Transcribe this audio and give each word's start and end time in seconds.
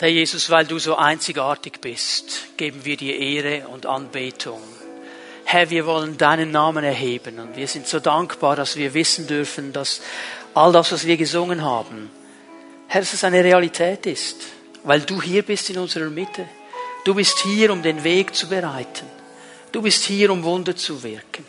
Herr 0.00 0.08
Jesus, 0.08 0.50
weil 0.50 0.66
du 0.66 0.78
so 0.80 0.96
einzigartig 0.96 1.80
bist, 1.80 2.56
geben 2.56 2.84
wir 2.84 2.96
dir 2.96 3.16
Ehre 3.16 3.68
und 3.68 3.86
Anbetung. 3.86 4.60
Herr, 5.44 5.70
wir 5.70 5.86
wollen 5.86 6.18
deinen 6.18 6.50
Namen 6.50 6.82
erheben 6.82 7.38
und 7.38 7.56
wir 7.56 7.68
sind 7.68 7.86
so 7.86 8.00
dankbar, 8.00 8.56
dass 8.56 8.76
wir 8.76 8.92
wissen 8.92 9.28
dürfen, 9.28 9.72
dass 9.72 10.00
all 10.52 10.72
das, 10.72 10.90
was 10.90 11.06
wir 11.06 11.16
gesungen 11.16 11.62
haben, 11.62 12.10
Herr, 12.88 13.02
dass 13.02 13.12
es 13.12 13.22
eine 13.22 13.44
Realität 13.44 14.06
ist, 14.06 14.36
weil 14.82 15.00
du 15.00 15.22
hier 15.22 15.42
bist 15.42 15.70
in 15.70 15.78
unserer 15.78 16.10
Mitte. 16.10 16.48
Du 17.04 17.14
bist 17.14 17.38
hier, 17.40 17.72
um 17.72 17.82
den 17.82 18.02
Weg 18.02 18.34
zu 18.34 18.48
bereiten. 18.48 19.06
Du 19.70 19.80
bist 19.80 20.04
hier, 20.04 20.30
um 20.32 20.42
Wunder 20.42 20.74
zu 20.74 21.02
wirken. 21.02 21.44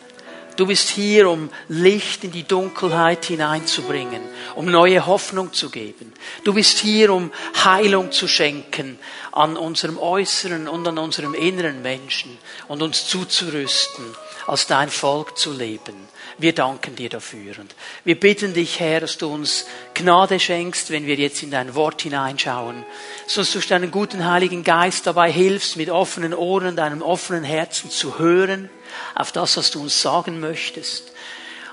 Du 0.55 0.65
bist 0.65 0.89
hier, 0.89 1.29
um 1.29 1.49
Licht 1.67 2.23
in 2.23 2.31
die 2.31 2.43
Dunkelheit 2.43 3.25
hineinzubringen, 3.25 4.21
um 4.55 4.65
neue 4.65 5.05
Hoffnung 5.05 5.51
zu 5.51 5.69
geben. 5.69 6.13
Du 6.45 6.53
bist 6.53 6.77
hier, 6.77 7.11
um 7.13 7.31
Heilung 7.63 8.13
zu 8.13 8.27
schenken 8.27 8.97
an 9.33 9.57
unserem 9.57 9.97
äußeren 9.97 10.69
und 10.69 10.87
an 10.87 10.97
unserem 10.97 11.33
inneren 11.33 11.81
Menschen 11.81 12.37
und 12.69 12.81
uns 12.81 13.05
zuzurüsten, 13.07 14.05
als 14.47 14.65
dein 14.67 14.89
Volk 14.89 15.37
zu 15.37 15.51
leben. 15.51 15.95
Wir 16.37 16.53
danken 16.53 16.95
dir 16.95 17.09
dafür. 17.09 17.59
Und 17.59 17.75
wir 18.05 18.17
bitten 18.17 18.53
dich, 18.53 18.79
Herr, 18.79 19.01
dass 19.01 19.17
du 19.17 19.33
uns 19.33 19.65
Gnade 19.93 20.39
schenkst, 20.39 20.89
wenn 20.89 21.05
wir 21.05 21.15
jetzt 21.15 21.43
in 21.43 21.51
dein 21.51 21.75
Wort 21.75 22.01
hineinschauen. 22.01 22.85
Sonst 23.27 23.55
durch 23.55 23.67
deinen 23.67 23.91
guten 23.91 24.25
Heiligen 24.25 24.63
Geist 24.63 25.05
dabei 25.05 25.31
hilfst, 25.31 25.75
mit 25.75 25.89
offenen 25.89 26.33
Ohren 26.33 26.67
und 26.67 26.79
einem 26.79 27.01
offenen 27.01 27.43
Herzen 27.43 27.89
zu 27.89 28.19
hören 28.19 28.69
auf 29.15 29.31
das, 29.31 29.57
was 29.57 29.71
du 29.71 29.81
uns 29.81 30.01
sagen 30.01 30.39
möchtest. 30.39 31.11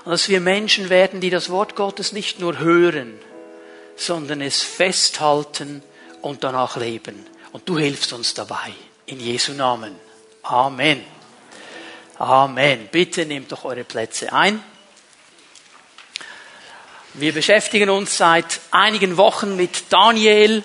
Und 0.05 0.11
dass 0.11 0.29
wir 0.29 0.41
Menschen 0.41 0.89
werden, 0.89 1.21
die 1.21 1.29
das 1.29 1.49
Wort 1.49 1.75
Gottes 1.75 2.11
nicht 2.11 2.39
nur 2.39 2.59
hören, 2.59 3.17
sondern 3.95 4.41
es 4.41 4.61
festhalten 4.61 5.83
und 6.21 6.43
danach 6.43 6.77
leben. 6.77 7.25
Und 7.51 7.67
du 7.69 7.77
hilfst 7.77 8.13
uns 8.13 8.33
dabei. 8.33 8.73
In 9.05 9.19
Jesu 9.19 9.53
Namen. 9.53 9.95
Amen. 10.43 11.03
Amen. 12.17 12.89
Bitte 12.91 13.25
nehmt 13.25 13.51
doch 13.51 13.65
eure 13.65 13.83
Plätze 13.83 14.31
ein. 14.33 14.63
Wir 17.13 17.33
beschäftigen 17.33 17.89
uns 17.89 18.17
seit 18.17 18.59
einigen 18.71 19.17
Wochen 19.17 19.55
mit 19.55 19.91
Daniel, 19.91 20.63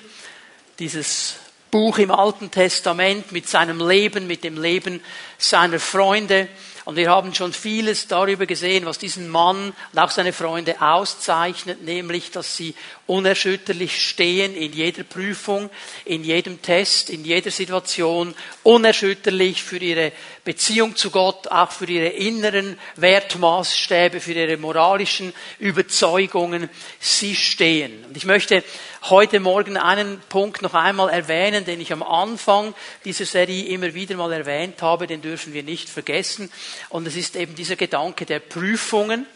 dieses 0.78 1.36
Buch 1.70 1.98
im 1.98 2.10
Alten 2.10 2.50
Testament, 2.50 3.32
mit 3.32 3.48
seinem 3.48 3.86
Leben, 3.86 4.26
mit 4.26 4.44
dem 4.44 4.60
Leben 4.60 5.02
seiner 5.36 5.78
Freunde. 5.78 6.48
Und 6.86 6.96
wir 6.96 7.10
haben 7.10 7.34
schon 7.34 7.52
vieles 7.52 8.08
darüber 8.08 8.46
gesehen, 8.46 8.86
was 8.86 8.96
diesen 8.96 9.28
Mann 9.28 9.74
und 9.92 9.98
auch 9.98 10.10
seine 10.10 10.32
Freunde 10.32 10.80
auszeichnet, 10.80 11.82
nämlich, 11.82 12.30
dass 12.30 12.56
sie 12.56 12.74
unerschütterlich 13.06 14.02
stehen 14.08 14.54
in 14.54 14.72
jeder 14.72 15.02
Prüfung, 15.02 15.68
in 16.06 16.24
jedem 16.24 16.62
Test, 16.62 17.10
in 17.10 17.26
jeder 17.26 17.50
Situation, 17.50 18.34
unerschütterlich 18.62 19.62
für 19.62 19.76
ihre 19.76 20.12
Beziehung 20.44 20.96
zu 20.96 21.10
Gott, 21.10 21.48
auch 21.48 21.72
für 21.72 21.84
ihre 21.84 22.08
inneren 22.08 22.78
Wertmaßstäbe, 22.96 24.18
für 24.18 24.32
ihre 24.32 24.56
moralischen 24.56 25.34
Überzeugungen. 25.58 26.70
Sie 27.00 27.36
stehen. 27.36 28.02
Und 28.06 28.16
ich 28.16 28.24
möchte 28.24 28.64
heute 29.10 29.40
Morgen 29.40 29.76
einen 29.76 30.20
Punkt 30.28 30.62
noch 30.62 30.74
einmal 30.74 31.08
erwähnen, 31.10 31.64
den 31.64 31.80
ich 31.80 31.92
am 31.92 32.02
Anfang 32.02 32.74
dieser 33.04 33.24
Serie 33.24 33.66
immer 33.66 33.94
wieder 33.94 34.16
mal 34.16 34.32
erwähnt 34.32 34.82
habe, 34.82 35.06
den 35.06 35.22
dürfen 35.22 35.52
wir 35.52 35.62
nicht 35.62 35.88
vergessen. 35.88 36.50
Und 36.88 37.06
es 37.06 37.16
ist 37.16 37.36
eben 37.36 37.54
dieser 37.54 37.76
Gedanke 37.76 38.26
der 38.26 38.40
Prüfungen, 38.40 39.26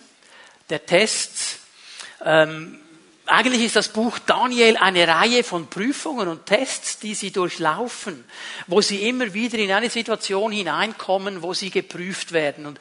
der 0.68 0.84
Tests. 0.84 1.58
Ähm, 2.24 2.78
eigentlich 3.26 3.62
ist 3.62 3.76
das 3.76 3.88
Buch 3.88 4.18
Daniel 4.18 4.76
eine 4.76 5.06
Reihe 5.06 5.44
von 5.44 5.68
Prüfungen 5.68 6.28
und 6.28 6.46
Tests, 6.46 6.98
die 6.98 7.14
sie 7.14 7.30
durchlaufen, 7.30 8.24
wo 8.66 8.80
sie 8.80 9.08
immer 9.08 9.32
wieder 9.32 9.58
in 9.58 9.72
eine 9.72 9.90
Situation 9.90 10.52
hineinkommen, 10.52 11.42
wo 11.42 11.54
sie 11.54 11.70
geprüft 11.70 12.32
werden. 12.32 12.66
Und 12.66 12.80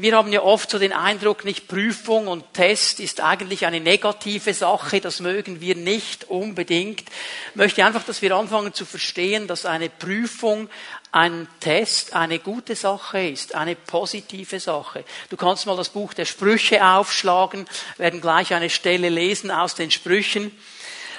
wir 0.00 0.16
haben 0.16 0.32
ja 0.32 0.42
oft 0.42 0.70
so 0.70 0.78
den 0.78 0.92
Eindruck, 0.92 1.44
nicht 1.44 1.66
Prüfung 1.66 2.28
und 2.28 2.54
Test 2.54 3.00
ist 3.00 3.20
eigentlich 3.20 3.66
eine 3.66 3.80
negative 3.80 4.54
Sache, 4.54 5.00
das 5.00 5.18
mögen 5.18 5.60
wir 5.60 5.74
nicht 5.74 6.30
unbedingt. 6.30 7.00
Ich 7.00 7.56
möchte 7.56 7.84
einfach, 7.84 8.04
dass 8.04 8.22
wir 8.22 8.36
anfangen 8.36 8.72
zu 8.72 8.84
verstehen, 8.84 9.48
dass 9.48 9.66
eine 9.66 9.88
Prüfung, 9.88 10.70
ein 11.10 11.48
Test 11.58 12.14
eine 12.14 12.38
gute 12.38 12.76
Sache 12.76 13.26
ist, 13.26 13.56
eine 13.56 13.74
positive 13.74 14.60
Sache. 14.60 15.04
Du 15.30 15.36
kannst 15.36 15.66
mal 15.66 15.76
das 15.76 15.88
Buch 15.88 16.14
der 16.14 16.26
Sprüche 16.26 16.86
aufschlagen, 16.86 17.66
werden 17.96 18.20
gleich 18.20 18.54
eine 18.54 18.70
Stelle 18.70 19.08
lesen 19.08 19.50
aus 19.50 19.74
den 19.74 19.90
Sprüchen. 19.90 20.56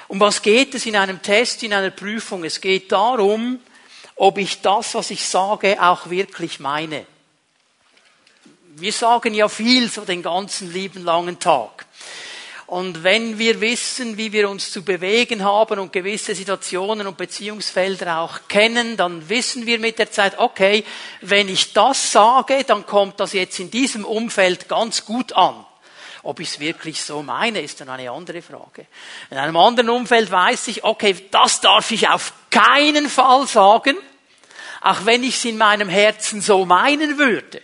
Um 0.08 0.20
was 0.20 0.40
geht 0.40 0.74
es 0.74 0.86
in 0.86 0.96
einem 0.96 1.20
Test, 1.20 1.62
in 1.62 1.74
einer 1.74 1.90
Prüfung? 1.90 2.44
Es 2.44 2.62
geht 2.62 2.90
darum, 2.92 3.60
ob 4.16 4.38
ich 4.38 4.62
das, 4.62 4.94
was 4.94 5.10
ich 5.10 5.26
sage, 5.26 5.82
auch 5.82 6.08
wirklich 6.08 6.60
meine. 6.60 7.04
Wir 8.76 8.92
sagen 8.92 9.34
ja 9.34 9.48
viel 9.48 9.90
so 9.90 10.04
den 10.04 10.22
ganzen 10.22 10.72
lieben 10.72 11.04
langen 11.04 11.40
Tag. 11.40 11.86
Und 12.68 13.02
wenn 13.02 13.36
wir 13.36 13.60
wissen, 13.60 14.16
wie 14.16 14.30
wir 14.30 14.48
uns 14.48 14.70
zu 14.70 14.84
bewegen 14.84 15.42
haben 15.42 15.80
und 15.80 15.92
gewisse 15.92 16.36
Situationen 16.36 17.08
und 17.08 17.16
Beziehungsfelder 17.16 18.20
auch 18.20 18.42
kennen, 18.46 18.96
dann 18.96 19.28
wissen 19.28 19.66
wir 19.66 19.80
mit 19.80 19.98
der 19.98 20.12
Zeit, 20.12 20.38
okay, 20.38 20.84
wenn 21.20 21.48
ich 21.48 21.72
das 21.72 22.12
sage, 22.12 22.62
dann 22.64 22.86
kommt 22.86 23.18
das 23.18 23.32
jetzt 23.32 23.58
in 23.58 23.72
diesem 23.72 24.04
Umfeld 24.04 24.68
ganz 24.68 25.04
gut 25.04 25.32
an. 25.32 25.66
Ob 26.22 26.38
ich 26.38 26.50
es 26.50 26.60
wirklich 26.60 27.02
so 27.02 27.24
meine, 27.24 27.60
ist 27.62 27.80
dann 27.80 27.88
eine 27.88 28.12
andere 28.12 28.40
Frage. 28.40 28.86
In 29.30 29.38
einem 29.38 29.56
anderen 29.56 29.90
Umfeld 29.90 30.30
weiß 30.30 30.68
ich, 30.68 30.84
okay, 30.84 31.16
das 31.32 31.60
darf 31.60 31.90
ich 31.90 32.08
auf 32.08 32.32
keinen 32.50 33.08
Fall 33.08 33.48
sagen, 33.48 33.96
auch 34.80 35.06
wenn 35.06 35.24
ich 35.24 35.34
es 35.34 35.44
in 35.44 35.58
meinem 35.58 35.88
Herzen 35.88 36.40
so 36.40 36.64
meinen 36.64 37.18
würde. 37.18 37.62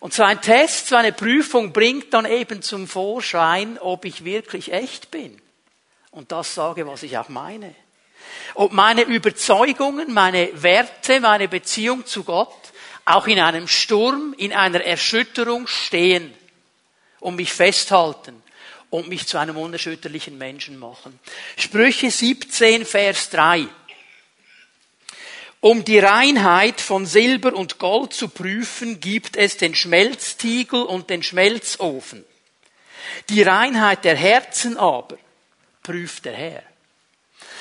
Und 0.00 0.14
so 0.14 0.22
ein 0.22 0.40
Test, 0.40 0.88
so 0.88 0.96
eine 0.96 1.12
Prüfung 1.12 1.72
bringt 1.72 2.12
dann 2.12 2.24
eben 2.24 2.62
zum 2.62 2.88
Vorschein, 2.88 3.78
ob 3.78 4.04
ich 4.04 4.24
wirklich 4.24 4.72
echt 4.72 5.10
bin. 5.10 5.40
Und 6.10 6.32
das 6.32 6.54
sage, 6.54 6.86
was 6.86 7.02
ich 7.02 7.16
auch 7.18 7.28
meine. 7.28 7.74
Ob 8.54 8.72
meine 8.72 9.02
Überzeugungen, 9.02 10.12
meine 10.12 10.50
Werte, 10.62 11.20
meine 11.20 11.48
Beziehung 11.48 12.06
zu 12.06 12.24
Gott 12.24 12.54
auch 13.04 13.26
in 13.26 13.40
einem 13.40 13.68
Sturm, 13.68 14.34
in 14.36 14.52
einer 14.52 14.82
Erschütterung 14.82 15.66
stehen 15.66 16.32
und 17.18 17.36
mich 17.36 17.52
festhalten 17.52 18.42
und 18.88 19.08
mich 19.08 19.26
zu 19.26 19.38
einem 19.38 19.56
unerschütterlichen 19.56 20.38
Menschen 20.38 20.78
machen. 20.78 21.18
Sprüche 21.56 22.10
17, 22.10 22.84
Vers 22.84 23.30
3. 23.30 23.66
Um 25.60 25.84
die 25.84 25.98
Reinheit 25.98 26.80
von 26.80 27.04
Silber 27.04 27.54
und 27.54 27.78
Gold 27.78 28.14
zu 28.14 28.28
prüfen, 28.28 28.98
gibt 28.98 29.36
es 29.36 29.58
den 29.58 29.74
Schmelztiegel 29.74 30.82
und 30.82 31.10
den 31.10 31.22
Schmelzofen. 31.22 32.24
Die 33.28 33.42
Reinheit 33.42 34.04
der 34.04 34.16
Herzen 34.16 34.78
aber 34.78 35.18
prüft 35.82 36.24
der 36.24 36.32
Herr. 36.32 36.62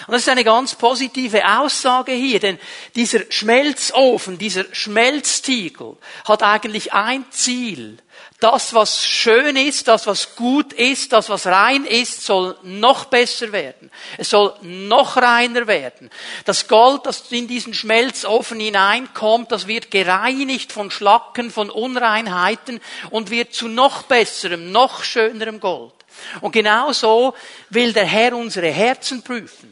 Und 0.08 0.14
das 0.14 0.22
ist 0.22 0.30
eine 0.30 0.44
ganz 0.44 0.76
positive 0.76 1.46
Aussage 1.60 2.12
hier, 2.12 2.40
denn 2.40 2.60
dieser 2.96 3.22
Schmelzofen, 3.30 4.38
dieser 4.38 4.66
Schmelztiegel 4.74 5.98
hat 6.26 6.44
eigentlich 6.44 6.94
ein 6.94 7.26
Ziel, 7.32 7.98
das, 8.40 8.74
was 8.74 9.06
schön 9.06 9.58
ist, 9.58 9.90
das, 9.90 10.08
was 10.08 10.38
gut 10.38 10.72
ist, 10.72 11.12
das, 11.12 11.30
was 11.30 11.46
rein 11.46 11.84
ist, 11.84 12.26
soll 12.26 12.58
noch 12.64 13.06
besser 13.06 13.52
werden. 13.52 13.92
Es 14.18 14.30
soll 14.30 14.54
noch 14.62 15.18
reiner 15.18 15.68
werden. 15.68 16.10
Das 16.46 16.70
Gold, 16.70 17.06
das 17.06 17.24
in 17.32 17.50
diesen 17.50 17.74
Schmelzofen 17.74 18.60
hineinkommt, 18.60 19.52
das 19.52 19.68
wird 19.68 19.92
gereinigt 19.92 20.72
von 20.72 20.90
Schlacken, 20.90 21.52
von 21.52 21.70
Unreinheiten 21.70 22.80
und 23.10 23.30
wird 23.30 23.54
zu 23.54 23.68
noch 23.68 24.04
besserem, 24.04 24.72
noch 24.72 25.04
schönerem 25.04 25.60
Gold. 25.60 25.94
Und 26.40 26.54
genau 26.54 26.94
so 26.94 27.34
will 27.70 27.92
der 27.92 28.06
Herr 28.06 28.36
unsere 28.36 28.70
Herzen 28.70 29.22
prüfen. 29.22 29.69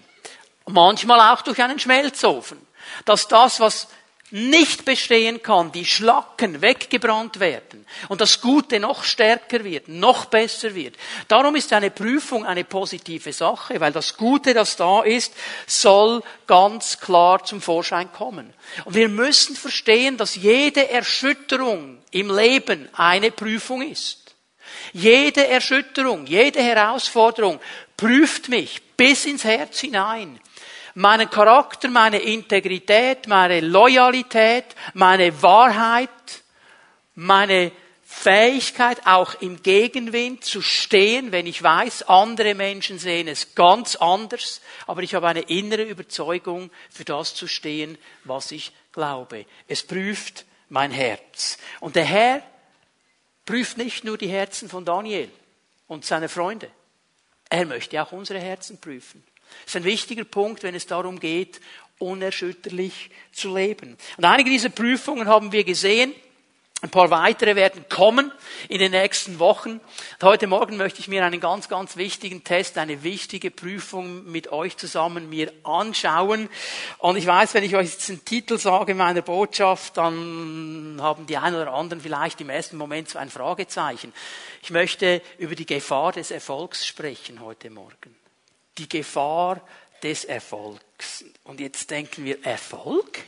Manchmal 0.67 1.33
auch 1.33 1.41
durch 1.41 1.61
einen 1.61 1.79
Schmelzofen. 1.79 2.65
Dass 3.05 3.27
das, 3.27 3.59
was 3.59 3.87
nicht 4.29 4.83
bestehen 4.83 5.41
kann, 5.41 5.71
die 5.71 5.85
Schlacken 5.85 6.61
weggebrannt 6.61 7.39
werden 7.39 7.85
und 8.09 8.19
das 8.19 8.41
Gute 8.41 8.79
noch 8.79 9.05
stärker 9.05 9.63
wird, 9.63 9.87
noch 9.87 10.25
besser 10.25 10.75
wird. 10.75 10.95
Darum 11.29 11.55
ist 11.55 11.71
eine 11.71 11.91
Prüfung 11.91 12.45
eine 12.45 12.65
positive 12.65 13.31
Sache, 13.31 13.79
weil 13.79 13.93
das 13.93 14.17
Gute, 14.17 14.53
das 14.53 14.75
da 14.75 15.03
ist, 15.03 15.33
soll 15.65 16.21
ganz 16.45 16.99
klar 16.99 17.43
zum 17.45 17.61
Vorschein 17.61 18.11
kommen. 18.11 18.53
Und 18.83 18.95
wir 18.95 19.07
müssen 19.07 19.55
verstehen, 19.55 20.17
dass 20.17 20.35
jede 20.35 20.89
Erschütterung 20.89 21.99
im 22.11 22.35
Leben 22.35 22.89
eine 22.93 23.31
Prüfung 23.31 23.81
ist. 23.81 24.35
Jede 24.91 25.47
Erschütterung, 25.47 26.25
jede 26.25 26.61
Herausforderung 26.61 27.61
prüft 27.95 28.49
mich 28.49 28.81
bis 28.97 29.25
ins 29.25 29.45
Herz 29.45 29.79
hinein 29.79 30.39
meinen 30.97 31.29
Charakter, 31.29 31.89
meine 31.89 32.17
Integrität, 32.17 33.27
meine 33.27 33.61
Loyalität, 33.61 34.65
meine 34.95 35.43
Wahrheit, 35.43 36.09
meine 37.13 37.71
Fähigkeit, 38.03 39.05
auch 39.05 39.39
im 39.41 39.61
Gegenwind 39.61 40.43
zu 40.43 40.63
stehen, 40.63 41.31
wenn 41.31 41.45
ich 41.45 41.61
weiß, 41.61 42.09
andere 42.09 42.55
Menschen 42.55 42.97
sehen 42.97 43.27
es 43.27 43.53
ganz 43.53 43.95
anders, 43.95 44.59
aber 44.87 45.03
ich 45.03 45.13
habe 45.13 45.27
eine 45.27 45.41
innere 45.41 45.83
Überzeugung, 45.83 46.71
für 46.89 47.05
das 47.05 47.35
zu 47.35 47.47
stehen, 47.47 47.99
was 48.23 48.49
ich 48.49 48.71
glaube. 48.91 49.45
Es 49.67 49.83
prüft 49.83 50.45
mein 50.67 50.89
Herz. 50.89 51.59
Und 51.79 51.95
der 51.95 52.05
Herr 52.05 52.41
prüft 53.45 53.77
nicht 53.77 54.03
nur 54.03 54.17
die 54.17 54.29
Herzen 54.29 54.67
von 54.67 54.83
Daniel 54.83 55.29
und 55.87 56.05
seine 56.05 56.27
Freunde. 56.27 56.71
Er 57.51 57.67
möchte 57.67 58.01
auch 58.01 58.11
unsere 58.13 58.39
Herzen 58.39 58.81
prüfen. 58.81 59.23
Das 59.65 59.75
ist 59.75 59.77
ein 59.77 59.83
wichtiger 59.83 60.23
Punkt, 60.23 60.63
wenn 60.63 60.75
es 60.75 60.85
darum 60.85 61.19
geht, 61.19 61.59
unerschütterlich 61.99 63.09
zu 63.31 63.55
leben. 63.55 63.97
Und 64.17 64.25
einige 64.25 64.49
dieser 64.49 64.69
Prüfungen 64.69 65.27
haben 65.27 65.51
wir 65.51 65.63
gesehen. 65.63 66.13
Ein 66.79 66.91
paar 66.91 67.09
weitere 67.09 67.55
werden 67.55 67.85
kommen 67.89 68.31
in 68.69 68.77
den 68.77 68.91
nächsten 68.91 69.39
Wochen. 69.39 69.71
Und 69.71 70.23
heute 70.23 70.45
Morgen 70.45 70.77
möchte 70.77 70.99
ich 70.99 71.07
mir 71.07 71.25
einen 71.25 71.39
ganz, 71.39 71.69
ganz 71.69 71.97
wichtigen 71.97 72.43
Test, 72.43 72.77
eine 72.77 73.01
wichtige 73.01 73.49
Prüfung 73.49 74.31
mit 74.31 74.51
euch 74.51 74.77
zusammen 74.77 75.27
mir 75.27 75.51
anschauen. 75.63 76.49
Und 76.99 77.15
ich 77.15 77.25
weiß, 77.25 77.55
wenn 77.55 77.63
ich 77.63 77.75
euch 77.75 77.87
jetzt 77.87 78.09
den 78.09 78.23
Titel 78.23 78.59
sage 78.59 78.93
meiner 78.93 79.23
Botschaft, 79.23 79.97
dann 79.97 80.99
haben 81.01 81.25
die 81.25 81.37
einen 81.37 81.55
oder 81.55 81.73
anderen 81.73 81.99
vielleicht 81.99 82.41
im 82.41 82.51
ersten 82.51 82.77
Moment 82.77 83.09
so 83.09 83.17
ein 83.17 83.31
Fragezeichen. 83.31 84.13
Ich 84.61 84.69
möchte 84.69 85.23
über 85.39 85.55
die 85.55 85.65
Gefahr 85.65 86.11
des 86.11 86.29
Erfolgs 86.29 86.85
sprechen 86.85 87.41
heute 87.41 87.71
Morgen. 87.71 88.15
Die 88.77 88.89
Gefahr 88.89 89.61
des 90.03 90.25
Erfolgs. 90.25 91.25
Und 91.43 91.59
jetzt 91.59 91.89
denken 91.89 92.25
wir, 92.25 92.43
Erfolg? 92.45 93.23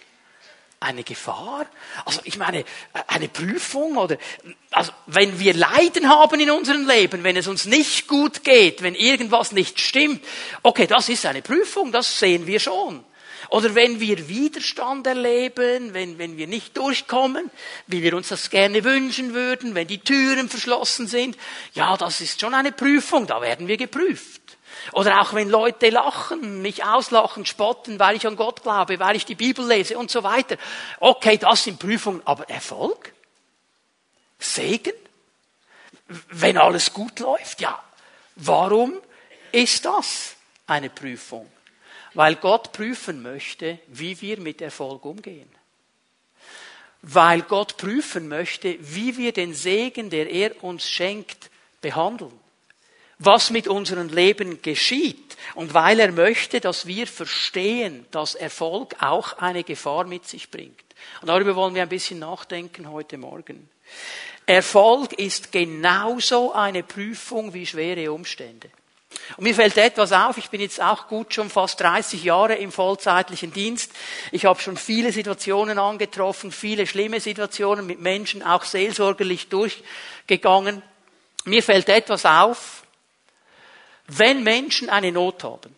eine 0.79 1.03
Gefahr? 1.03 1.65
Also 2.05 2.21
ich 2.23 2.37
meine, 2.37 2.63
eine 3.07 3.27
Prüfung 3.27 3.97
oder 3.97 4.17
also 4.71 4.91
wenn 5.07 5.39
wir 5.39 5.53
Leiden 5.53 6.09
haben 6.09 6.39
in 6.39 6.51
unserem 6.51 6.87
Leben, 6.87 7.23
wenn 7.23 7.35
es 7.35 7.47
uns 7.47 7.65
nicht 7.65 8.07
gut 8.07 8.43
geht, 8.43 8.81
wenn 8.81 8.95
irgendwas 8.95 9.51
nicht 9.51 9.79
stimmt, 9.79 10.23
okay, 10.63 10.87
das 10.87 11.09
ist 11.09 11.25
eine 11.25 11.41
Prüfung, 11.41 11.91
das 11.91 12.19
sehen 12.19 12.47
wir 12.47 12.59
schon. 12.59 13.03
Oder 13.49 13.73
wenn 13.73 13.99
wir 13.99 14.29
Widerstand 14.29 15.07
erleben, 15.07 15.93
wenn, 15.93 16.19
wenn 16.19 16.37
wir 16.37 16.45
nicht 16.45 16.77
durchkommen, 16.77 17.49
wie 17.87 18.03
wir 18.03 18.13
uns 18.15 18.27
das 18.27 18.51
gerne 18.51 18.83
wünschen 18.83 19.33
würden, 19.33 19.73
wenn 19.73 19.87
die 19.87 19.99
Türen 19.99 20.49
verschlossen 20.49 21.07
sind, 21.07 21.35
ja, 21.73 21.97
das 21.97 22.21
ist 22.21 22.39
schon 22.39 22.53
eine 22.53 22.71
Prüfung, 22.71 23.25
da 23.25 23.41
werden 23.41 23.67
wir 23.67 23.77
geprüft. 23.77 24.41
Oder 24.93 25.21
auch 25.21 25.33
wenn 25.33 25.49
Leute 25.49 25.89
lachen, 25.89 26.61
mich 26.61 26.83
auslachen, 26.83 27.45
spotten, 27.45 27.99
weil 27.99 28.15
ich 28.15 28.25
an 28.25 28.35
Gott 28.35 28.63
glaube, 28.63 28.99
weil 28.99 29.15
ich 29.15 29.25
die 29.25 29.35
Bibel 29.35 29.65
lese 29.67 29.97
und 29.97 30.11
so 30.11 30.23
weiter. 30.23 30.57
Okay, 30.99 31.37
das 31.37 31.63
sind 31.63 31.79
Prüfungen, 31.79 32.21
aber 32.25 32.49
Erfolg? 32.49 33.13
Segen? 34.39 34.93
Wenn 36.07 36.57
alles 36.57 36.93
gut 36.93 37.19
läuft? 37.19 37.61
Ja. 37.61 37.81
Warum 38.35 38.93
ist 39.51 39.85
das 39.85 40.35
eine 40.65 40.89
Prüfung? 40.89 41.49
Weil 42.13 42.35
Gott 42.35 42.71
prüfen 42.71 43.21
möchte, 43.21 43.79
wie 43.87 44.19
wir 44.21 44.39
mit 44.39 44.61
Erfolg 44.61 45.05
umgehen. 45.05 45.49
Weil 47.01 47.43
Gott 47.43 47.77
prüfen 47.77 48.27
möchte, 48.27 48.77
wie 48.79 49.15
wir 49.17 49.31
den 49.31 49.53
Segen, 49.53 50.09
der 50.09 50.29
er 50.29 50.63
uns 50.63 50.89
schenkt, 50.89 51.49
behandeln 51.81 52.38
was 53.19 53.49
mit 53.49 53.67
unserem 53.67 54.07
Leben 54.09 54.61
geschieht 54.61 55.37
und 55.55 55.73
weil 55.73 55.99
er 55.99 56.11
möchte, 56.11 56.61
dass 56.61 56.87
wir 56.87 57.05
verstehen, 57.05 58.05
dass 58.11 58.35
Erfolg 58.35 58.95
auch 59.01 59.37
eine 59.37 59.63
Gefahr 59.63 60.05
mit 60.05 60.27
sich 60.27 60.49
bringt. 60.49 60.83
Und 61.21 61.27
darüber 61.27 61.55
wollen 61.55 61.75
wir 61.75 61.83
ein 61.83 61.89
bisschen 61.89 62.19
nachdenken 62.19 62.89
heute 62.89 63.17
Morgen. 63.17 63.69
Erfolg 64.45 65.13
ist 65.13 65.51
genauso 65.51 66.53
eine 66.53 66.81
Prüfung 66.81 67.53
wie 67.53 67.65
schwere 67.65 68.11
Umstände. 68.11 68.69
Und 69.37 69.43
mir 69.43 69.55
fällt 69.55 69.77
etwas 69.77 70.11
auf, 70.11 70.37
ich 70.37 70.49
bin 70.49 70.61
jetzt 70.61 70.81
auch 70.81 71.07
gut 71.07 71.33
schon 71.33 71.49
fast 71.49 71.79
30 71.81 72.23
Jahre 72.23 72.55
im 72.55 72.71
vollzeitlichen 72.71 73.51
Dienst. 73.51 73.91
Ich 74.31 74.45
habe 74.45 74.61
schon 74.61 74.77
viele 74.77 75.11
Situationen 75.11 75.77
angetroffen, 75.77 76.51
viele 76.51 76.87
schlimme 76.87 77.19
Situationen 77.19 77.85
mit 77.85 77.99
Menschen, 77.99 78.43
auch 78.43 78.63
seelsorgerlich 78.63 79.49
durchgegangen. 79.49 80.81
Mir 81.45 81.63
fällt 81.63 81.89
etwas 81.89 82.25
auf, 82.25 82.78
wenn 84.09 84.43
Menschen 84.43 84.89
eine 84.89 85.11
Not 85.11 85.43
haben, 85.43 85.75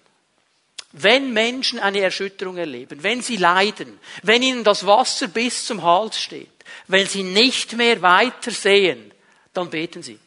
wenn 0.94 1.31
Menschen 1.31 1.80
eine 1.80 2.00
Erschütterung 2.00 2.57
erleben, 2.57 3.01
wenn 3.04 3.22
sie 3.22 3.38
leiden, 3.38 4.00
wenn 4.24 4.42
ihnen 4.42 4.63
das 4.63 4.86
Wasser 4.86 5.28
bis 5.28 5.66
zum 5.66 5.83
Hals 5.83 6.19
steht, 6.19 6.50
wenn 6.88 7.07
sie 7.07 7.24
nicht 7.24 7.74
mehr 7.74 8.01
weiter 8.01 8.51
sehen, 8.51 9.12
dann 9.54 9.69
beten 9.69 10.04
sie. 10.04 10.19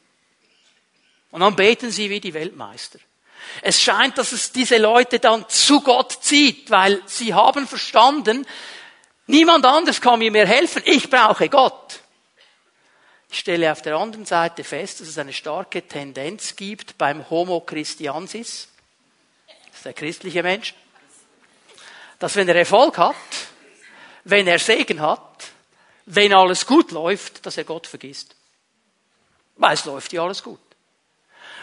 Und 1.31 1.41
dann 1.41 1.57
beten 1.57 1.91
sie 1.91 2.09
wie 2.11 2.21
die 2.21 2.33
Weltmeister. 2.33 2.99
Es 3.61 3.81
scheint, 3.81 4.17
dass 4.19 4.33
es 4.33 4.53
diese 4.53 4.79
Leute 4.79 5.19
dann 5.19 5.49
zu 5.49 5.81
Gott 5.81 6.19
zieht, 6.23 6.71
weil 6.71 7.03
sie 7.07 7.35
haben 7.35 7.67
verstanden, 7.67 8.47
niemand 9.27 9.65
anders 9.67 10.01
kann 10.01 10.19
mir 10.19 10.31
mehr 10.31 10.47
helfen, 10.47 10.83
ich 10.85 11.11
brauche 11.11 11.49
Gott. 11.49 12.01
Ich 13.35 13.41
stelle 13.41 13.73
auf 13.73 13.83
der 13.83 13.97
anderen 13.97 14.25
Seite 14.25 14.63
fest, 14.63 15.01
dass 15.01 15.09
es 15.09 15.19
eine 15.19 15.33
starke 15.33 15.83
Tendenz 15.83 16.55
gibt 16.55 16.97
beim 16.99 17.29
Homo 17.31 17.59
Christiansis, 17.63 18.69
das 19.67 19.77
ist 19.79 19.85
der 19.85 19.93
christliche 19.93 20.45
Mensch, 20.45 20.73
dass 22.21 22.37
wenn 22.37 22.47
er 22.47 22.55
Erfolg 22.55 22.97
hat, 22.97 23.17
wenn 24.23 24.47
er 24.47 24.61
Segen 24.61 25.01
hat, 25.01 25.47
wenn 26.07 26.33
alles 26.33 26.65
gut 26.65 26.93
läuft, 26.93 27.45
dass 27.45 27.57
er 27.57 27.65
Gott 27.65 27.89
vergisst. 27.89 28.37
Weil 29.57 29.75
es 29.75 29.85
läuft 29.85 30.13
ja 30.13 30.23
alles 30.23 30.41
gut. 30.41 30.61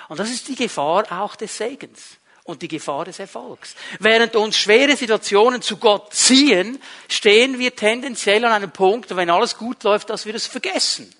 Und 0.09 0.19
das 0.19 0.29
ist 0.29 0.49
die 0.49 0.57
Gefahr 0.57 1.09
auch 1.09 1.37
des 1.37 1.55
Segens 1.55 2.17
und 2.43 2.61
die 2.61 2.67
Gefahr 2.67 3.05
des 3.05 3.19
Erfolgs. 3.19 3.75
Während 3.99 4.35
uns 4.35 4.57
schwere 4.57 4.97
Situationen 4.97 5.61
zu 5.61 5.77
Gott 5.77 6.13
ziehen, 6.13 6.81
stehen 7.07 7.59
wir 7.59 7.73
tendenziell 7.77 8.43
an 8.43 8.51
einem 8.51 8.71
Punkt, 8.71 9.15
wenn 9.15 9.29
alles 9.29 9.57
gut 9.57 9.83
läuft, 9.83 10.09
dass 10.09 10.25
wir 10.25 10.35
es 10.35 10.47
vergessen. 10.47 11.15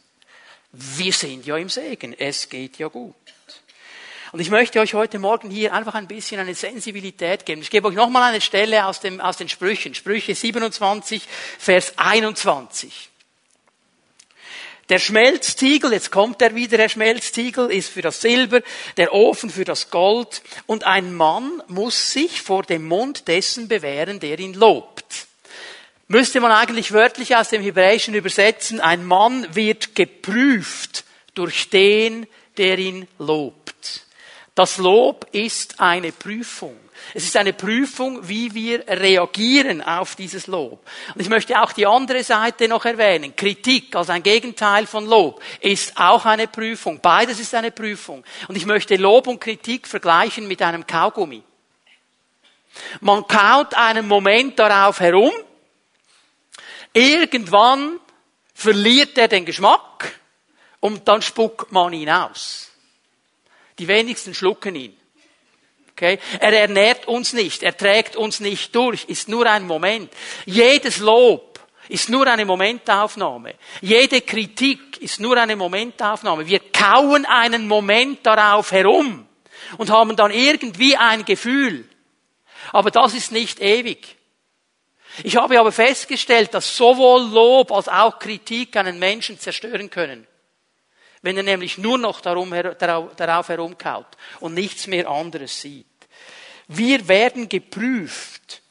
Wir 0.74 1.12
sind 1.12 1.46
ja 1.46 1.58
im 1.58 1.70
Segen. 1.70 2.14
Es 2.18 2.48
geht 2.50 2.78
ja 2.78 2.88
gut. 2.88 3.16
Und 4.32 4.40
ich 4.40 4.50
möchte 4.50 4.80
euch 4.80 4.94
heute 4.94 5.20
Morgen 5.20 5.50
hier 5.50 5.74
einfach 5.74 5.96
ein 5.96 6.08
bisschen 6.08 6.40
eine 6.40 6.56
Sensibilität 6.56 7.46
geben. 7.46 7.62
Ich 7.62 7.70
gebe 7.70 7.90
euch 7.90 7.96
nochmal 7.96 8.32
eine 8.32 8.40
Stelle 8.40 8.86
aus, 8.86 9.02
dem, 9.02 9.20
aus 9.20 9.36
den 9.36 9.50
Sprüchen. 9.50 9.94
Sprüche 9.94 10.34
27, 10.34 11.24
Vers 11.60 11.94
21. 11.98 13.10
Der 14.88 15.00
Schmelztiegel, 15.00 15.92
jetzt 15.92 16.12
kommt 16.12 16.42
er 16.42 16.56
wieder, 16.56 16.78
der 16.78 16.90
Schmelztiegel 16.90 17.70
ist 17.72 17.90
für 17.90 18.02
das 18.02 18.22
Silber, 18.22 18.62
der 18.96 19.14
Ofen 19.14 19.50
für 19.50 19.66
das 19.66 19.90
Gold. 19.90 20.42
Und 20.66 20.86
ein 20.86 21.14
Mann 21.14 21.62
muss 21.68 22.14
sich 22.14 22.42
vor 22.42 22.64
dem 22.64 22.88
Mund 22.88 23.28
dessen 23.28 23.68
bewähren, 23.68 24.22
der 24.22 24.40
ihn 24.40 24.54
lobt 24.54 25.28
müsste 26.12 26.42
man 26.42 26.52
eigentlich 26.52 26.92
wörtlich 26.92 27.36
aus 27.36 27.50
dem 27.50 27.62
Hebräischen 27.62 28.14
übersetzen, 28.14 28.80
ein 28.80 29.06
Mann 29.06 29.48
wird 29.56 29.96
geprüft 29.96 31.06
durch 31.34 31.70
den, 31.70 32.28
der 32.58 32.78
ihn 32.78 33.08
lobt. 33.18 34.06
Das 34.54 34.78
Lob 34.78 35.26
ist 35.32 35.80
eine 35.80 36.12
Prüfung. 36.12 36.78
Es 37.14 37.24
ist 37.24 37.36
eine 37.38 37.54
Prüfung, 37.54 38.28
wie 38.28 38.54
wir 38.54 38.88
reagieren 38.88 39.82
auf 39.82 40.16
dieses 40.16 40.48
Lob. 40.48 40.86
Und 41.16 41.22
ich 41.22 41.30
möchte 41.30 41.60
auch 41.60 41.72
die 41.72 41.88
andere 41.88 42.24
Seite 42.24 42.68
noch 42.68 42.86
erwähnen. 42.86 43.36
Kritik 43.36 43.96
als 43.96 44.10
ein 44.10 44.22
Gegenteil 44.22 44.86
von 44.86 45.06
Lob 45.08 45.42
ist 45.62 45.98
auch 45.98 46.26
eine 46.26 46.48
Prüfung. 46.48 47.00
Beides 47.02 47.40
ist 47.40 47.56
eine 47.56 47.72
Prüfung. 47.72 48.24
Und 48.50 48.56
ich 48.56 48.66
möchte 48.66 48.98
Lob 48.98 49.28
und 49.28 49.40
Kritik 49.40 49.88
vergleichen 49.88 50.48
mit 50.48 50.62
einem 50.62 50.86
Kaugummi. 50.86 51.42
Man 53.00 53.26
kaut 53.28 53.74
einen 53.74 54.08
Moment 54.08 54.60
darauf 54.60 55.00
herum 55.00 55.32
Irgendwann 56.94 58.00
verliert 58.54 59.18
er 59.18 59.28
den 59.28 59.46
Geschmack 59.46 60.20
und 60.80 61.08
dann 61.08 61.22
spuckt 61.22 61.72
man 61.72 61.94
ihn 61.94 62.10
aus. 62.10 62.72
Die 63.80 63.88
wenigsten 63.88 64.34
schlucken 64.34 64.76
ihn. 64.76 64.98
Okay? 65.92 66.20
Er 66.40 66.54
ernährt 66.54 67.08
uns 67.08 67.34
nicht, 67.34 67.64
er 67.64 67.78
trägt 67.78 68.16
uns 68.16 68.40
nicht 68.40 68.76
durch, 68.76 69.06
ist 69.06 69.30
nur 69.30 69.46
ein 69.46 69.66
Moment. 69.66 70.12
Jedes 70.46 70.98
Lob 70.98 71.60
ist 71.88 72.10
nur 72.10 72.28
eine 72.28 72.46
Momentaufnahme. 72.46 73.56
Jede 73.82 74.22
Kritik 74.22 75.02
ist 75.02 75.20
nur 75.20 75.38
eine 75.38 75.56
Momentaufnahme. 75.56 76.48
Wir 76.48 76.60
kauen 76.60 77.26
einen 77.26 77.68
Moment 77.68 78.26
darauf 78.26 78.72
herum 78.72 79.28
und 79.78 79.90
haben 79.90 80.16
dann 80.16 80.32
irgendwie 80.32 80.98
ein 80.98 81.26
Gefühl. 81.26 81.88
Aber 82.72 82.92
das 82.92 83.14
ist 83.14 83.32
nicht 83.32 83.60
ewig. 83.60 84.18
Ich 85.24 85.36
habe 85.36 85.60
aber 85.60 85.72
festgestellt, 85.72 86.54
dass 86.54 86.76
sowohl 86.76 87.30
Lob 87.30 87.72
als 87.72 87.88
auch 87.88 88.20
Kritik 88.20 88.76
einen 88.78 89.00
Menschen 89.00 89.40
zerstören 89.40 89.90
können. 89.90 90.28
Wenn 91.22 91.38
er 91.38 91.44
nämlich 91.44 91.78
nur 91.78 91.98
noch 91.98 92.22
darum, 92.22 92.52
darauf 92.52 93.50
herumkaut 93.50 94.08
und 94.40 94.54
nichts 94.54 94.88
mehr 94.88 95.08
anderes 95.10 95.62
sieht. 95.62 95.86
Wir 96.68 97.08
werden 97.08 97.50
geprüft 97.50 98.62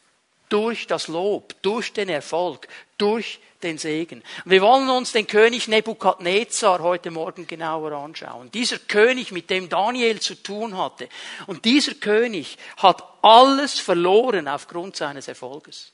durch 0.48 0.86
das 0.86 1.08
Lob, 1.08 1.54
durch 1.62 1.92
den 1.92 2.08
Erfolg, 2.08 2.66
durch 2.98 3.38
den 3.62 3.78
Segen. 3.78 4.22
Wir 4.44 4.62
wollen 4.62 4.88
uns 4.88 5.12
den 5.12 5.26
König 5.26 5.68
Nebukadnezar 5.68 6.80
heute 6.80 7.10
Morgen 7.10 7.46
genauer 7.46 7.92
anschauen. 7.92 8.50
Dieser 8.50 8.78
König, 8.78 9.32
mit 9.32 9.50
dem 9.50 9.68
Daniel 9.68 10.20
zu 10.20 10.34
tun 10.34 10.76
hatte. 10.76 11.08
Und 11.46 11.64
dieser 11.64 11.94
König 11.94 12.56
hat 12.78 13.02
alles 13.22 13.78
verloren 13.78 14.48
aufgrund 14.48 14.96
seines 14.96 15.28
Erfolges. 15.28 15.92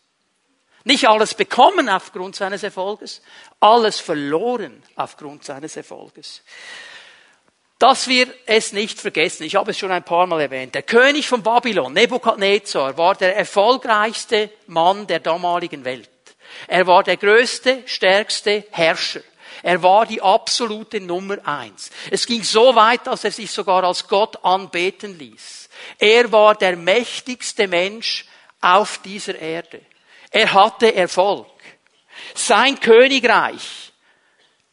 Nicht 0.86 1.08
alles 1.08 1.34
bekommen 1.34 1.88
aufgrund 1.88 2.36
seines 2.36 2.62
Erfolges, 2.62 3.20
alles 3.58 3.98
verloren 3.98 4.84
aufgrund 4.94 5.42
seines 5.42 5.76
Erfolges. 5.76 6.44
Dass 7.80 8.06
wir 8.06 8.32
es 8.46 8.72
nicht 8.72 9.00
vergessen, 9.00 9.42
ich 9.42 9.56
habe 9.56 9.72
es 9.72 9.78
schon 9.78 9.90
ein 9.90 10.04
paar 10.04 10.28
Mal 10.28 10.42
erwähnt, 10.42 10.76
der 10.76 10.84
König 10.84 11.26
von 11.26 11.42
Babylon, 11.42 11.92
Nebukadnezar, 11.92 12.96
war 12.96 13.16
der 13.16 13.36
erfolgreichste 13.36 14.48
Mann 14.68 15.08
der 15.08 15.18
damaligen 15.18 15.84
Welt. 15.84 16.08
Er 16.68 16.86
war 16.86 17.02
der 17.02 17.16
größte, 17.16 17.82
stärkste 17.86 18.64
Herrscher. 18.70 19.22
Er 19.64 19.82
war 19.82 20.06
die 20.06 20.22
absolute 20.22 21.00
Nummer 21.00 21.38
eins. 21.48 21.90
Es 22.12 22.26
ging 22.26 22.44
so 22.44 22.76
weit, 22.76 23.08
dass 23.08 23.24
er 23.24 23.32
sich 23.32 23.50
sogar 23.50 23.82
als 23.82 24.06
Gott 24.06 24.44
anbeten 24.44 25.18
ließ. 25.18 25.68
Er 25.98 26.30
war 26.30 26.54
der 26.54 26.76
mächtigste 26.76 27.66
Mensch 27.66 28.26
auf 28.60 28.98
dieser 28.98 29.36
Erde. 29.36 29.80
Er 30.36 30.52
hatte 30.52 30.94
Erfolg. 30.94 31.46
Sein 32.34 32.78
Königreich, 32.78 33.90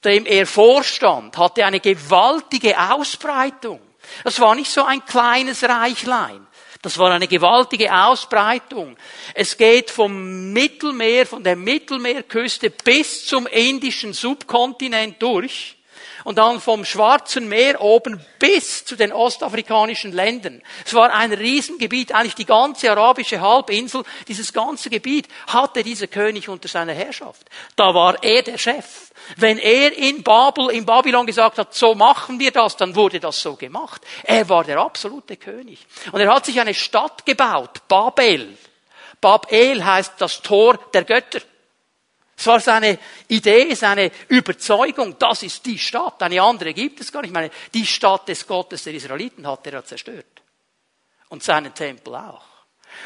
dem 0.03 0.25
er 0.25 0.45
vorstand, 0.45 1.37
hatte 1.37 1.65
eine 1.65 1.79
gewaltige 1.79 2.77
Ausbreitung. 2.77 3.79
Das 4.25 4.41
war 4.41 4.55
nicht 4.55 4.69
so 4.69 4.83
ein 4.83 5.05
kleines 5.05 5.63
Reichlein. 5.63 6.45
Das 6.81 6.97
war 6.97 7.13
eine 7.13 7.29
gewaltige 7.29 7.95
Ausbreitung. 7.95 8.97
Es 9.33 9.55
geht 9.55 9.89
vom 9.89 10.51
Mittelmeer, 10.51 11.25
von 11.25 11.41
der 11.41 11.55
Mittelmeerküste 11.55 12.69
bis 12.69 13.25
zum 13.25 13.47
indischen 13.47 14.11
Subkontinent 14.11 15.21
durch 15.21 15.77
und 16.23 16.37
dann 16.37 16.59
vom 16.59 16.85
Schwarzen 16.85 17.47
Meer 17.47 17.81
oben 17.81 18.23
bis 18.39 18.85
zu 18.85 18.95
den 18.95 19.11
ostafrikanischen 19.11 20.11
Ländern. 20.11 20.61
Es 20.85 20.93
war 20.93 21.13
ein 21.13 21.33
Riesengebiet, 21.33 22.13
eigentlich 22.13 22.35
die 22.35 22.45
ganze 22.45 22.91
arabische 22.91 23.41
Halbinsel, 23.41 24.03
dieses 24.27 24.53
ganze 24.53 24.89
Gebiet 24.89 25.27
hatte 25.47 25.83
dieser 25.83 26.07
König 26.07 26.49
unter 26.49 26.67
seiner 26.67 26.93
Herrschaft. 26.93 27.43
Da 27.75 27.93
war 27.93 28.23
er 28.23 28.41
der 28.41 28.57
Chef. 28.57 29.11
Wenn 29.37 29.57
er 29.57 29.97
in 29.97 30.23
Babel, 30.23 30.69
in 30.71 30.85
Babylon 30.85 31.25
gesagt 31.25 31.57
hat, 31.57 31.73
so 31.73 31.95
machen 31.95 32.39
wir 32.39 32.51
das, 32.51 32.75
dann 32.75 32.95
wurde 32.95 33.19
das 33.19 33.41
so 33.41 33.55
gemacht. 33.55 34.01
Er 34.23 34.47
war 34.49 34.63
der 34.63 34.79
absolute 34.79 35.37
König. 35.37 35.85
Und 36.11 36.19
er 36.19 36.33
hat 36.33 36.45
sich 36.45 36.59
eine 36.59 36.73
Stadt 36.73 37.25
gebaut, 37.25 37.87
Babel. 37.87 38.57
Babel 39.21 39.85
heißt 39.85 40.13
das 40.17 40.41
Tor 40.41 40.77
der 40.93 41.03
Götter. 41.03 41.39
Es 42.43 42.47
war 42.47 42.59
seine 42.59 42.99
Idee, 43.29 43.73
seine 43.73 44.11
Überzeugung, 44.27 45.17
das 45.17 45.43
ist 45.43 45.65
die 45.65 45.79
Stadt. 45.79 46.21
Eine 46.21 46.41
andere 46.41 46.73
gibt 46.73 46.99
es 46.99 47.09
gar 47.09 47.21
nicht. 47.21 47.29
Ich 47.29 47.33
meine, 47.33 47.49
die 47.73 47.85
Stadt 47.85 48.27
des 48.27 48.45
Gottes 48.45 48.83
der 48.83 48.93
Israeliten 48.93 49.47
hat 49.47 49.65
er 49.65 49.85
zerstört. 49.85 50.25
Und 51.29 51.41
seinen 51.41 51.73
Tempel 51.73 52.13
auch. 52.15 52.43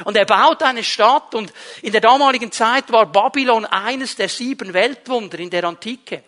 Und 0.05 0.17
er 0.17 0.25
baut 0.25 0.63
eine 0.63 0.83
Stadt 0.83 1.35
und 1.35 1.53
in 1.83 1.91
der 1.91 2.01
damaligen 2.01 2.51
Zeit 2.51 2.91
war 2.91 3.05
Babylon 3.05 3.65
eines 3.65 4.15
der 4.15 4.27
sieben 4.27 4.73
Weltwunder 4.73 5.37
in 5.37 5.51
der 5.51 5.65
Antike. 5.65 6.23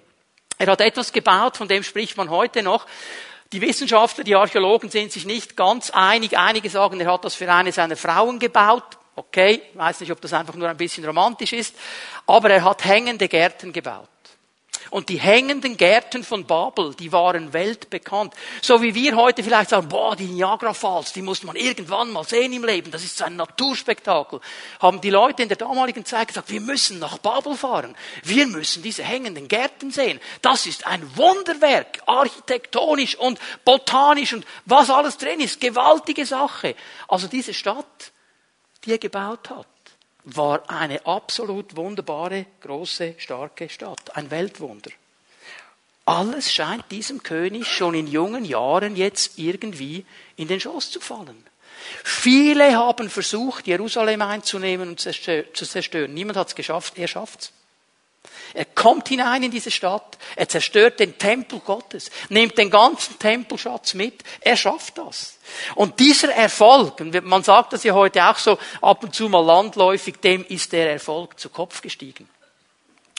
Er 0.60 0.68
hat 0.68 0.82
etwas 0.82 1.12
gebaut, 1.12 1.58
von 1.58 1.68
dem 1.68 1.82
spricht 1.82 2.16
man 2.16 2.30
heute 2.30 2.62
noch. 2.62 2.86
Die 3.52 3.62
Wissenschaftler, 3.62 4.24
die 4.24 4.36
Archäologen 4.36 4.92
sind 4.92 5.12
sich 5.12 5.26
nicht 5.26 5.58
ganz 5.58 5.90
einig. 5.90 6.38
Einige 6.38 6.70
sagen, 6.70 7.02
er 7.02 7.12
hat 7.12 7.26
das 7.26 7.34
für 7.34 7.52
eine 7.52 7.72
seiner 7.72 7.98
Frauen 7.98 8.38
gebaut. 8.38 8.99
Okay, 9.20 9.62
ich 9.70 9.78
weiß 9.78 10.00
nicht, 10.00 10.12
ob 10.14 10.22
das 10.22 10.32
einfach 10.32 10.56
nur 10.56 10.70
ein 10.70 10.78
bisschen 10.78 11.04
romantisch 11.04 11.52
ist, 11.52 11.76
aber 12.26 12.52
er 12.52 12.64
hat 12.64 12.86
hängende 12.86 13.28
Gärten 13.28 13.74
gebaut. 13.74 14.08
Und 14.92 15.10
die 15.10 15.20
hängenden 15.20 15.76
Gärten 15.76 16.24
von 16.24 16.46
Babel, 16.46 16.96
die 16.96 17.12
waren 17.12 17.52
weltbekannt. 17.52 18.34
So 18.62 18.82
wie 18.82 18.96
wir 18.96 19.16
heute 19.18 19.44
vielleicht 19.44 19.72
sagen, 19.72 19.90
boah, 19.90 20.16
die 20.16 20.26
Niagara 20.26 20.74
Falls, 20.74 21.12
die 21.12 21.22
muss 21.22 21.44
man 21.44 21.58
irgendwann 21.58 22.12
mal 22.12 22.24
sehen 22.24 22.54
im 22.54 22.64
Leben, 22.64 22.90
das 22.90 23.04
ist 23.04 23.18
so 23.18 23.26
ein 23.26 23.36
Naturspektakel. 23.36 24.40
Haben 24.80 25.02
die 25.02 25.10
Leute 25.10 25.44
in 25.44 25.50
der 25.50 25.58
damaligen 25.58 26.06
Zeit 26.06 26.30
gesagt, 26.30 26.50
wir 26.50 26.62
müssen 26.62 26.98
nach 26.98 27.18
Babel 27.18 27.56
fahren. 27.56 27.96
Wir 28.24 28.48
müssen 28.48 28.82
diese 28.82 29.04
hängenden 29.04 29.50
Gärten 29.50 29.92
sehen. 29.92 30.20
Das 30.42 30.66
ist 30.66 30.88
ein 30.88 31.18
Wunderwerk, 31.18 32.00
architektonisch 32.06 33.16
und 33.16 33.38
botanisch 33.66 34.32
und 34.32 34.46
was 34.66 34.90
alles 34.90 35.18
drin 35.18 35.42
ist. 35.42 35.60
Gewaltige 35.60 36.26
Sache. 36.26 36.74
Also 37.10 37.28
diese 37.28 37.54
Stadt, 37.54 38.14
die 38.86 38.92
er 38.92 38.98
gebaut 38.98 39.50
hat, 39.50 39.68
war 40.24 40.70
eine 40.70 41.06
absolut 41.06 41.76
wunderbare, 41.76 42.46
große, 42.62 43.16
starke 43.18 43.70
Stadt. 43.70 44.16
Ein 44.16 44.32
Weltwunder. 44.32 44.92
Alles 46.06 46.52
scheint 46.52 46.92
diesem 46.92 47.22
König 47.22 47.68
schon 47.68 47.94
in 47.94 48.08
jungen 48.08 48.44
Jahren 48.44 48.96
jetzt 48.96 49.38
irgendwie 49.38 50.06
in 50.38 50.48
den 50.48 50.60
Schoß 50.60 50.92
zu 50.92 51.00
fallen. 51.00 51.46
Viele 52.04 52.76
haben 52.76 53.10
versucht, 53.10 53.68
Jerusalem 53.68 54.22
einzunehmen 54.22 54.90
und 54.90 55.00
zu 55.00 55.12
zerstören. 55.54 56.14
Niemand 56.14 56.38
hat 56.38 56.50
es 56.50 56.56
geschafft, 56.56 56.98
er 56.98 57.08
schafft's. 57.08 57.54
Er 58.54 58.66
kommt 58.66 59.10
hinein 59.10 59.44
in 59.44 59.52
diese 59.52 59.72
Stadt, 59.72 60.18
er 60.36 60.50
zerstört 60.50 61.00
den 61.00 61.18
Tempel 61.18 61.60
Gottes, 61.60 62.10
nimmt 62.30 62.58
den 62.58 62.70
ganzen 62.70 63.18
Tempelschatz 63.20 63.94
mit, 63.94 64.24
er 64.42 64.58
schafft 64.58 64.98
das. 64.98 65.38
Und 65.76 66.00
dieser 66.00 66.34
Erfolg, 66.34 67.00
und 67.00 67.24
man 67.26 67.44
sagt 67.44 67.74
das 67.74 67.84
ja 67.84 67.94
heute 67.94 68.26
auch 68.26 68.38
so 68.38 68.58
ab 68.82 69.04
und 69.04 69.14
zu 69.14 69.30
mal 69.30 69.46
landläufig, 69.46 70.16
dem 70.18 70.46
ist 70.46 70.72
der 70.72 70.92
Erfolg 70.92 71.40
zu 71.40 71.50
Kopf 71.50 71.82
gestiegen. 71.82 72.30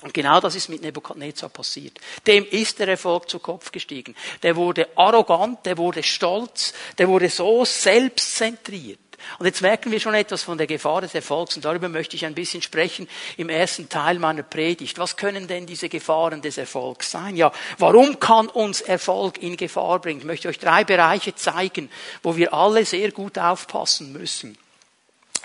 Und 0.03 0.15
genau 0.15 0.41
das 0.41 0.55
ist 0.55 0.71
mit 0.71 0.81
Nebukadnezar 0.81 1.51
passiert. 1.51 1.99
Dem 2.27 2.47
ist 2.47 2.79
der 2.79 2.89
Erfolg 2.89 3.29
zu 3.29 3.39
Kopf 3.39 3.71
gestiegen. 3.71 4.17
Der 4.43 4.57
wurde 4.57 4.89
arrogant, 4.97 5.67
der 5.67 5.77
wurde 5.77 6.03
stolz, 6.03 6.73
der 6.97 7.07
wurde 7.07 7.29
so 7.29 7.65
selbstzentriert. 7.67 9.10
Und 9.39 9.47
jetzt 9.47 9.63
merken 9.63 9.93
wir 9.93 10.01
schon 10.01 10.15
etwas 10.15 10.43
von 10.43 10.59
der 10.59 10.67
Gefahr 10.67 11.01
des 11.01 11.15
Erfolgs 11.15 11.57
und 11.57 11.65
darüber 11.65 11.89
möchte 11.89 12.17
ich 12.17 12.27
ein 12.27 12.35
bisschen 12.35 12.63
sprechen 12.63 13.09
im 13.37 13.49
ersten 13.49 13.89
Teil 13.89 14.19
meiner 14.19 14.43
Predigt. 14.43 14.99
Was 14.99 15.17
können 15.17 15.47
denn 15.47 15.67
diese 15.67 15.89
Gefahren 15.89 16.43
des 16.43 16.59
Erfolgs 16.59 17.11
sein? 17.11 17.37
Ja, 17.37 17.53
warum 17.79 18.19
kann 18.19 18.49
uns 18.49 18.81
Erfolg 18.81 19.39
in 19.39 19.57
Gefahr 19.57 20.01
bringen? 20.01 20.21
Ich 20.21 20.27
möchte 20.27 20.49
euch 20.49 20.59
drei 20.59 20.85
Bereiche 20.85 21.35
zeigen, 21.35 21.91
wo 22.23 22.37
wir 22.37 22.53
alle 22.53 22.85
sehr 22.85 23.13
gut 23.13 23.39
aufpassen 23.39 24.13
müssen. 24.13 24.59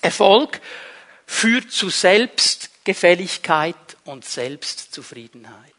Erfolg 0.01 0.59
führt 1.25 1.71
zu 1.71 1.89
Selbstgefälligkeit 1.89 3.75
und 4.05 4.25
Selbstzufriedenheit. 4.25 5.74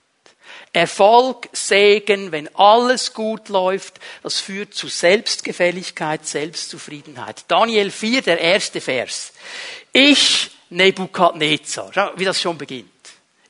Erfolg, 0.77 1.49
Segen, 1.55 2.33
wenn 2.33 2.55
alles 2.55 3.15
gut 3.15 3.49
läuft, 3.49 3.99
das 4.23 4.41
führt 4.41 4.75
zu 4.75 4.89
Selbstgefälligkeit, 4.89 6.27
Selbstzufriedenheit. 6.27 7.47
Daniel 7.49 7.91
4, 7.91 8.21
der 8.21 8.39
erste 8.39 8.83
Vers. 8.83 9.33
Ich, 9.91 10.51
Nebukadnezar. 10.69 11.93
Schau, 11.95 12.11
wie 12.17 12.27
das 12.27 12.43
schon 12.43 12.59
beginnt. 12.59 12.91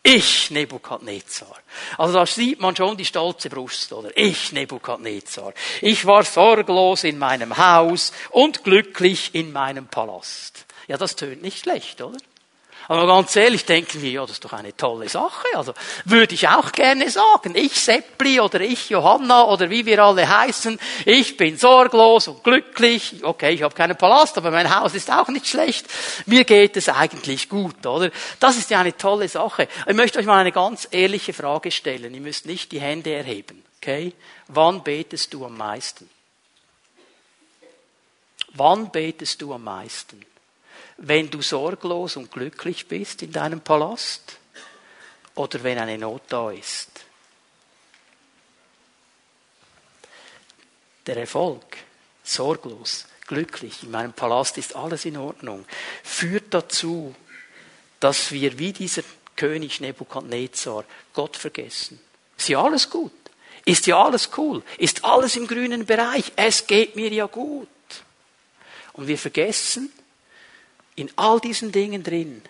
Ich, 0.05 0.53
Nebukadnezar. 0.53 1.57
Also 1.99 2.15
da 2.15 2.27
sieht 2.27 2.61
man 2.61 2.77
schon 2.77 2.97
die 2.97 3.05
stolze 3.05 3.51
Brust, 3.51 3.93
oder? 3.93 4.17
Ich, 4.17 4.53
Nebukadnezar. 4.53 5.53
Ich 5.81 6.07
war 6.07 6.23
sorglos 6.23 7.03
in 7.03 7.19
meinem 7.19 7.57
Haus 7.57 8.13
und 8.31 8.63
glücklich 8.63 9.35
in 9.35 9.53
meinem 9.53 9.89
Palast. 9.89 10.65
Ja, 10.87 10.97
das 10.97 11.17
tönt 11.17 11.43
nicht 11.43 11.59
schlecht, 11.59 12.01
oder? 12.01 12.19
Aber 12.89 13.07
ganz 13.07 13.35
ehrlich 13.35 13.65
denken 13.65 14.01
wir, 14.01 14.11
ja, 14.11 14.21
das 14.23 14.33
ist 14.33 14.45
doch 14.45 14.53
eine 14.53 14.77
tolle 14.77 15.09
Sache. 15.09 15.47
Also 15.55 15.75
würde 16.05 16.35
ich 16.35 16.47
auch 16.49 16.71
gerne 16.73 17.11
sagen. 17.11 17.55
Ich 17.57 17.81
Seppli 17.81 18.39
oder 18.41 18.61
ich 18.61 18.91
Johanna 18.91 19.45
oder 19.45 19.71
wie 19.71 19.85
wir 19.87 20.03
alle 20.03 20.29
heißen, 20.29 20.79
ich 21.05 21.37
bin 21.37 21.57
sorglos 21.59 22.29
und 22.29 22.45
glücklich. 22.45 23.17
Okay, 23.23 23.55
ich 23.55 23.63
habe 23.63 23.75
keinen 23.75 23.97
Palast, 23.97 24.39
aber 24.39 24.51
mein 24.51 24.75
Haus 24.75 24.95
ist 24.95 25.11
auch 25.11 25.29
nicht 25.29 25.49
schlecht. 25.49 25.87
Mir 26.27 26.45
geht 26.45 26.77
es 26.77 26.89
eigentlich 26.89 27.49
gut, 27.49 27.85
oder? 27.85 28.11
Das 28.39 28.57
ist 28.57 28.71
ja 28.71 28.81
eine 28.81 28.97
tolle 28.97 29.29
Sache. 29.29 29.69
Ich 29.87 29.95
möchte 29.95 30.19
euch 30.21 30.27
mal 30.27 30.39
eine 30.39 30.53
ganz 30.53 30.87
ehrliche 30.91 31.33
Frage 31.33 31.73
stellen. 31.73 32.15
Ihr 32.15 32.21
müsst 32.21 32.47
nicht 32.47 32.71
die 32.71 32.81
Hände 32.81 33.13
erheben. 33.13 33.65
Okay? 33.83 34.13
Wann 34.49 34.83
betest 34.83 35.35
du 35.35 35.45
am 35.45 35.57
meisten? 35.57 36.09
Wann 38.55 38.91
betest 38.91 39.43
du 39.43 39.53
am 39.53 39.65
meisten? 39.65 40.25
Wenn 40.99 41.31
du 41.31 41.43
sorglos 41.43 42.17
und 42.17 42.31
glücklich 42.31 42.89
bist 42.89 43.23
in 43.23 43.33
deinem 43.33 43.61
Palast 43.61 44.39
oder 45.35 45.63
wenn 45.63 45.79
eine 45.79 45.99
Not 45.99 46.23
da 46.29 46.51
ist. 46.51 46.89
Der 51.07 51.17
Erfolg, 51.19 51.77
sorglos, 52.25 53.07
glücklich, 53.27 53.83
in 53.83 53.91
meinem 53.91 54.13
Palast 54.13 54.59
ist 54.59 54.75
alles 54.75 55.05
in 55.05 55.17
Ordnung, 55.17 55.65
führt 56.03 56.53
dazu, 56.53 57.15
dass 58.01 58.33
wir 58.33 58.59
wie 58.59 58.73
dieser 58.73 59.03
König 59.37 59.81
Nebukadnezar 59.81 60.85
Gott 61.13 61.37
vergessen. 61.37 62.01
Ist 62.37 62.49
ja 62.49 62.63
alles 62.63 62.91
gut. 62.91 63.13
Ist 63.65 63.87
ja 63.87 64.03
alles 64.03 64.31
cool. 64.37 64.63
Ist 64.79 65.05
alles 65.05 65.37
im 65.37 65.47
grünen 65.47 65.87
Bereich. 65.87 66.33
Es 66.37 66.67
geht 66.67 66.97
mir 66.97 67.13
ja 67.13 67.27
gut. 67.27 67.69
Und 68.93 69.09
wir 69.09 69.19
vergessen, 69.19 69.93
in 70.97 71.11
all 71.17 71.41
diesen 71.41 71.73
Dingen 71.73 72.03
drin 72.03 72.43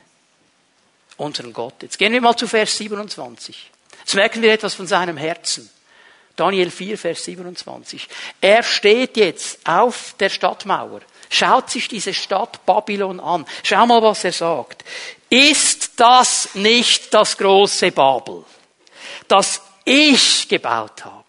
unseren 1.16 1.52
Gott. 1.52 1.82
Jetzt 1.82 1.98
gehen 1.98 2.12
wir 2.12 2.20
mal 2.20 2.36
zu 2.36 2.46
Vers 2.46 2.76
27. 2.76 3.70
Jetzt 3.98 4.14
merken 4.14 4.42
wir 4.42 4.52
etwas 4.52 4.74
von 4.74 4.86
seinem 4.86 5.16
Herzen. 5.16 5.68
Daniel 6.36 6.70
4, 6.70 6.98
Vers 6.98 7.24
27. 7.24 8.08
Er 8.40 8.62
steht 8.62 9.16
jetzt 9.16 9.58
auf 9.66 10.14
der 10.20 10.28
Stadtmauer, 10.28 11.00
schaut 11.30 11.70
sich 11.70 11.88
diese 11.88 12.12
Stadt 12.12 12.64
Babylon 12.66 13.20
an. 13.20 13.46
Schau 13.62 13.86
mal, 13.86 14.02
was 14.02 14.22
er 14.24 14.32
sagt. 14.32 14.84
Ist 15.30 15.98
das 15.98 16.54
nicht 16.54 17.12
das 17.14 17.36
große 17.38 17.90
Babel, 17.90 18.44
das 19.28 19.62
ich 19.84 20.46
gebaut 20.48 21.04
habe? 21.04 21.25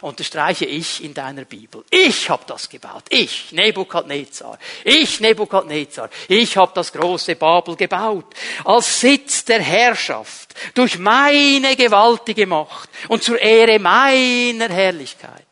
Unterstreiche 0.00 0.64
ich 0.64 1.02
in 1.02 1.14
deiner 1.14 1.44
Bibel. 1.44 1.84
Ich 1.90 2.28
habe 2.30 2.42
das 2.46 2.68
gebaut. 2.68 3.04
Ich, 3.08 3.52
Nebukadnezar. 3.52 4.58
Ich, 4.84 5.20
Nebukadnezar. 5.20 6.10
Ich 6.28 6.56
habe 6.56 6.72
das 6.74 6.92
große 6.92 7.36
Babel 7.36 7.76
gebaut. 7.76 8.26
Als 8.64 9.00
Sitz 9.00 9.44
der 9.44 9.60
Herrschaft. 9.60 10.54
Durch 10.74 10.98
meine 10.98 11.76
gewaltige 11.76 12.46
Macht. 12.46 12.90
Und 13.08 13.22
zur 13.22 13.40
Ehre 13.40 13.78
meiner 13.78 14.68
Herrlichkeit. 14.68 15.46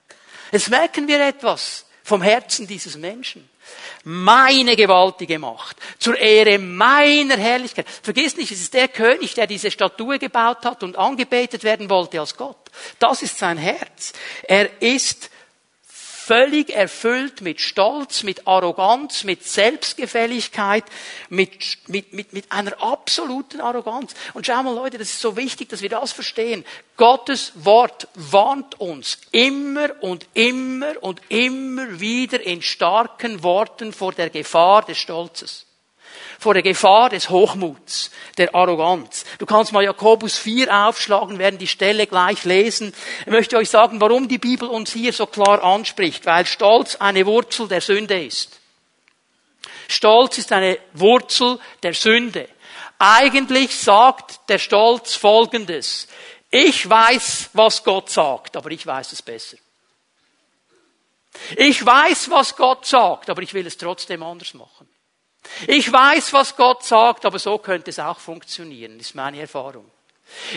Jetzt 0.52 0.70
merken 0.70 1.08
wir 1.08 1.20
etwas 1.26 1.86
vom 2.02 2.22
Herzen 2.22 2.66
dieses 2.66 2.96
Menschen 2.96 3.48
meine 4.04 4.76
gewaltige 4.76 5.38
Macht, 5.38 5.76
zur 5.98 6.18
Ehre 6.18 6.58
meiner 6.58 7.36
Herrlichkeit. 7.36 7.86
Vergiss 8.02 8.36
nicht, 8.36 8.52
es 8.52 8.60
ist 8.60 8.74
der 8.74 8.88
König, 8.88 9.34
der 9.34 9.46
diese 9.46 9.70
Statue 9.70 10.18
gebaut 10.18 10.64
hat 10.64 10.82
und 10.82 10.96
angebetet 10.96 11.64
werden 11.64 11.88
wollte 11.88 12.20
als 12.20 12.36
Gott. 12.36 12.56
Das 12.98 13.22
ist 13.22 13.38
sein 13.38 13.58
Herz. 13.58 14.12
Er 14.42 14.82
ist 14.82 15.30
völlig 16.26 16.70
erfüllt 16.70 17.42
mit 17.42 17.60
Stolz, 17.60 18.22
mit 18.22 18.46
Arroganz, 18.46 19.24
mit 19.24 19.44
Selbstgefälligkeit, 19.44 20.84
mit, 21.28 21.50
mit, 21.86 22.14
mit, 22.14 22.32
mit 22.32 22.50
einer 22.50 22.82
absoluten 22.82 23.60
Arroganz. 23.60 24.14
Und 24.32 24.46
schau 24.46 24.62
mal 24.62 24.74
Leute, 24.74 24.96
das 24.96 25.10
ist 25.10 25.20
so 25.20 25.36
wichtig, 25.36 25.68
dass 25.68 25.82
wir 25.82 25.90
das 25.90 26.12
verstehen. 26.12 26.64
Gottes 26.96 27.52
Wort 27.56 28.08
warnt 28.14 28.80
uns 28.80 29.18
immer 29.32 29.90
und 30.00 30.26
immer 30.32 30.94
und 31.02 31.20
immer 31.28 32.00
wieder 32.00 32.40
in 32.40 32.62
starken 32.62 33.42
Worten 33.42 33.92
vor 33.92 34.12
der 34.12 34.30
Gefahr 34.30 34.82
des 34.82 34.98
Stolzes 34.98 35.66
vor 36.38 36.52
der 36.52 36.62
Gefahr 36.62 37.08
des 37.08 37.30
Hochmuts, 37.30 38.10
der 38.36 38.54
Arroganz. 38.54 39.23
Du 39.44 39.54
kannst 39.54 39.72
mal 39.72 39.84
Jakobus 39.84 40.38
4 40.38 40.74
aufschlagen, 40.74 41.38
werden 41.38 41.58
die 41.58 41.66
Stelle 41.66 42.06
gleich 42.06 42.44
lesen. 42.44 42.94
Ich 43.20 43.30
möchte 43.30 43.58
euch 43.58 43.68
sagen, 43.68 44.00
warum 44.00 44.26
die 44.26 44.38
Bibel 44.38 44.66
uns 44.66 44.90
hier 44.90 45.12
so 45.12 45.26
klar 45.26 45.62
anspricht, 45.62 46.24
weil 46.24 46.46
Stolz 46.46 46.96
eine 46.96 47.26
Wurzel 47.26 47.68
der 47.68 47.82
Sünde 47.82 48.24
ist. 48.24 48.58
Stolz 49.86 50.38
ist 50.38 50.50
eine 50.50 50.78
Wurzel 50.94 51.58
der 51.82 51.92
Sünde. 51.92 52.48
Eigentlich 52.98 53.76
sagt 53.76 54.48
der 54.48 54.58
Stolz 54.58 55.14
Folgendes. 55.14 56.08
Ich 56.50 56.88
weiß, 56.88 57.50
was 57.52 57.84
Gott 57.84 58.08
sagt, 58.08 58.56
aber 58.56 58.70
ich 58.70 58.86
weiß 58.86 59.12
es 59.12 59.20
besser. 59.20 59.58
Ich 61.54 61.84
weiß, 61.84 62.30
was 62.30 62.56
Gott 62.56 62.86
sagt, 62.86 63.28
aber 63.28 63.42
ich 63.42 63.52
will 63.52 63.66
es 63.66 63.76
trotzdem 63.76 64.22
anders 64.22 64.54
machen. 64.54 64.88
Ich 65.66 65.92
weiß, 65.92 66.32
was 66.32 66.56
Gott 66.56 66.84
sagt, 66.84 67.24
aber 67.24 67.38
so 67.38 67.58
könnte 67.58 67.90
es 67.90 67.98
auch 67.98 68.18
funktionieren, 68.18 68.98
ist 68.98 69.14
meine 69.14 69.40
Erfahrung. 69.40 69.90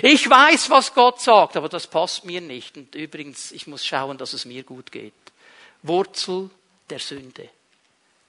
Ich 0.01 0.29
weiß, 0.29 0.69
was 0.69 0.93
Gott 0.93 1.21
sagt, 1.21 1.57
aber 1.57 1.69
das 1.69 1.87
passt 1.87 2.25
mir 2.25 2.41
nicht. 2.41 2.77
Und 2.77 2.95
übrigens, 2.95 3.51
ich 3.51 3.67
muss 3.67 3.85
schauen, 3.85 4.17
dass 4.17 4.33
es 4.33 4.45
mir 4.45 4.63
gut 4.63 4.91
geht. 4.91 5.13
Wurzel 5.83 6.49
der 6.89 6.99
Sünde. 6.99 7.49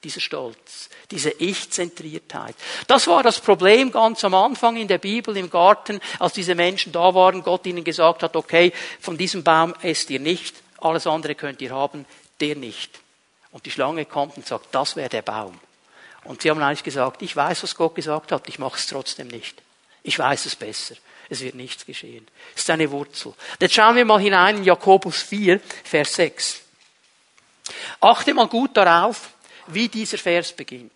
Dieser 0.05 0.21
Stolz, 0.21 0.91
diese 1.11 1.31
Ich-Zentriertheit. 1.31 2.55
Das 2.87 3.09
war 3.09 3.25
das 3.25 3.41
Problem 3.41 3.91
ganz 3.91 4.23
am 4.23 4.35
Anfang 4.35 4.77
in 4.77 4.87
der 4.87 4.99
Bibel 4.99 5.37
im 5.37 5.51
Garten, 5.51 6.01
als 6.21 6.35
diese 6.35 6.55
Menschen 6.55 6.93
da 6.93 7.15
waren, 7.15 7.43
Gott 7.43 7.67
ihnen 7.67 7.83
gesagt 7.83 8.23
hat, 8.23 8.37
okay, 8.37 8.73
von 9.01 9.19
diesem 9.19 9.43
Baum 9.43 9.75
esst 9.83 10.11
ihr 10.11 10.21
nicht, 10.21 10.55
alles 10.79 11.09
andere 11.09 11.35
könnt 11.35 11.61
ihr 11.63 11.73
haben, 11.73 12.07
der 12.41 12.55
nicht. 12.55 13.01
Und 13.51 13.67
die 13.67 13.73
Schlange 13.73 14.05
kommt 14.05 14.37
und 14.37 14.47
sagt, 14.47 14.67
das 14.71 14.95
wäre 14.95 15.09
der 15.09 15.23
Baum. 15.23 15.59
Und 16.29 16.43
sie 16.43 16.51
haben 16.51 16.63
eigentlich 16.63 16.85
gesagt, 16.85 17.23
ich 17.23 17.35
weiß, 17.35 17.63
was 17.63 17.75
Gott 17.75 17.95
gesagt 17.95 18.33
hat, 18.33 18.51
ich 18.51 18.59
mache 18.59 18.77
es 18.77 18.87
trotzdem 18.87 19.29
nicht. 19.29 19.63
Ich 20.03 20.19
weiß 20.19 20.45
es 20.45 20.57
besser. 20.57 20.95
Es 21.31 21.41
wird 21.41 21.55
nichts 21.55 21.87
geschehen. 21.87 22.29
Das 22.53 22.65
ist 22.65 22.71
eine 22.71 22.91
Wurzel. 22.91 23.33
Jetzt 23.59 23.75
schauen 23.75 23.97
wir 23.97 24.05
mal 24.05 24.21
hinein 24.21 24.59
in 24.59 24.65
Jakobus 24.65 25.23
4, 25.23 25.59
Vers 25.85 26.15
6. 26.17 26.61
Achte 28.01 28.35
mal 28.35 28.47
gut 28.47 28.77
darauf, 28.77 29.31
wie 29.69 29.89
dieser 29.89 30.19
Vers 30.19 30.53
beginnt. 30.53 30.93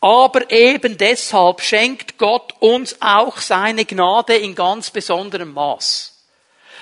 Aber 0.00 0.50
eben 0.50 0.98
deshalb 0.98 1.60
schenkt 1.60 2.18
Gott 2.18 2.52
uns 2.58 2.96
auch 3.00 3.38
seine 3.38 3.84
Gnade 3.84 4.34
in 4.34 4.56
ganz 4.56 4.90
besonderem 4.90 5.52
Maß. 5.52 6.24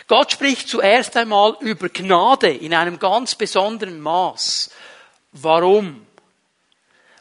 Gott 0.07 0.33
spricht 0.33 0.71
zuerst 0.71 1.15
einmal 1.19 1.55
über 1.61 1.91
Gnade 1.91 2.51
in 2.51 2.73
einem 2.73 2.99
ganz 2.99 3.35
besonderen 3.35 4.01
Maß. 4.01 4.71
Warum? 5.33 6.08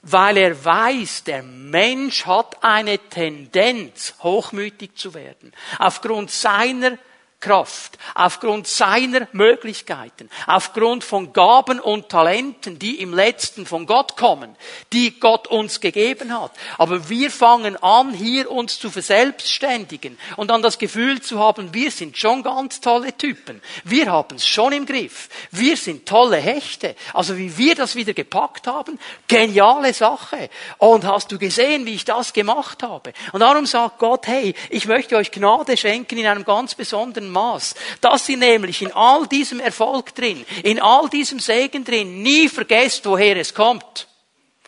Weil 0.10 0.38
er 0.38 0.63
weiß, 0.63 1.26
der 1.26 1.43
Mensch 1.43 2.26
hat 2.26 2.63
eine 2.63 2.98
Tendenz, 2.98 4.15
hochmütig 4.20 4.96
zu 4.96 5.13
werden, 5.13 5.52
aufgrund 5.80 6.32
seiner 6.32 6.98
Kraft, 7.39 8.00
aufgrund 8.15 8.67
seiner 8.67 9.28
Möglichkeiten, 9.32 10.28
aufgrund 10.47 11.04
von 11.04 11.34
Gaben 11.34 11.80
und 11.80 12.10
Talenten, 12.10 12.80
die 12.80 13.00
im 13.00 13.13
letzten 13.13 13.67
von 13.67 13.86
Gott 13.86 14.17
kommen, 14.17 14.56
die 14.91 15.19
Gott 15.19 15.47
uns 15.47 15.80
gegeben 15.80 16.36
hat. 16.36 16.52
Aber 16.80 17.10
wir 17.10 17.30
fangen 17.30 17.78
an, 17.84 18.12
hier 18.12 18.50
uns 18.50 18.80
zu 18.80 18.89
verselbstständigen 18.89 20.17
und 20.36 20.50
dann 20.50 20.63
das 20.63 20.80
Gefühl 20.80 21.21
zu 21.21 21.38
haben, 21.38 21.76
wir 21.76 21.91
sind 21.91 22.17
schon 22.17 22.41
ganz 22.41 22.82
tolle 22.82 23.15
Typen. 23.15 23.62
Wir 23.84 24.12
haben 24.12 24.38
es 24.38 24.47
schon 24.47 24.73
im 24.73 24.88
Griff. 24.88 25.30
Wir 25.52 25.78
sind 25.78 26.08
tolle 26.08 26.38
Hechte. 26.38 26.95
Also 27.13 27.38
wie 27.38 27.56
wir 27.56 27.76
das 27.76 27.95
wieder 27.95 28.13
gepackt 28.13 28.65
haben, 28.65 28.97
geniale 29.28 29.93
Sache. 29.93 30.50
Und 30.80 31.06
hast 31.06 31.32
du 31.32 31.38
gesehen, 31.38 31.86
wie 31.86 31.93
ich 31.93 32.06
das 32.06 32.34
gemacht 32.34 32.82
habe? 32.82 33.13
Und 33.32 33.41
darum 33.41 33.67
sagt 33.67 34.00
Gott, 34.00 34.26
hey, 34.26 34.56
ich 34.71 34.88
möchte 34.88 35.17
euch 35.17 35.32
Gnade 35.32 35.78
schenken 35.78 36.17
in 36.17 36.26
einem 36.26 36.43
ganz 36.43 36.73
besonderen 36.73 37.27
Maß, 37.30 37.76
dass 38.02 38.28
ihr 38.30 38.38
nämlich 38.38 38.82
in 38.82 38.92
all 38.92 39.28
diesem 39.28 39.60
Erfolg 39.60 40.16
drin, 40.16 40.46
in 40.63 40.82
all 40.82 41.10
diesem 41.10 41.40
Segen 41.40 41.84
drin 41.84 42.22
nie 42.22 42.50
vergesst, 42.50 43.06
woher 43.06 43.38
es 43.38 43.54
kommt. 43.54 44.08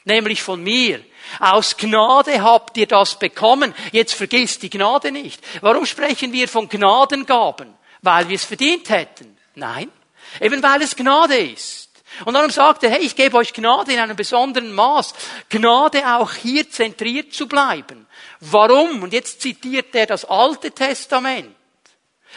Nämlich 0.05 0.41
von 0.41 0.63
mir. 0.63 1.01
Aus 1.39 1.77
Gnade 1.77 2.41
habt 2.41 2.77
ihr 2.77 2.87
das 2.87 3.19
bekommen. 3.19 3.75
Jetzt 3.91 4.13
vergisst 4.13 4.63
die 4.63 4.69
Gnade 4.69 5.11
nicht. 5.11 5.41
Warum 5.61 5.85
sprechen 5.85 6.33
wir 6.33 6.47
von 6.47 6.67
Gnadengaben? 6.67 7.73
Weil 8.01 8.27
wir 8.29 8.35
es 8.35 8.45
verdient 8.45 8.89
hätten? 8.89 9.37
Nein. 9.55 9.91
Eben 10.41 10.63
weil 10.63 10.81
es 10.81 10.95
Gnade 10.95 11.37
ist. 11.37 11.89
Und 12.25 12.33
darum 12.33 12.49
sagt 12.49 12.83
er, 12.83 12.91
hey, 12.91 13.01
ich 13.01 13.15
gebe 13.15 13.37
euch 13.37 13.53
Gnade 13.53 13.93
in 13.93 13.99
einem 13.99 14.15
besonderen 14.15 14.73
Maß. 14.73 15.13
Gnade 15.49 16.15
auch 16.15 16.33
hier 16.33 16.69
zentriert 16.69 17.33
zu 17.33 17.47
bleiben. 17.47 18.07
Warum? 18.39 19.03
Und 19.03 19.13
jetzt 19.13 19.41
zitiert 19.41 19.93
er 19.93 20.05
das 20.05 20.25
Alte 20.25 20.71
Testament. 20.71 21.55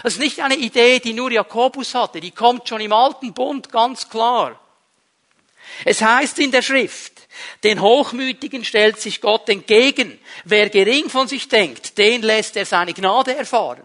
Das 0.02 0.14
ist 0.14 0.20
nicht 0.20 0.40
eine 0.40 0.57
Idee, 0.57 1.00
die 1.00 1.12
nur 1.12 1.31
Jakobus 1.31 1.94
hatte, 1.94 2.20
die 2.20 2.31
kommt 2.31 2.68
schon 2.68 2.81
im 2.81 2.92
alten 2.92 3.33
Bund 3.35 3.70
ganz 3.70 4.09
klar. 4.09 4.59
Es 5.85 6.02
heißt 6.02 6.38
in 6.38 6.50
der 6.50 6.62
Schrift, 6.62 7.12
den 7.64 7.81
Hochmütigen 7.81 8.64
stellt 8.64 9.00
sich 9.00 9.20
Gott 9.20 9.48
entgegen. 9.48 10.18
Wer 10.44 10.68
gering 10.68 11.09
von 11.09 11.28
sich 11.28 11.48
denkt, 11.48 11.98
den 11.98 12.22
lässt 12.22 12.57
er 12.57 12.66
seine 12.66 12.94
Gnade 12.94 13.35
erfahren. 13.37 13.85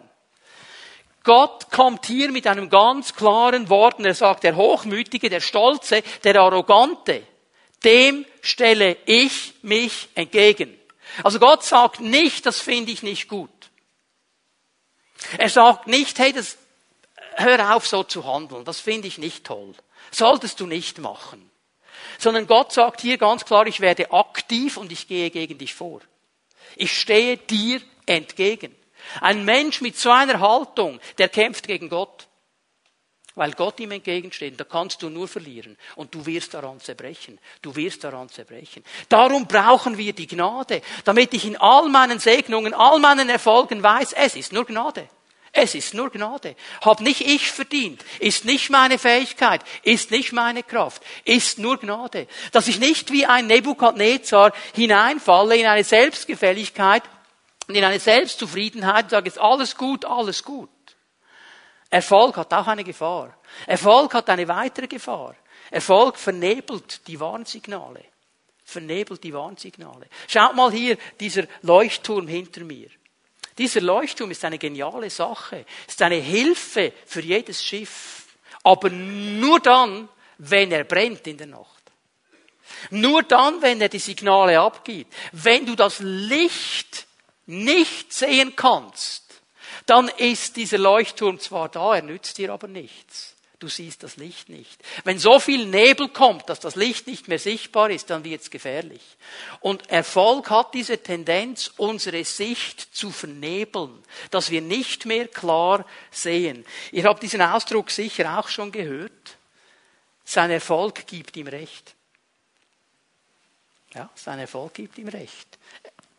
Gott 1.24 1.70
kommt 1.72 2.06
hier 2.06 2.32
mit 2.32 2.48
einem 2.48 2.70
ganz 2.70 3.14
klaren 3.14 3.70
Wort 3.70 4.00
und 4.00 4.06
er 4.06 4.14
sagt, 4.14 4.44
der 4.44 4.56
Hochmütige, 4.56 5.30
der 5.30 5.42
Stolze, 5.42 6.02
der 6.24 6.40
Arrogante, 6.40 7.22
dem 7.84 8.26
stelle 8.42 8.98
ich 9.06 9.54
mich 9.62 10.08
entgegen. 10.16 10.74
Also 11.24 11.40
Gott 11.40 11.64
sagt 11.64 12.00
nicht, 12.00 12.46
das 12.46 12.62
finde 12.62 12.92
ich 12.92 13.04
nicht 13.04 13.28
gut. 13.28 13.50
Er 15.38 15.50
sagt 15.50 15.88
nicht, 15.88 16.20
hey, 16.20 16.34
das, 16.34 16.58
hör 17.36 17.76
auf 17.76 17.88
so 17.88 18.04
zu 18.04 18.26
handeln, 18.26 18.66
das 18.66 18.80
finde 18.80 19.08
ich 19.08 19.18
nicht 19.18 19.46
toll. 19.46 19.74
Solltest 20.12 20.60
du 20.60 20.68
nicht 20.68 21.00
machen. 21.00 21.50
Sondern 22.18 22.48
Gott 22.48 22.72
sagt 22.72 23.02
hier 23.02 23.18
ganz 23.18 23.46
klar, 23.46 23.68
ich 23.68 23.80
werde 23.80 24.12
aktiv 24.12 24.78
und 24.78 24.92
ich 24.92 25.08
gehe 25.08 25.30
gegen 25.30 25.58
dich 25.58 25.74
vor. 25.74 26.02
Ich 26.76 26.98
stehe 26.98 27.38
dir 27.38 27.82
entgegen. 28.06 28.76
Ein 29.22 29.46
Mensch 29.46 29.82
mit 29.82 29.98
so 29.98 30.10
einer 30.10 30.40
Haltung, 30.40 31.00
der 31.18 31.30
kämpft 31.30 31.68
gegen 31.68 31.90
Gott. 31.90 32.27
Weil 33.38 33.52
Gott 33.52 33.80
ihm 33.80 33.92
entgegensteht, 33.92 34.60
da 34.60 34.64
kannst 34.64 35.04
du 35.04 35.10
nur 35.10 35.28
verlieren. 35.28 35.78
Und 35.96 36.14
du 36.16 36.26
wirst 36.26 36.56
daran 36.56 36.80
zerbrechen. 36.80 37.38
Du 37.62 37.76
wirst 37.76 38.04
daran 38.04 38.30
zerbrechen. 38.30 38.84
Darum 39.10 39.46
brauchen 39.46 39.96
wir 39.96 40.14
die 40.14 40.26
Gnade, 40.26 40.82
damit 41.06 41.36
ich 41.36 41.46
in 41.46 41.56
all 41.56 41.88
meinen 41.88 42.18
Segnungen, 42.18 42.74
all 42.74 43.00
meinen 43.00 43.30
Erfolgen 43.30 43.84
weiß, 43.84 44.14
es 44.14 44.36
ist 44.36 44.54
nur 44.54 44.66
Gnade. 44.66 45.08
Es 45.54 45.76
ist 45.76 45.94
nur 45.94 46.10
Gnade. 46.10 46.56
Hab 46.82 47.00
nicht 47.00 47.22
ich 47.22 47.52
verdient. 47.52 48.04
Ist 48.20 48.44
nicht 48.44 48.72
meine 48.72 48.98
Fähigkeit. 48.98 49.62
Ist 49.84 50.10
nicht 50.10 50.34
meine 50.34 50.64
Kraft. 50.64 51.04
Ist 51.24 51.60
nur 51.60 51.78
Gnade. 51.78 52.26
Dass 52.54 52.68
ich 52.68 52.80
nicht 52.80 53.12
wie 53.12 53.28
ein 53.28 53.46
Nebukadnezar 53.46 54.52
hineinfalle 54.74 55.58
in 55.58 55.68
eine 55.68 55.84
Selbstgefälligkeit, 55.84 57.04
und 57.68 57.76
in 57.76 57.84
eine 57.84 58.00
Selbstzufriedenheit 58.00 59.06
und 59.06 59.10
sage, 59.12 59.28
jetzt 59.28 59.40
alles 59.40 59.76
gut, 59.76 60.06
alles 60.06 60.44
gut. 60.44 60.70
Erfolg 61.90 62.38
hat 62.38 62.54
auch 62.54 62.68
eine 62.68 62.84
Gefahr. 62.84 63.38
Erfolg 63.66 64.14
hat 64.14 64.30
eine 64.30 64.48
weitere 64.48 64.88
Gefahr. 64.88 65.36
Erfolg 65.72 66.18
vernebelt 66.18 67.08
die 67.08 67.20
Warnsignale. 67.20 68.04
Vernebelt 68.64 69.24
die 69.24 69.34
Warnsignale. 69.34 70.08
Schaut 70.28 70.56
mal 70.56 70.72
hier, 70.72 70.98
dieser 71.20 71.44
Leuchtturm 71.62 72.28
hinter 72.28 72.64
mir. 72.64 72.90
Dieser 73.58 73.82
Leuchtturm 73.82 74.32
ist 74.32 74.44
eine 74.46 74.60
geniale 74.60 75.10
Sache, 75.10 75.66
ist 75.88 76.02
eine 76.02 76.18
Hilfe 76.18 76.94
für 77.06 77.22
jedes 77.22 77.64
Schiff. 77.64 78.26
Aber 78.64 78.90
nur 78.90 79.60
dann, 79.60 80.10
wenn 80.38 80.72
er 80.72 80.84
brennt 80.84 81.26
in 81.26 81.38
der 81.38 81.48
Nacht. 81.48 81.84
Nur 82.92 83.24
dann, 83.24 83.62
wenn 83.62 83.82
er 83.82 83.90
die 83.90 84.00
Signale 84.00 84.60
abgibt. 84.60 85.14
Wenn 85.32 85.66
du 85.66 85.76
das 85.76 86.00
Licht 86.00 87.08
nicht 87.46 88.14
sehen 88.14 88.56
kannst, 88.56 89.27
dann 89.88 90.10
ist 90.10 90.58
dieser 90.58 90.78
Leuchtturm 90.78 91.40
zwar 91.40 91.70
da, 91.70 91.96
er 91.96 92.04
nützt 92.04 92.38
dir 92.38 92.54
aber 92.54 92.68
nichts. 92.68 93.38
Du 93.60 93.70
siehst 93.70 94.04
das 94.04 94.18
Licht 94.18 94.50
nicht. 94.50 94.80
Wenn 95.04 95.18
so 95.18 95.40
viel 95.40 95.66
Nebel 95.66 96.10
kommt, 96.10 96.48
dass 96.48 96.60
das 96.60 96.76
Licht 96.76 97.08
nicht 97.08 97.28
mehr 97.28 97.40
sichtbar 97.40 97.90
ist, 97.90 98.12
dann 98.12 98.24
wird 98.24 98.42
es 98.42 98.52
gefährlich. 98.52 99.02
Und 99.62 99.90
Erfolg 99.90 100.52
hat 100.52 100.76
diese 100.76 101.02
Tendenz, 101.02 101.72
unsere 101.78 102.24
Sicht 102.24 102.96
zu 102.96 103.10
vernebeln, 103.10 104.04
dass 104.30 104.52
wir 104.52 104.62
nicht 104.62 105.08
mehr 105.08 105.28
klar 105.28 105.88
sehen. 106.12 106.66
Ihr 106.92 107.06
habt 107.06 107.24
diesen 107.24 107.42
Ausdruck 107.42 107.90
sicher 107.90 108.38
auch 108.38 108.48
schon 108.48 108.72
gehört. 108.72 109.38
Sein 110.24 110.52
Erfolg 110.52 111.08
gibt 111.08 111.36
ihm 111.36 111.48
Recht. 111.48 111.96
Ja, 113.96 114.08
sein 114.14 114.38
Erfolg 114.38 114.76
gibt 114.76 115.00
ihm 115.00 115.08
Recht. 115.08 115.58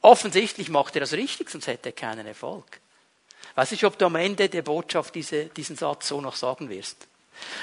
Offensichtlich 0.01 0.71
macht 0.71 0.97
er 0.97 1.01
das 1.01 1.13
richtig, 1.13 1.51
sonst 1.51 1.69
hätte 1.69 1.91
er 1.91 1.93
keinen 1.93 2.27
Erfolg. 2.27 2.81
Weiß 3.59 3.73
ich, 3.73 3.85
ob 3.85 3.99
du 3.99 4.07
am 4.07 4.15
Ende 4.15 4.49
der 4.49 4.63
Botschaft 4.63 5.17
diese, 5.17 5.47
diesen 5.47 5.75
Satz 5.75 6.07
so 6.07 6.21
noch 6.21 6.37
sagen 6.37 6.71
wirst. 6.71 7.09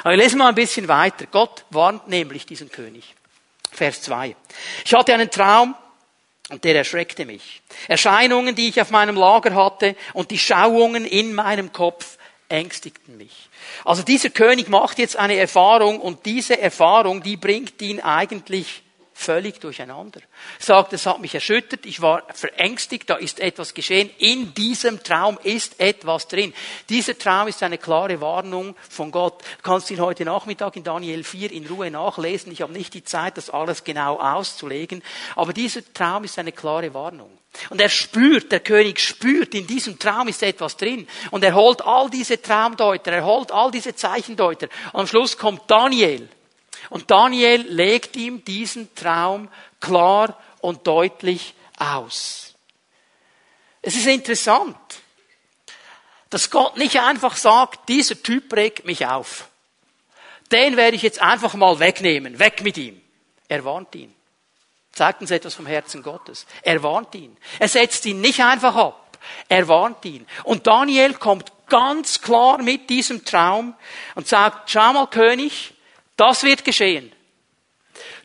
Aber 0.01 0.09
wir 0.09 0.17
lesen 0.17 0.39
mal 0.39 0.49
ein 0.49 0.55
bisschen 0.55 0.89
weiter. 0.89 1.25
Gott 1.25 1.63
warnt 1.69 2.09
nämlich 2.09 2.45
diesen 2.45 2.69
König. 2.69 3.15
Vers 3.71 4.01
2. 4.01 4.35
Ich 4.83 4.93
hatte 4.93 5.13
einen 5.13 5.31
Traum 5.31 5.73
und 6.49 6.65
der 6.65 6.75
erschreckte 6.75 7.25
mich. 7.25 7.61
Erscheinungen, 7.87 8.55
die 8.55 8.67
ich 8.67 8.81
auf 8.81 8.91
meinem 8.91 9.15
Lager 9.15 9.55
hatte 9.55 9.95
und 10.11 10.31
die 10.31 10.37
Schauungen 10.37 11.05
in 11.05 11.33
meinem 11.33 11.71
Kopf 11.71 12.17
ängstigten 12.49 13.15
mich. 13.15 13.47
Also 13.85 14.03
dieser 14.03 14.31
König 14.31 14.67
macht 14.67 14.99
jetzt 14.99 15.15
eine 15.15 15.37
Erfahrung 15.37 16.01
und 16.01 16.25
diese 16.25 16.59
Erfahrung, 16.59 17.23
die 17.23 17.37
bringt 17.37 17.81
ihn 17.81 18.01
eigentlich 18.01 18.83
völlig 19.17 19.61
durcheinander. 19.61 20.19
Sagt, 20.59 20.91
es 20.91 21.05
hat 21.05 21.21
mich 21.21 21.33
erschüttert, 21.33 21.85
ich 21.85 22.01
war 22.01 22.23
verängstigt, 22.33 23.09
da 23.09 23.15
ist 23.15 23.39
etwas 23.39 23.73
geschehen. 23.73 24.09
In 24.17 24.53
diesem 24.53 25.01
Traum 25.01 25.39
ist 25.41 25.79
etwas 25.79 26.27
drin. 26.27 26.53
Dieser 26.89 27.17
Traum 27.17 27.47
ist 27.47 27.63
eine 27.63 27.77
klare 27.77 28.19
Warnung 28.19 28.75
von 28.89 29.11
Gott. 29.11 29.41
Du 29.41 29.63
kannst 29.63 29.89
ihn 29.89 30.01
heute 30.01 30.25
Nachmittag 30.25 30.75
in 30.75 30.83
Daniel 30.83 31.23
4 31.23 31.53
in 31.53 31.65
Ruhe 31.65 31.89
nachlesen. 31.89 32.51
Ich 32.51 32.61
habe 32.61 32.73
nicht 32.73 32.93
die 32.93 33.05
Zeit, 33.05 33.37
das 33.37 33.49
alles 33.49 33.85
genau 33.85 34.19
auszulegen. 34.19 35.01
Aber 35.35 35.53
dieser 35.53 35.81
Traum 35.93 36.25
ist 36.25 36.37
eine 36.37 36.51
klare 36.51 36.93
Warnung. 36.93 37.31
Und 37.69 37.79
er 37.79 37.89
spürt, 37.89 38.51
der 38.51 38.59
König 38.59 38.99
spürt, 38.99 39.55
in 39.55 39.65
diesem 39.65 39.97
Traum 39.97 40.27
ist 40.27 40.43
etwas 40.43 40.75
drin. 40.75 41.07
Und 41.31 41.41
er 41.41 41.55
holt 41.55 41.81
all 41.81 42.09
diese 42.09 42.41
Traumdeuter, 42.41 43.13
er 43.13 43.25
holt 43.25 43.53
all 43.53 43.71
diese 43.71 43.95
Zeichendeuter. 43.95 44.67
Am 44.91 45.07
Schluss 45.07 45.37
kommt 45.37 45.61
Daniel 45.67 46.27
und 46.89 47.11
Daniel 47.11 47.61
legt 47.61 48.15
ihm 48.15 48.43
diesen 48.43 48.93
Traum 48.95 49.49
klar 49.79 50.37
und 50.61 50.87
deutlich 50.87 51.53
aus. 51.77 52.53
Es 53.81 53.95
ist 53.95 54.07
interessant, 54.07 54.77
dass 56.29 56.49
Gott 56.49 56.77
nicht 56.77 56.99
einfach 56.99 57.37
sagt, 57.37 57.87
dieser 57.87 58.21
Typ 58.21 58.51
regt 58.53 58.85
mich 58.85 59.05
auf. 59.05 59.47
Den 60.51 60.75
werde 60.77 60.95
ich 60.95 61.01
jetzt 61.01 61.21
einfach 61.21 61.53
mal 61.53 61.79
wegnehmen, 61.79 62.39
weg 62.39 62.61
mit 62.63 62.77
ihm. 62.77 63.01
Er 63.47 63.63
warnt 63.63 63.93
ihn. 63.95 64.13
Zeigt 64.91 65.21
uns 65.21 65.31
etwas 65.31 65.53
vom 65.53 65.65
Herzen 65.65 66.01
Gottes. 66.01 66.45
Er 66.61 66.81
warnt 66.81 67.13
ihn. 67.15 67.37
Er 67.59 67.67
setzt 67.67 68.05
ihn 68.05 68.21
nicht 68.21 68.41
einfach 68.41 68.75
ab. 68.75 69.19
Er 69.49 69.67
warnt 69.67 70.03
ihn. 70.05 70.25
Und 70.43 70.65
Daniel 70.67 71.13
kommt 71.13 71.51
ganz 71.67 72.21
klar 72.21 72.61
mit 72.61 72.89
diesem 72.89 73.25
Traum 73.25 73.75
und 74.15 74.27
sagt, 74.27 74.69
schau 74.71 74.93
mal 74.93 75.07
König, 75.07 75.74
das 76.15 76.43
wird 76.43 76.63
geschehen. 76.63 77.11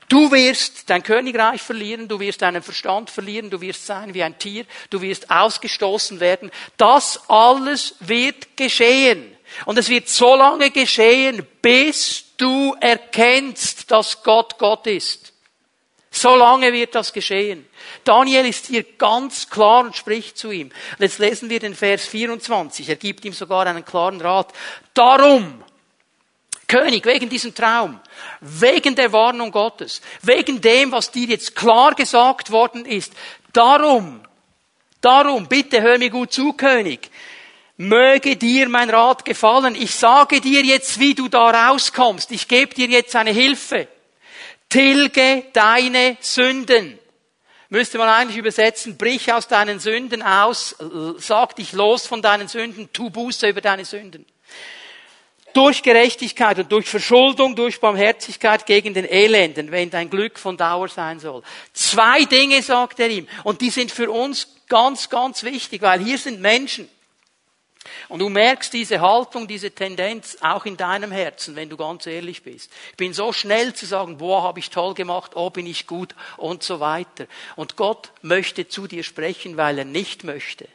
Du 0.08 0.32
wirst 0.32 0.90
dein 0.90 1.04
Königreich 1.04 1.62
verlieren, 1.62 2.08
du 2.08 2.18
wirst 2.18 2.42
deinen 2.42 2.62
Verstand 2.62 3.10
verlieren, 3.10 3.48
du 3.48 3.60
wirst 3.60 3.86
sein 3.86 4.12
wie 4.12 4.24
ein 4.24 4.38
Tier, 4.38 4.64
du 4.90 5.00
wirst 5.00 5.30
ausgestoßen 5.30 6.18
werden. 6.18 6.50
Das 6.76 7.20
alles 7.28 7.94
wird 8.00 8.56
geschehen. 8.56 9.36
Und 9.66 9.78
es 9.78 9.88
wird 9.88 10.08
so 10.08 10.34
lange 10.34 10.70
geschehen, 10.70 11.46
bis 11.62 12.24
du 12.36 12.74
erkennst, 12.80 13.90
dass 13.90 14.22
Gott 14.24 14.58
Gott 14.58 14.88
ist. 14.88 15.32
So 16.10 16.34
lange 16.34 16.72
wird 16.72 16.96
das 16.96 17.12
geschehen. 17.12 17.68
Daniel 18.02 18.46
ist 18.46 18.66
hier 18.66 18.82
ganz 18.82 19.48
klar 19.48 19.84
und 19.84 19.94
spricht 19.94 20.36
zu 20.36 20.50
ihm. 20.50 20.68
Und 20.68 21.02
jetzt 21.02 21.20
lesen 21.20 21.48
wir 21.50 21.60
den 21.60 21.76
Vers 21.76 22.06
24. 22.06 22.88
Er 22.88 22.96
gibt 22.96 23.24
ihm 23.24 23.32
sogar 23.32 23.64
einen 23.66 23.84
klaren 23.84 24.20
Rat. 24.20 24.52
Darum, 24.92 25.62
König, 26.70 27.04
wegen 27.04 27.28
diesem 27.28 27.52
Traum, 27.52 27.98
wegen 28.40 28.94
der 28.94 29.12
Warnung 29.12 29.50
Gottes, 29.50 30.00
wegen 30.22 30.60
dem, 30.60 30.92
was 30.92 31.10
dir 31.10 31.26
jetzt 31.26 31.56
klar 31.56 31.96
gesagt 31.96 32.52
worden 32.52 32.86
ist. 32.86 33.12
Darum, 33.52 34.20
darum, 35.00 35.48
bitte 35.48 35.82
hör 35.82 35.98
mir 35.98 36.10
gut 36.10 36.32
zu, 36.32 36.52
König. 36.52 37.10
Möge 37.76 38.36
dir 38.36 38.68
mein 38.68 38.88
Rat 38.88 39.24
gefallen. 39.24 39.74
Ich 39.74 39.96
sage 39.96 40.40
dir 40.40 40.62
jetzt, 40.62 41.00
wie 41.00 41.14
du 41.14 41.26
da 41.26 41.50
rauskommst. 41.50 42.30
Ich 42.30 42.46
gebe 42.46 42.72
dir 42.72 42.86
jetzt 42.86 43.16
eine 43.16 43.32
Hilfe. 43.32 43.88
Tilge 44.68 45.46
deine 45.52 46.18
Sünden. 46.20 47.00
Müsste 47.68 47.98
man 47.98 48.08
eigentlich 48.08 48.36
übersetzen, 48.36 48.96
brich 48.96 49.32
aus 49.32 49.48
deinen 49.48 49.80
Sünden 49.80 50.22
aus, 50.22 50.76
sag 51.18 51.56
dich 51.56 51.72
los 51.72 52.06
von 52.06 52.22
deinen 52.22 52.46
Sünden, 52.46 52.92
tu 52.92 53.10
Buße 53.10 53.48
über 53.48 53.60
deine 53.60 53.84
Sünden 53.84 54.24
durch 55.54 55.82
Gerechtigkeit 55.82 56.58
und 56.58 56.72
durch 56.72 56.86
Verschuldung, 56.86 57.56
durch 57.56 57.80
Barmherzigkeit 57.80 58.66
gegen 58.66 58.94
den 58.94 59.04
Elenden, 59.04 59.70
wenn 59.70 59.90
dein 59.90 60.10
Glück 60.10 60.38
von 60.38 60.56
Dauer 60.56 60.88
sein 60.88 61.20
soll. 61.20 61.42
Zwei 61.72 62.24
Dinge 62.24 62.62
sagt 62.62 63.00
er 63.00 63.08
ihm. 63.08 63.28
Und 63.44 63.60
die 63.60 63.70
sind 63.70 63.90
für 63.90 64.10
uns 64.10 64.48
ganz, 64.68 65.08
ganz 65.08 65.42
wichtig, 65.42 65.82
weil 65.82 66.00
hier 66.00 66.18
sind 66.18 66.40
Menschen. 66.40 66.88
Und 68.08 68.18
du 68.18 68.28
merkst 68.28 68.72
diese 68.72 69.00
Haltung, 69.00 69.46
diese 69.48 69.70
Tendenz 69.70 70.36
auch 70.40 70.66
in 70.66 70.76
deinem 70.76 71.12
Herzen, 71.12 71.56
wenn 71.56 71.68
du 71.68 71.76
ganz 71.76 72.06
ehrlich 72.06 72.42
bist. 72.42 72.70
Ich 72.90 72.96
bin 72.96 73.12
so 73.12 73.32
schnell 73.32 73.72
zu 73.72 73.86
sagen, 73.86 74.18
boah, 74.18 74.42
habe 74.42 74.58
ich 74.58 74.70
toll 74.70 74.94
gemacht, 74.94 75.32
oh, 75.34 75.50
bin 75.50 75.66
ich 75.66 75.86
gut 75.86 76.14
und 76.36 76.62
so 76.62 76.80
weiter. 76.80 77.26
Und 77.56 77.76
Gott 77.76 78.12
möchte 78.22 78.68
zu 78.68 78.86
dir 78.86 79.02
sprechen, 79.02 79.56
weil 79.56 79.78
er 79.78 79.84
nicht 79.84 80.24
möchte, 80.24 80.68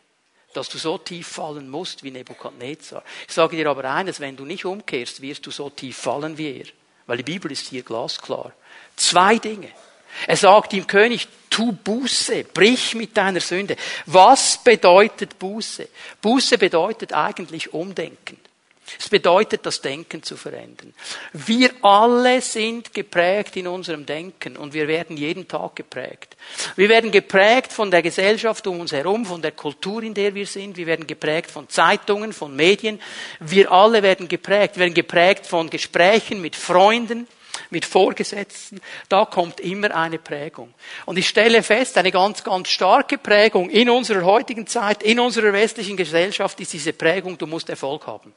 dass 0.56 0.70
du 0.70 0.78
so 0.78 0.98
tief 0.98 1.28
fallen 1.28 1.70
musst 1.70 2.04
wie 2.04 2.12
Nebukadnezar. 2.12 3.04
Ich 3.28 3.34
sage 3.34 3.58
dir 3.58 3.70
aber 3.70 3.86
eines, 3.86 4.20
wenn 4.20 4.36
du 4.36 4.46
nicht 4.46 4.66
umkehrst, 4.66 5.22
wirst 5.22 5.46
du 5.46 5.52
so 5.52 5.70
tief 5.70 5.98
fallen 5.98 6.38
wie 6.38 6.60
er. 6.60 6.66
Weil 7.08 7.18
die 7.18 7.24
Bibel 7.24 7.52
ist 7.52 7.68
hier 7.68 7.84
glasklar. 7.84 8.54
Zwei 8.96 9.38
Dinge. 9.38 9.70
Er 10.28 10.38
sagt 10.38 10.74
ihm 10.74 10.88
König, 10.88 11.28
tu 11.50 11.72
Buße, 11.72 12.46
brich 12.46 12.96
mit 12.96 13.16
deiner 13.18 13.42
Sünde. 13.42 13.76
Was 14.06 14.64
bedeutet 14.64 15.38
Buße? 15.38 15.88
Buße 16.22 16.58
bedeutet 16.58 17.14
eigentlich 17.14 17.74
Umdenken. 17.74 18.40
Es 19.00 19.10
bedeutet, 19.10 19.66
das 19.66 19.82
Denken 19.82 20.22
zu 20.22 20.38
verändern. 20.38 20.94
Wir 21.34 21.72
alle 21.82 22.40
sind 22.42 22.94
geprägt 22.94 23.56
in 23.56 23.68
unserem 23.68 24.06
Denken 24.06 24.56
und 24.58 24.74
wir 24.74 24.88
werden 24.88 25.18
jeden 25.18 25.48
Tag 25.48 25.76
geprägt. 25.76 26.38
Wir 26.76 26.88
werden 26.90 27.12
geprägt 27.12 27.74
von 27.74 27.90
der 27.90 28.04
Gesellschaft 28.04 28.68
um 28.68 28.80
uns 28.80 28.92
herum, 28.92 29.26
von 29.26 29.42
der 29.42 29.54
Kultur, 29.54 30.04
in 30.04 30.14
der 30.14 30.36
wir 30.36 30.46
sind. 30.46 30.78
Wir 30.78 30.86
werden 30.86 31.08
geprägt 31.08 31.50
von 31.50 31.68
Zeitungen, 31.68 32.32
von 32.32 32.56
Medien. 32.56 33.02
Wir 33.40 33.72
alle 33.72 34.04
werden 34.04 34.28
geprägt. 34.28 34.76
Wir 34.76 34.82
werden 34.82 34.94
geprägt 34.94 35.48
von 35.48 35.70
Gesprächen 35.70 36.40
mit 36.40 36.56
Freunden, 36.56 37.28
mit 37.72 37.86
Vorgesetzten. 37.86 38.82
Da 39.10 39.26
kommt 39.26 39.62
immer 39.62 39.96
eine 39.96 40.20
Prägung. 40.20 40.76
Und 41.06 41.18
ich 41.18 41.28
stelle 41.28 41.64
fest, 41.64 41.98
eine 41.98 42.12
ganz, 42.12 42.44
ganz 42.44 42.70
starke 42.70 43.18
Prägung 43.18 43.72
in 43.72 43.90
unserer 43.90 44.26
heutigen 44.26 44.68
Zeit, 44.68 45.02
in 45.02 45.20
unserer 45.20 45.54
westlichen 45.54 45.98
Gesellschaft 45.98 46.60
ist 46.60 46.74
diese 46.74 46.94
Prägung, 46.94 47.36
du 47.36 47.48
musst 47.48 47.70
Erfolg 47.70 48.06
haben 48.06 48.32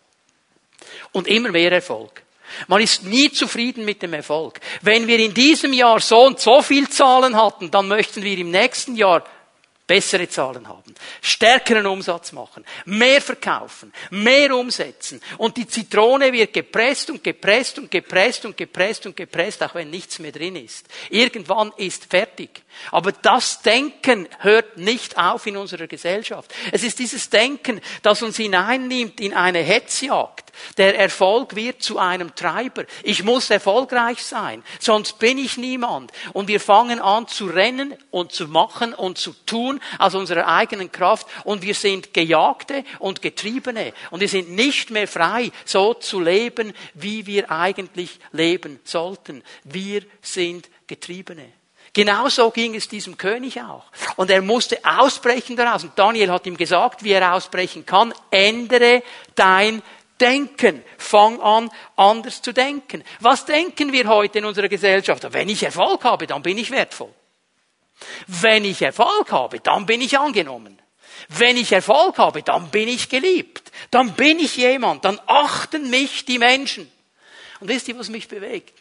und 1.13 1.29
immer 1.29 1.51
mehr 1.51 1.73
Erfolg. 1.73 2.23
Man 2.67 2.81
ist 2.81 3.05
nie 3.05 3.31
zufrieden 3.31 3.85
mit 3.85 4.03
dem 4.03 4.15
Erfolg. 4.15 4.59
Wenn 4.81 5.07
wir 5.07 5.19
in 5.19 5.35
diesem 5.35 5.73
Jahr 5.73 6.01
so 6.01 6.25
und 6.25 6.41
so 6.41 6.63
viel 6.63 6.89
Zahlen 6.89 7.37
hatten, 7.37 7.71
dann 7.71 7.89
möchten 7.89 8.23
wir 8.23 8.39
im 8.39 8.51
nächsten 8.51 8.97
Jahr 8.97 9.23
bessere 9.89 10.29
Zahlen 10.29 10.69
haben, 10.69 10.95
stärkeren 11.23 11.87
Umsatz 11.87 12.33
machen, 12.33 12.65
mehr 12.85 13.23
verkaufen, 13.23 13.91
mehr 14.11 14.55
umsetzen 14.55 15.21
und 15.39 15.57
die 15.57 15.67
Zitrone 15.67 16.31
wird 16.31 16.53
gepresst 16.53 17.09
und 17.09 17.25
gepresst 17.25 17.79
und 17.79 17.91
gepresst 17.91 18.45
und 18.45 18.57
gepresst 18.57 19.07
und 19.07 19.17
gepresst, 19.17 19.63
auch 19.63 19.75
wenn 19.75 19.89
nichts 19.89 20.19
mehr 20.19 20.31
drin 20.31 20.57
ist. 20.57 20.87
Irgendwann 21.09 21.73
ist 21.79 22.05
fertig. 22.05 22.63
Aber 22.93 23.13
das 23.13 23.63
Denken 23.63 24.29
hört 24.41 24.77
nicht 24.77 25.17
auf 25.17 25.47
in 25.47 25.57
unserer 25.57 25.87
Gesellschaft. 25.87 26.55
Es 26.71 26.85
ist 26.85 26.99
dieses 26.99 27.31
Denken, 27.31 27.81
das 28.03 28.23
uns 28.23 28.37
hineinnimmt 28.37 29.21
in 29.21 29.33
eine 29.33 29.61
Hetzjagd. 29.61 30.48
Der 30.77 30.99
Erfolg 30.99 31.55
wird 31.57 31.83
zu 31.83 31.99
einem 31.99 32.35
Treiber. 32.35 32.85
Ich 33.03 33.23
muss 33.23 33.51
erfolgreich 33.51 34.23
sein, 34.23 34.63
sonst 34.81 35.19
bin 35.19 35.39
ich 35.39 35.57
niemand. 35.57 36.13
Und 36.33 36.49
wir 36.49 36.61
fangen 36.61 37.01
an 37.01 37.29
zu 37.29 37.47
rennen 37.47 37.95
und 38.11 38.33
zu 38.33 38.49
machen 38.49 38.95
und 38.95 39.19
zu 39.19 39.33
tun 39.47 39.81
aus 39.99 40.15
unserer 40.15 40.47
eigenen 40.49 40.93
Kraft. 40.93 41.27
Und 41.45 41.63
wir 41.63 41.75
sind 41.75 42.15
Gejagte 42.15 42.85
und 42.99 43.23
Getriebene. 43.23 43.93
Und 44.11 44.21
wir 44.21 44.29
sind 44.29 44.51
nicht 44.51 44.91
mehr 44.91 45.09
frei, 45.09 45.51
so 45.65 45.95
zu 45.95 46.21
leben, 46.21 46.73
wie 46.95 47.27
wir 47.27 47.51
eigentlich 47.51 48.19
leben 48.33 48.81
sollten. 48.85 49.43
Wir 49.65 50.03
sind 50.23 50.69
Getriebene. 50.87 51.59
Genauso 51.93 52.51
ging 52.51 52.75
es 52.75 52.89
diesem 52.89 53.17
König 53.17 53.61
auch. 53.61 53.85
Und 54.17 54.31
er 54.31 54.43
musste 54.43 54.79
ausbrechen 54.85 55.57
daraus. 55.57 55.85
Und 55.85 55.99
Daniel 55.99 56.31
hat 56.31 56.47
ihm 56.47 56.57
gesagt, 56.57 57.03
wie 57.03 57.13
er 57.13 57.35
ausbrechen 57.35 57.87
kann. 57.87 58.15
Ändere 58.31 59.03
dein 59.35 59.83
Denken. 60.21 60.83
Fang 60.97 61.41
an, 61.41 61.71
anders 61.97 62.43
zu 62.43 62.53
denken. 62.53 63.05
Was 63.21 63.45
denken 63.45 63.93
wir 63.93 64.09
heute 64.09 64.39
in 64.39 64.45
unserer 64.45 64.69
Gesellschaft? 64.69 65.27
Wenn 65.33 65.49
ich 65.49 65.63
Erfolg 65.63 66.05
habe, 66.05 66.27
dann 66.27 66.43
bin 66.43 66.59
ich 66.59 66.71
wertvoll. 66.71 67.15
Wenn 68.27 68.65
ich 68.65 68.83
Erfolg 68.83 69.31
habe, 69.33 69.61
dann 69.61 69.87
bin 69.87 70.01
ich 70.01 70.19
angenommen. 70.19 70.79
Wenn 71.29 71.57
ich 71.57 71.73
Erfolg 71.73 72.19
habe, 72.19 72.43
dann 72.43 72.71
bin 72.71 72.89
ich 72.89 73.09
geliebt. 73.09 73.73
Dann 73.91 74.15
bin 74.15 74.39
ich 74.39 74.57
jemand. 74.57 75.05
Dann 75.05 75.21
achten 75.27 75.91
mich 75.91 76.25
die 76.25 76.39
Menschen. 76.39 76.91
Und 77.61 77.69
wisst 77.69 77.89
ihr, 77.89 77.99
was 77.99 78.09
mich 78.09 78.29
bewegt? 78.29 78.73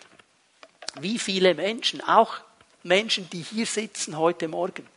Wie 1.00 1.20
viele 1.20 1.54
Menschen, 1.54 2.02
auch 2.02 2.36
Menschen, 2.84 3.30
die 3.30 3.42
hier 3.42 3.66
sitzen 3.66 4.18
heute 4.18 4.48
Morgen, 4.48 4.88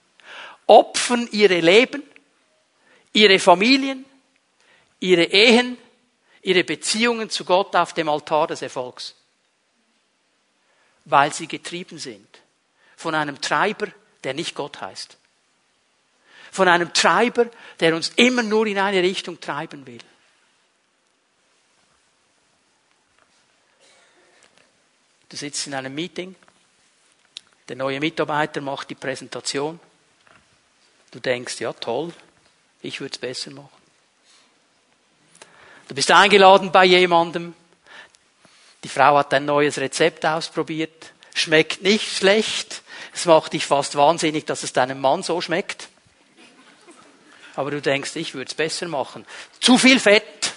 opfern 0.66 1.28
ihre 1.32 1.60
Leben, 1.60 2.02
ihre 3.12 3.38
Familien, 3.38 4.04
ihre 5.00 5.24
Ehen, 5.24 5.76
ihre 6.42 6.64
Beziehungen 6.64 7.30
zu 7.30 7.44
Gott 7.44 7.74
auf 7.76 7.92
dem 7.92 8.08
Altar 8.08 8.48
des 8.48 8.62
Erfolgs. 8.62 9.14
Weil 11.04 11.32
sie 11.32 11.46
getrieben 11.46 11.98
sind 11.98 12.40
von 12.96 13.14
einem 13.14 13.40
Treiber, 13.40 13.88
der 14.24 14.34
nicht 14.34 14.54
Gott 14.54 14.80
heißt. 14.80 15.16
Von 16.52 16.68
einem 16.68 16.92
Treiber, 16.92 17.46
der 17.80 17.94
uns 17.94 18.10
immer 18.16 18.42
nur 18.42 18.66
in 18.66 18.78
eine 18.78 19.02
Richtung 19.02 19.40
treiben 19.40 19.86
will. 19.86 20.00
Du 25.28 25.36
sitzt 25.36 25.66
in 25.68 25.74
einem 25.74 25.94
Meeting, 25.94 26.34
der 27.68 27.76
neue 27.76 28.00
Mitarbeiter 28.00 28.60
macht 28.60 28.90
die 28.90 28.96
Präsentation. 28.96 29.78
Du 31.12 31.20
denkst, 31.20 31.60
ja 31.60 31.72
toll, 31.72 32.12
ich 32.82 33.00
würde 33.00 33.14
es 33.14 33.18
besser 33.18 33.52
machen. 33.52 33.79
Du 35.90 35.96
bist 35.96 36.12
eingeladen 36.12 36.70
bei 36.70 36.84
jemandem. 36.84 37.52
Die 38.84 38.88
Frau 38.88 39.16
hat 39.18 39.34
ein 39.34 39.44
neues 39.44 39.76
Rezept 39.78 40.24
ausprobiert. 40.24 41.12
Schmeckt 41.34 41.82
nicht 41.82 42.16
schlecht. 42.16 42.82
Es 43.12 43.24
macht 43.24 43.54
dich 43.54 43.66
fast 43.66 43.96
wahnsinnig, 43.96 44.46
dass 44.46 44.62
es 44.62 44.72
deinem 44.72 45.00
Mann 45.00 45.24
so 45.24 45.40
schmeckt. 45.40 45.88
Aber 47.56 47.72
du 47.72 47.82
denkst, 47.82 48.14
ich 48.14 48.34
würde 48.34 48.48
es 48.48 48.54
besser 48.54 48.86
machen. 48.86 49.26
Zu 49.58 49.78
viel 49.78 49.98
Fett, 49.98 50.52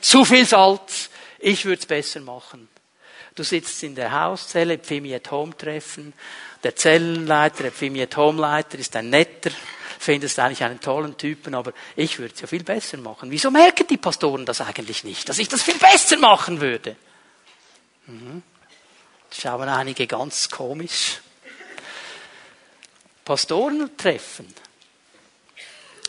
zu 0.00 0.24
viel 0.24 0.44
Salz. 0.44 1.10
Ich 1.38 1.64
würde 1.64 1.78
es 1.78 1.86
besser 1.86 2.18
machen. 2.18 2.68
Du 3.36 3.44
sitzt 3.44 3.84
in 3.84 3.94
der 3.94 4.20
Hauszelle, 4.20 4.78
Pfimi 4.78 5.14
at 5.14 5.30
Home 5.30 5.56
Treffen. 5.56 6.12
Der 6.64 6.74
Zellenleiter, 6.74 7.62
der 7.62 7.72
Pfimi 7.72 8.02
at 8.02 8.16
Home 8.16 8.40
Leiter 8.40 8.80
ist 8.80 8.96
ein 8.96 9.10
netter, 9.10 9.52
findest 10.06 10.38
eigentlich 10.38 10.62
einen 10.62 10.80
tollen 10.80 11.18
Typen, 11.18 11.54
aber 11.56 11.72
ich 11.96 12.20
würde 12.20 12.32
es 12.32 12.40
ja 12.40 12.46
viel 12.46 12.62
besser 12.62 12.96
machen. 12.96 13.28
Wieso 13.30 13.50
merken 13.50 13.88
die 13.88 13.96
Pastoren 13.96 14.46
das 14.46 14.60
eigentlich 14.60 15.02
nicht, 15.02 15.28
dass 15.28 15.38
ich 15.40 15.48
das 15.48 15.62
viel 15.62 15.78
besser 15.78 16.16
machen 16.16 16.60
würde? 16.60 16.94
Mhm. 18.06 18.44
Schauen 19.32 19.68
einige 19.68 20.06
ganz 20.06 20.48
komisch. 20.48 21.20
Pastorentreffen 23.24 24.46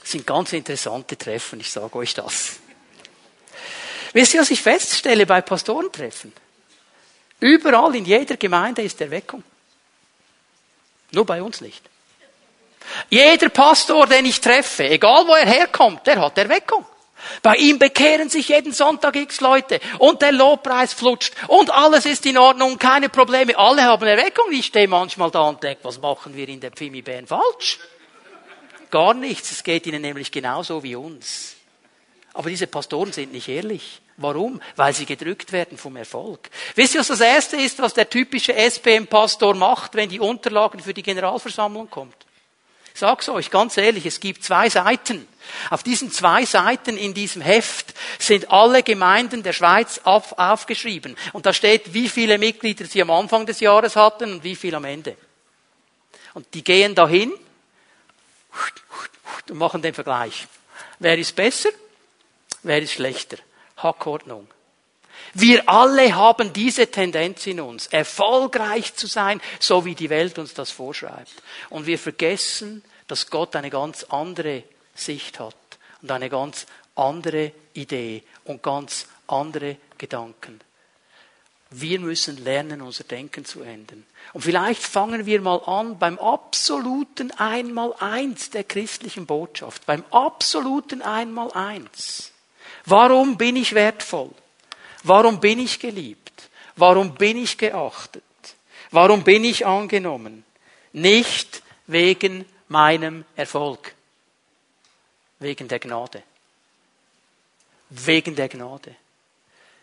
sind 0.04 0.28
ganz 0.28 0.54
interessante 0.54 1.18
Treffen, 1.18 1.60
ich 1.60 1.72
sage 1.72 1.96
euch 1.96 2.14
das. 2.14 2.58
Wisst 4.14 4.36
ihr, 4.36 4.42
was 4.42 4.52
ich 4.52 4.62
feststelle 4.62 5.26
bei 5.26 5.42
Pastorentreffen? 5.42 6.32
Überall 7.40 7.96
in 7.96 8.06
jeder 8.06 8.38
Gemeinde 8.38 8.84
ist 8.84 9.02
Erweckung. 9.02 9.44
Nur 11.12 11.26
bei 11.26 11.42
uns 11.42 11.62
nicht. 11.62 11.90
Jeder 13.10 13.50
Pastor, 13.50 14.08
den 14.08 14.26
ich 14.26 14.42
treffe, 14.42 14.90
egal 14.90 15.28
wo 15.28 15.34
er 15.34 15.46
herkommt, 15.46 16.06
der 16.08 16.20
hat 16.22 16.38
Erweckung. 16.38 16.86
Bei 17.42 17.56
ihm 17.56 17.80
bekehren 17.80 18.30
sich 18.30 18.50
jeden 18.50 18.72
Sonntag 18.72 19.16
x 19.16 19.42
Leute 19.42 19.80
und 20.00 20.22
der 20.22 20.32
Lobpreis 20.32 20.94
flutscht 20.94 21.34
und 21.48 21.72
alles 21.72 22.06
ist 22.06 22.26
in 22.26 22.38
Ordnung, 22.38 22.78
keine 22.78 23.10
Probleme. 23.10 23.58
Alle 23.58 23.84
haben 23.84 24.08
Erweckung. 24.08 24.46
Ich 24.52 24.68
stehe 24.68 24.88
manchmal 24.88 25.32
da 25.32 25.42
und 25.42 25.62
denke, 25.62 25.84
was 25.84 26.00
machen 26.00 26.36
wir 26.36 26.48
in 26.48 26.60
der 26.60 26.72
Pfimi 26.72 27.04
falsch? 27.26 27.80
Gar 28.90 29.16
nichts. 29.16 29.52
Es 29.52 29.64
geht 29.64 29.86
ihnen 29.88 30.02
nämlich 30.02 30.32
genauso 30.32 30.82
wie 30.84 30.96
uns. 30.96 31.56
Aber 32.34 32.50
diese 32.50 32.68
Pastoren 32.68 33.12
sind 33.12 33.34
nicht 33.34 33.50
ehrlich. 33.50 34.00
Warum? 34.18 34.62
Weil 34.76 34.94
sie 34.94 35.06
gedrückt 35.06 35.52
werden 35.52 35.78
vom 35.78 35.96
Erfolg. 35.96 36.50
Wisst 36.76 36.96
ihr, 36.96 37.00
was 37.00 37.08
das 37.08 37.20
Erste 37.20 37.58
ist, 37.58 37.80
was 37.80 37.94
der 37.94 38.10
typische 38.10 38.54
SPM-Pastor 38.56 39.56
macht, 39.56 39.96
wenn 39.96 40.10
die 40.10 40.20
Unterlagen 40.20 40.80
für 40.80 40.94
die 40.94 41.04
Generalversammlung 41.04 41.90
kommt? 41.90 42.27
Ich 42.98 43.02
sag's 43.02 43.30
euch 43.30 43.52
ganz 43.52 43.78
ehrlich, 43.78 44.08
es 44.08 44.20
gibt 44.20 44.44
zwei 44.44 44.70
Seiten. 44.70 45.28
Auf 45.70 45.84
diesen 45.84 46.12
zwei 46.12 46.46
Seiten 46.46 46.98
in 46.98 47.14
diesem 47.14 47.44
Heft 47.44 47.94
sind 48.18 48.50
alle 48.52 48.82
Gemeinden 48.82 49.44
der 49.44 49.54
Schweiz 49.54 50.02
auf, 50.04 50.40
aufgeschrieben. 50.40 51.16
Und 51.32 51.46
da 51.46 51.54
steht, 51.54 51.94
wie 51.94 52.10
viele 52.10 52.40
Mitglieder 52.40 52.88
sie 52.88 53.00
am 53.04 53.12
Anfang 53.12 53.46
des 53.46 53.60
Jahres 53.60 53.96
hatten 53.96 54.34
und 54.34 54.44
wie 54.44 54.56
viel 54.56 54.74
am 54.74 54.84
Ende. 54.84 55.16
Und 56.34 56.52
die 56.56 56.64
gehen 56.64 56.96
dahin 56.96 57.32
und 59.48 59.56
machen 59.60 59.84
den 59.84 59.94
Vergleich. 59.94 60.48
Wer 60.98 61.20
ist 61.20 61.36
besser? 61.36 61.70
Wer 62.64 62.82
ist 62.82 62.94
schlechter? 62.94 63.38
Hackordnung. 63.78 64.48
Wir 65.40 65.70
alle 65.70 66.16
haben 66.16 66.52
diese 66.52 66.90
Tendenz 66.90 67.46
in 67.46 67.60
uns, 67.60 67.86
erfolgreich 67.86 68.96
zu 68.96 69.06
sein, 69.06 69.40
so 69.60 69.86
wie 69.86 69.94
die 69.94 70.10
Welt 70.10 70.40
uns 70.40 70.56
das 70.56 70.72
vorschreibt. 70.72 71.32
Und 71.70 71.86
wir 71.86 72.00
vergessen, 72.00 72.84
dass 73.08 73.30
Gott 73.30 73.56
eine 73.56 73.70
ganz 73.70 74.04
andere 74.06 74.64
Sicht 74.96 75.40
hat 75.40 75.56
und 76.02 76.10
eine 76.10 76.32
ganz 76.32 76.66
andere 76.96 77.52
Idee 77.76 78.24
und 78.46 78.64
ganz 78.64 79.10
andere 79.28 79.78
Gedanken. 80.00 80.60
Wir 81.70 82.00
müssen 82.00 82.44
lernen, 82.44 82.82
unser 82.82 83.04
Denken 83.04 83.46
zu 83.46 83.62
ändern. 83.62 84.08
Und 84.34 84.42
vielleicht 84.42 84.82
fangen 84.82 85.28
wir 85.28 85.40
mal 85.40 85.62
an 85.68 86.00
beim 86.00 86.18
absoluten 86.18 87.30
Einmaleins 87.30 88.50
der 88.50 88.64
christlichen 88.64 89.28
Botschaft, 89.28 89.86
beim 89.86 90.04
absoluten 90.10 91.04
Einmaleins. 91.04 92.32
Warum 92.86 93.38
bin 93.38 93.56
ich 93.56 93.76
wertvoll? 93.76 94.32
Warum 95.08 95.40
bin 95.40 95.60
ich 95.60 95.80
geliebt? 95.80 96.50
Warum 96.76 97.16
bin 97.16 97.38
ich 97.38 97.58
geachtet? 97.58 98.24
Warum 98.92 99.24
bin 99.24 99.44
ich 99.44 99.66
angenommen? 99.66 100.44
Nicht 100.94 101.64
wegen 101.88 102.46
meinem 102.68 103.26
Erfolg. 103.36 103.94
Wegen 105.40 105.68
der 105.68 105.80
Gnade. 105.80 106.24
Wegen 107.90 108.36
der 108.36 108.50
Gnade. 108.50 108.96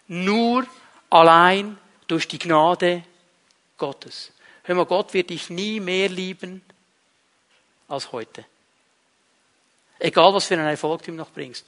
Nur 0.09 0.67
allein 1.11 1.79
durch 2.07 2.29
die 2.29 2.39
Gnade 2.39 3.05
Gottes. 3.79 4.31
Hör 4.65 4.75
mal, 4.75 4.87
Gott 4.87 5.15
wird 5.15 5.31
dich 5.31 5.51
nie 5.51 5.81
mehr 5.81 6.09
lieben 6.09 6.63
als 7.89 8.13
heute. 8.13 8.45
Egal, 9.99 10.35
was 10.35 10.47
für 10.47 10.55
einen 10.55 10.67
Erfolg 10.67 11.03
du 11.03 11.11
ihm 11.11 11.17
noch 11.17 11.31
bringst. 11.31 11.65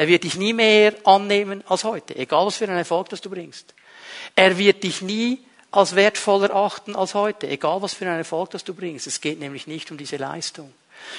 Er 0.00 0.08
wird 0.08 0.24
dich 0.24 0.34
nie 0.36 0.54
mehr 0.54 0.94
annehmen 1.04 1.62
als 1.68 1.84
heute, 1.84 2.16
egal 2.16 2.46
was 2.46 2.56
für 2.56 2.64
einen 2.64 2.78
Erfolg 2.78 3.10
das 3.10 3.20
du 3.20 3.28
bringst. 3.28 3.74
Er 4.34 4.56
wird 4.56 4.82
dich 4.82 5.02
nie 5.02 5.40
als 5.72 5.94
wertvoller 5.94 6.54
achten 6.54 6.96
als 6.96 7.12
heute, 7.12 7.46
egal 7.46 7.82
was 7.82 7.92
für 7.92 8.06
einen 8.06 8.16
Erfolg 8.16 8.48
das 8.48 8.64
du 8.64 8.72
bringst. 8.72 9.06
Es 9.06 9.20
geht 9.20 9.38
nämlich 9.38 9.66
nicht 9.66 9.90
um 9.90 9.98
diese 9.98 10.16
Leistung. 10.16 10.72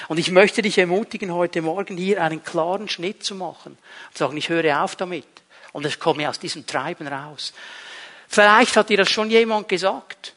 Und 0.07 0.17
ich 0.17 0.31
möchte 0.31 0.63
dich 0.63 0.79
ermutigen, 0.79 1.31
heute 1.31 1.61
Morgen 1.61 1.95
hier 1.95 2.23
einen 2.23 2.43
klaren 2.43 2.89
Schnitt 2.89 3.23
zu 3.23 3.35
machen 3.35 3.77
und 4.09 4.17
sagen, 4.17 4.35
ich 4.35 4.49
höre 4.49 4.83
auf 4.83 4.95
damit 4.95 5.27
und 5.73 5.85
ich 5.85 5.99
komme 5.99 6.27
aus 6.27 6.39
diesem 6.39 6.65
Treiben 6.65 7.05
raus. 7.05 7.53
Vielleicht 8.27 8.75
hat 8.77 8.89
dir 8.89 8.97
das 8.97 9.11
schon 9.11 9.29
jemand 9.29 9.69
gesagt. 9.69 10.33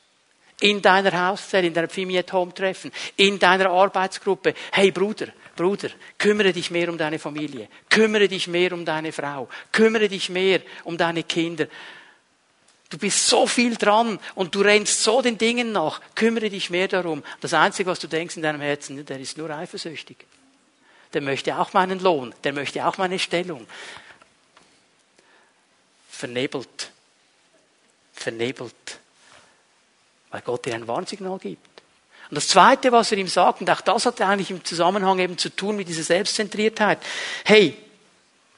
in 0.60 0.80
deiner 0.80 1.28
Hauszelle, 1.28 1.66
in 1.66 1.74
deiner 1.74 1.88
Family 1.88 2.18
at 2.18 2.32
Home 2.32 2.54
Treffen, 2.54 2.92
in 3.16 3.38
deiner 3.38 3.70
Arbeitsgruppe. 3.70 4.54
Hey 4.72 4.90
Bruder, 4.90 5.28
Bruder, 5.56 5.90
kümmere 6.18 6.52
dich 6.52 6.70
mehr 6.70 6.88
um 6.88 6.98
deine 6.98 7.18
Familie, 7.18 7.68
kümmere 7.88 8.28
dich 8.28 8.48
mehr 8.48 8.72
um 8.72 8.84
deine 8.84 9.12
Frau, 9.12 9.48
kümmere 9.72 10.08
dich 10.08 10.28
mehr 10.30 10.60
um 10.84 10.96
deine 10.96 11.22
Kinder. 11.22 11.66
Du 12.90 12.98
bist 12.98 13.26
so 13.26 13.46
viel 13.46 13.76
dran 13.76 14.20
und 14.36 14.54
du 14.54 14.60
rennst 14.60 15.02
so 15.02 15.20
den 15.20 15.36
Dingen 15.36 15.72
nach. 15.72 16.00
Kümmere 16.14 16.48
dich 16.48 16.70
mehr 16.70 16.86
darum. 16.86 17.24
Das 17.40 17.52
Einzige, 17.52 17.90
was 17.90 17.98
du 17.98 18.06
denkst 18.06 18.36
in 18.36 18.42
deinem 18.42 18.60
Herzen, 18.60 19.04
der 19.04 19.18
ist 19.18 19.36
nur 19.36 19.50
eifersüchtig. 19.50 20.18
Der 21.12 21.20
möchte 21.20 21.58
auch 21.58 21.72
meinen 21.72 21.98
Lohn. 21.98 22.34
Der 22.44 22.52
möchte 22.52 22.86
auch 22.86 22.96
meine 22.96 23.18
Stellung. 23.18 23.66
Vernebelt. 26.08 26.92
Vernebelt. 28.12 29.00
Weil 30.30 30.42
Gott 30.42 30.66
dir 30.66 30.74
ein 30.74 30.86
Warnsignal 30.86 31.38
gibt. 31.38 31.73
Und 32.30 32.36
das 32.36 32.48
Zweite, 32.48 32.90
was 32.92 33.12
er 33.12 33.18
ihm 33.18 33.28
sagt, 33.28 33.60
und 33.60 33.70
auch 33.70 33.80
das 33.80 34.06
hat 34.06 34.20
eigentlich 34.20 34.50
im 34.50 34.64
Zusammenhang 34.64 35.18
eben 35.18 35.38
zu 35.38 35.50
tun 35.50 35.76
mit 35.76 35.88
dieser 35.88 36.02
Selbstzentriertheit. 36.02 36.98
Hey, 37.44 37.76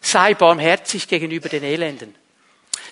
sei 0.00 0.35
barmherzig 0.35 1.09
gegenüber 1.09 1.48
den 1.48 1.64
Elenden. 1.64 2.14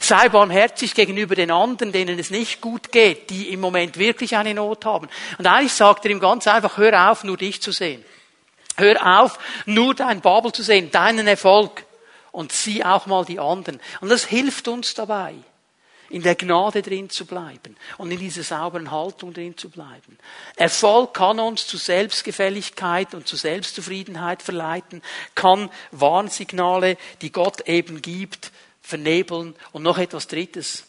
Sei 0.00 0.28
barmherzig 0.28 0.94
gegenüber 0.94 1.34
den 1.34 1.50
anderen, 1.50 1.92
denen 1.92 2.18
es 2.18 2.30
nicht 2.30 2.60
gut 2.60 2.92
geht, 2.92 3.30
die 3.30 3.48
im 3.50 3.60
Moment 3.60 3.98
wirklich 3.98 4.36
eine 4.36 4.52
Not 4.52 4.84
haben. 4.84 5.08
Und 5.38 5.46
eigentlich 5.46 5.72
sagt 5.72 6.04
er 6.04 6.10
ihm 6.10 6.20
ganz 6.20 6.46
einfach, 6.46 6.76
hör 6.76 7.10
auf, 7.10 7.24
nur 7.24 7.36
dich 7.36 7.62
zu 7.62 7.72
sehen. 7.72 8.04
Hör 8.76 9.20
auf, 9.20 9.38
nur 9.66 9.94
dein 9.94 10.20
Babel 10.20 10.52
zu 10.52 10.62
sehen, 10.62 10.90
deinen 10.90 11.26
Erfolg. 11.26 11.84
Und 12.32 12.50
sieh 12.50 12.84
auch 12.84 13.06
mal 13.06 13.24
die 13.24 13.38
anderen. 13.38 13.80
Und 14.00 14.08
das 14.08 14.24
hilft 14.24 14.66
uns 14.66 14.94
dabei, 14.94 15.34
in 16.10 16.22
der 16.22 16.34
Gnade 16.34 16.82
drin 16.82 17.10
zu 17.10 17.26
bleiben 17.26 17.76
und 17.98 18.10
in 18.10 18.18
dieser 18.18 18.42
sauberen 18.42 18.90
Haltung 18.90 19.32
drin 19.32 19.56
zu 19.56 19.70
bleiben. 19.70 20.18
Erfolg 20.56 21.14
kann 21.14 21.40
uns 21.40 21.66
zu 21.66 21.76
Selbstgefälligkeit 21.76 23.14
und 23.14 23.26
zu 23.26 23.36
Selbstzufriedenheit 23.36 24.42
verleiten, 24.42 25.02
kann 25.34 25.70
Warnsignale, 25.90 26.96
die 27.20 27.32
Gott 27.32 27.68
eben 27.68 28.02
gibt, 28.02 28.52
vernebeln. 28.82 29.54
Und 29.72 29.82
noch 29.82 29.98
etwas 29.98 30.28
Drittes 30.28 30.84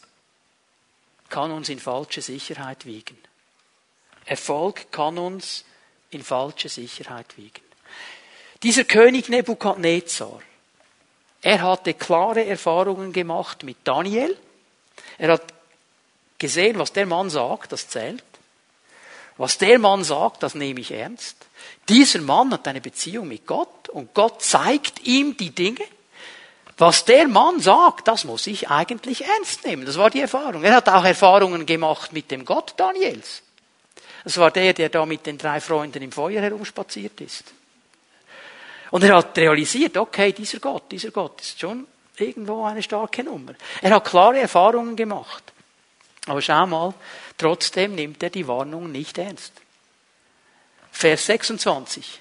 kann 1.28 1.50
uns 1.50 1.68
in 1.68 1.80
falsche 1.80 2.22
Sicherheit 2.22 2.86
wiegen. 2.86 3.18
Erfolg 4.26 4.92
kann 4.92 5.18
uns 5.18 5.64
in 6.10 6.22
falsche 6.22 6.68
Sicherheit 6.68 7.36
wiegen. 7.36 7.62
Dieser 8.62 8.84
König 8.84 9.28
Nebukadnezar, 9.28 10.40
er 11.42 11.62
hatte 11.62 11.94
klare 11.94 12.44
Erfahrungen 12.44 13.12
gemacht 13.12 13.62
mit 13.62 13.76
Daniel. 13.84 14.36
Er 15.18 15.32
hat 15.32 15.42
gesehen, 16.38 16.78
was 16.78 16.92
der 16.92 17.06
Mann 17.06 17.30
sagt, 17.30 17.72
das 17.72 17.88
zählt. 17.88 18.24
Was 19.36 19.58
der 19.58 19.78
Mann 19.78 20.04
sagt, 20.04 20.42
das 20.42 20.54
nehme 20.54 20.80
ich 20.80 20.92
ernst. 20.92 21.36
Dieser 21.88 22.20
Mann 22.20 22.52
hat 22.52 22.66
eine 22.68 22.80
Beziehung 22.80 23.28
mit 23.28 23.46
Gott 23.46 23.88
und 23.90 24.14
Gott 24.14 24.42
zeigt 24.42 25.04
ihm 25.04 25.36
die 25.36 25.50
Dinge 25.50 25.84
was 26.78 27.04
der 27.06 27.26
Mann 27.26 27.58
sagt, 27.60 28.06
das 28.06 28.24
muss 28.24 28.46
ich 28.46 28.68
eigentlich 28.68 29.24
ernst 29.24 29.64
nehmen. 29.64 29.86
Das 29.86 29.96
war 29.96 30.10
die 30.10 30.20
Erfahrung. 30.20 30.62
Er 30.62 30.74
hat 30.74 30.88
auch 30.88 31.04
Erfahrungen 31.04 31.64
gemacht 31.64 32.12
mit 32.12 32.30
dem 32.30 32.44
Gott 32.44 32.74
Daniels. 32.76 33.42
Das 34.24 34.36
war 34.36 34.50
der, 34.50 34.74
der 34.74 34.90
da 34.90 35.06
mit 35.06 35.24
den 35.24 35.38
drei 35.38 35.60
Freunden 35.60 36.02
im 36.02 36.12
Feuer 36.12 36.42
herumspaziert 36.42 37.20
ist. 37.20 37.44
Und 38.90 39.02
er 39.04 39.16
hat 39.16 39.36
realisiert, 39.38 39.96
okay, 39.96 40.32
dieser 40.32 40.58
Gott, 40.58 40.90
dieser 40.90 41.10
Gott 41.10 41.40
ist 41.40 41.60
schon 41.60 41.86
irgendwo 42.18 42.64
eine 42.64 42.82
starke 42.82 43.22
Nummer. 43.22 43.54
Er 43.82 43.90
hat 43.94 44.04
klare 44.04 44.38
Erfahrungen 44.38 44.96
gemacht. 44.96 45.42
Aber 46.26 46.42
schau 46.42 46.66
mal, 46.66 46.94
trotzdem 47.38 47.94
nimmt 47.94 48.22
er 48.22 48.30
die 48.30 48.48
Warnung 48.48 48.90
nicht 48.90 49.18
ernst. 49.18 49.52
Vers 50.90 51.26
26. 51.26 52.20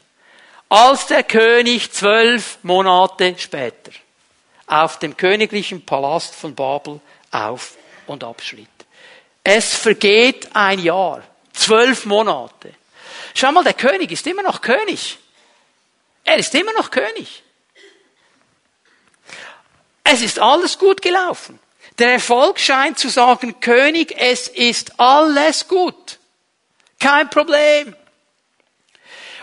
Als 0.69 1.07
der 1.07 1.23
König 1.23 1.91
zwölf 1.91 2.57
Monate 2.63 3.35
später 3.37 3.91
auf 4.67 4.99
dem 4.99 5.15
königlichen 5.15 5.85
Palast 5.85 6.33
von 6.35 6.55
Babel 6.55 6.99
auf 7.31 7.77
und 8.07 8.23
abschritt. 8.23 8.67
Es 9.43 9.75
vergeht 9.75 10.55
ein 10.55 10.79
Jahr, 10.79 11.23
zwölf 11.53 12.05
Monate. 12.05 12.73
Schau 13.35 13.51
mal, 13.51 13.63
der 13.63 13.73
König 13.73 14.11
ist 14.11 14.25
immer 14.25 14.41
noch 14.41 14.61
König. 14.61 15.19
Er 16.23 16.37
ist 16.37 16.53
immer 16.55 16.73
noch 16.73 16.89
König. 16.89 17.43
Es 20.05 20.21
ist 20.21 20.39
alles 20.39 20.77
gut 20.77 21.01
gelaufen. 21.01 21.59
Der 21.97 22.13
Erfolg 22.13 22.59
scheint 22.59 22.99
zu 22.99 23.09
sagen, 23.09 23.59
König, 23.59 24.13
es 24.17 24.47
ist 24.47 24.99
alles 24.99 25.67
gut. 25.67 26.19
Kein 26.99 27.29
Problem. 27.29 27.95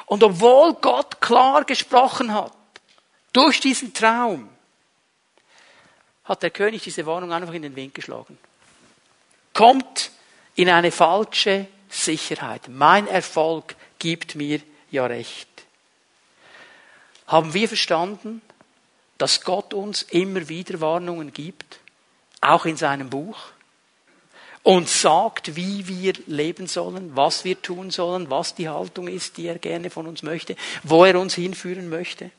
Und 0.07 0.23
obwohl 0.23 0.75
Gott 0.75 1.21
klar 1.21 1.65
gesprochen 1.65 2.33
hat, 2.33 2.53
durch 3.33 3.61
diesen 3.61 3.93
Traum, 3.93 4.49
hat 6.25 6.43
der 6.43 6.51
König 6.51 6.83
diese 6.85 7.07
Warnung 7.07 7.33
einfach 7.33 7.55
in 7.55 7.63
den 7.63 7.75
Wind 7.75 7.95
geschlagen. 7.95 8.39
Kommt 9.55 10.13
in 10.55 10.69
eine 10.69 10.93
falsche 10.93 11.67
Sicherheit. 11.89 12.69
Mein 12.69 13.09
Erfolg 13.09 13.75
gibt 13.99 14.37
mir 14.37 14.61
ja 14.91 15.07
recht. 15.07 15.49
Haben 17.27 17.53
wir 17.53 17.67
verstanden, 17.67 18.43
dass 19.23 19.43
Gott 19.43 19.73
uns 19.73 20.03
immer 20.03 20.49
wieder 20.49 20.81
Warnungen 20.81 21.33
gibt, 21.33 21.79
auch 22.41 22.65
in 22.65 22.77
seinem 22.77 23.09
Buch, 23.09 23.39
und 24.65 24.89
sagt, 24.89 25.55
wie 25.55 25.87
wir 25.87 26.15
leben 26.27 26.67
sollen, 26.67 27.15
was 27.15 27.45
wir 27.45 27.63
tun 27.63 27.93
sollen, 27.93 28.31
was 28.31 28.57
die 28.57 28.69
Haltung 28.69 29.07
ist, 29.07 29.37
die 29.37 29.47
er 29.47 29.61
gerne 29.61 29.91
von 29.91 30.09
uns 30.09 30.25
möchte, 30.25 30.57
wo 30.83 31.05
er 31.05 31.21
uns 31.21 31.37
hinführen 31.37 31.89
möchte? 31.89 32.33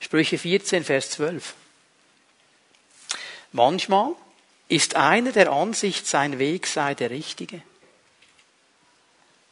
Sprüche 0.00 0.38
14, 0.38 0.84
Vers 0.84 1.10
12. 1.10 1.52
Manchmal 3.52 4.12
ist 4.68 4.96
einer 4.96 5.32
der 5.32 5.52
Ansicht, 5.52 6.06
sein 6.06 6.38
Weg 6.38 6.66
sei 6.66 6.94
der 6.94 7.10
richtige. 7.10 7.60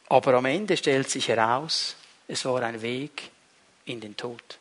Aber 0.09 0.33
am 0.33 0.45
Ende 0.45 0.75
stellt 0.75 1.11
sich 1.11 1.27
heraus, 1.27 1.95
es 2.27 2.43
war 2.45 2.63
ein 2.63 2.81
Weg 2.81 3.29
in 3.85 4.01
den 4.01 4.17
Tod. 4.17 4.57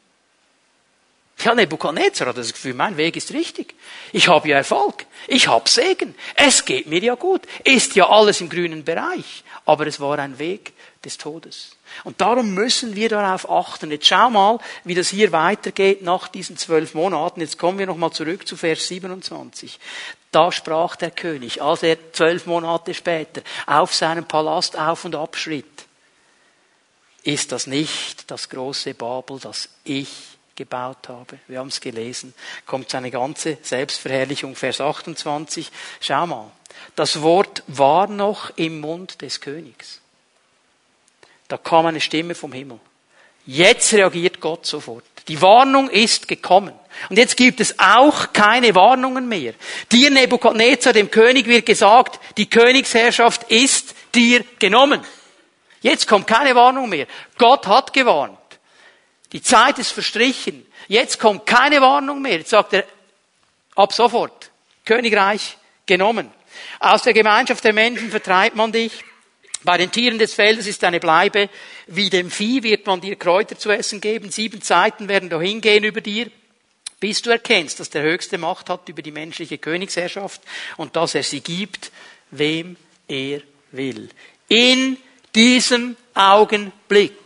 Ja, 1.42 1.54
Nebuchadnezzar 1.54 2.28
hat 2.28 2.38
das 2.38 2.52
Gefühl, 2.52 2.74
mein 2.74 2.96
Weg 2.96 3.16
ist 3.16 3.32
richtig. 3.32 3.74
Ich 4.12 4.28
habe 4.28 4.48
ja 4.48 4.56
Erfolg. 4.56 5.04
Ich 5.26 5.48
habe 5.48 5.68
Segen. 5.68 6.14
Es 6.36 6.64
geht 6.64 6.86
mir 6.86 7.00
ja 7.00 7.14
gut. 7.14 7.42
Ist 7.64 7.96
ja 7.96 8.08
alles 8.08 8.40
im 8.40 8.48
grünen 8.48 8.84
Bereich. 8.84 9.44
Aber 9.66 9.86
es 9.86 10.00
war 10.00 10.18
ein 10.18 10.38
Weg 10.38 10.72
des 11.04 11.18
Todes. 11.18 11.76
Und 12.02 12.20
darum 12.20 12.54
müssen 12.54 12.96
wir 12.96 13.08
darauf 13.08 13.50
achten. 13.50 13.90
Jetzt 13.90 14.06
schau 14.06 14.30
mal, 14.30 14.58
wie 14.84 14.94
das 14.94 15.08
hier 15.08 15.32
weitergeht 15.32 16.02
nach 16.02 16.28
diesen 16.28 16.56
zwölf 16.56 16.94
Monaten. 16.94 17.40
Jetzt 17.40 17.58
kommen 17.58 17.78
wir 17.78 17.86
nochmal 17.86 18.12
zurück 18.12 18.46
zu 18.46 18.56
Vers 18.56 18.88
27. 18.88 19.78
Da 20.30 20.50
sprach 20.50 20.96
der 20.96 21.10
König, 21.10 21.62
als 21.62 21.82
er 21.82 22.12
zwölf 22.12 22.46
Monate 22.46 22.94
später 22.94 23.42
auf 23.66 23.94
seinem 23.94 24.24
Palast 24.24 24.78
auf 24.78 25.04
und 25.04 25.14
abschritt. 25.14 25.66
Ist 27.22 27.52
das 27.52 27.66
nicht 27.66 28.30
das 28.30 28.48
große 28.48 28.94
Babel, 28.94 29.38
das 29.40 29.68
ich 29.84 30.33
gebaut 30.56 31.08
habe? 31.08 31.38
Wir 31.48 31.58
haben 31.58 31.68
es 31.68 31.80
gelesen. 31.80 32.34
Kommt 32.66 32.90
seine 32.90 33.10
ganze 33.10 33.58
Selbstverherrlichung, 33.62 34.56
Vers 34.56 34.80
28. 34.80 35.70
Schau 36.00 36.26
mal. 36.26 36.50
Das 36.96 37.22
Wort 37.22 37.62
war 37.66 38.06
noch 38.06 38.50
im 38.56 38.80
Mund 38.80 39.22
des 39.22 39.40
Königs. 39.40 40.00
Da 41.48 41.56
kam 41.56 41.86
eine 41.86 42.00
Stimme 42.00 42.34
vom 42.34 42.52
Himmel. 42.52 42.80
Jetzt 43.46 43.92
reagiert 43.92 44.40
Gott 44.40 44.64
sofort. 44.66 45.04
Die 45.28 45.40
Warnung 45.40 45.90
ist 45.90 46.28
gekommen. 46.28 46.72
Und 47.08 47.18
jetzt 47.18 47.36
gibt 47.36 47.60
es 47.60 47.78
auch 47.78 48.32
keine 48.32 48.74
Warnungen 48.74 49.28
mehr. 49.28 49.54
Dir 49.90 50.10
Nebukadnezar, 50.10 50.92
dem 50.92 51.10
König, 51.10 51.46
wird 51.46 51.66
gesagt, 51.66 52.20
die 52.36 52.48
Königsherrschaft 52.48 53.44
ist 53.50 53.94
dir 54.14 54.44
genommen. 54.58 55.00
Jetzt 55.80 56.08
kommt 56.08 56.26
keine 56.26 56.54
Warnung 56.54 56.88
mehr. 56.88 57.06
Gott 57.36 57.66
hat 57.66 57.92
gewarnt. 57.92 58.38
Die 59.34 59.42
Zeit 59.42 59.80
ist 59.80 59.90
verstrichen. 59.90 60.64
Jetzt 60.86 61.18
kommt 61.18 61.44
keine 61.44 61.80
Warnung 61.80 62.22
mehr. 62.22 62.38
Jetzt 62.38 62.50
sagt 62.50 62.72
er, 62.72 62.84
ab 63.74 63.92
sofort, 63.92 64.50
Königreich 64.84 65.58
genommen. 65.86 66.30
Aus 66.78 67.02
der 67.02 67.14
Gemeinschaft 67.14 67.64
der 67.64 67.72
Menschen 67.72 68.10
vertreibt 68.10 68.54
man 68.54 68.70
dich. 68.70 68.92
Bei 69.64 69.76
den 69.76 69.90
Tieren 69.90 70.18
des 70.18 70.34
Feldes 70.34 70.68
ist 70.68 70.84
eine 70.84 71.00
Bleibe. 71.00 71.50
Wie 71.88 72.10
dem 72.10 72.30
Vieh 72.30 72.62
wird 72.62 72.86
man 72.86 73.00
dir 73.00 73.16
Kräuter 73.16 73.58
zu 73.58 73.70
essen 73.70 74.00
geben. 74.00 74.30
Sieben 74.30 74.62
Zeiten 74.62 75.08
werden 75.08 75.30
dahin 75.30 75.60
gehen 75.60 75.82
über 75.82 76.00
dir, 76.00 76.30
bis 77.00 77.20
du 77.22 77.30
erkennst, 77.30 77.80
dass 77.80 77.90
der 77.90 78.02
Höchste 78.02 78.38
Macht 78.38 78.70
hat 78.70 78.88
über 78.88 79.02
die 79.02 79.10
menschliche 79.10 79.58
Königsherrschaft 79.58 80.42
und 80.76 80.94
dass 80.94 81.16
er 81.16 81.24
sie 81.24 81.40
gibt, 81.40 81.90
wem 82.30 82.76
er 83.08 83.40
will. 83.72 84.10
In 84.46 84.96
diesem 85.34 85.96
Augenblick, 86.14 87.23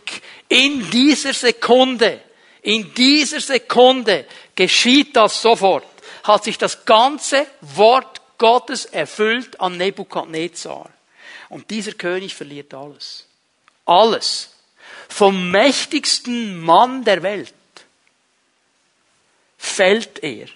in 0.49 0.89
dieser 0.89 1.33
Sekunde, 1.33 2.19
in 2.61 2.93
dieser 2.93 3.39
Sekunde 3.39 4.25
geschieht 4.55 5.15
das 5.15 5.41
sofort, 5.41 5.85
hat 6.23 6.43
sich 6.43 6.57
das 6.57 6.85
ganze 6.85 7.47
Wort 7.61 8.19
Gottes 8.37 8.85
erfüllt 8.85 9.59
an 9.59 9.77
Nebukadnezar. 9.77 10.89
Und 11.49 11.69
dieser 11.69 11.93
König 11.93 12.35
verliert 12.35 12.73
alles. 12.73 13.25
Alles. 13.85 14.55
Vom 15.07 15.51
mächtigsten 15.51 16.59
Mann 16.59 17.03
der 17.03 17.23
Welt 17.23 17.53
fällt 19.57 20.23
er. 20.23 20.47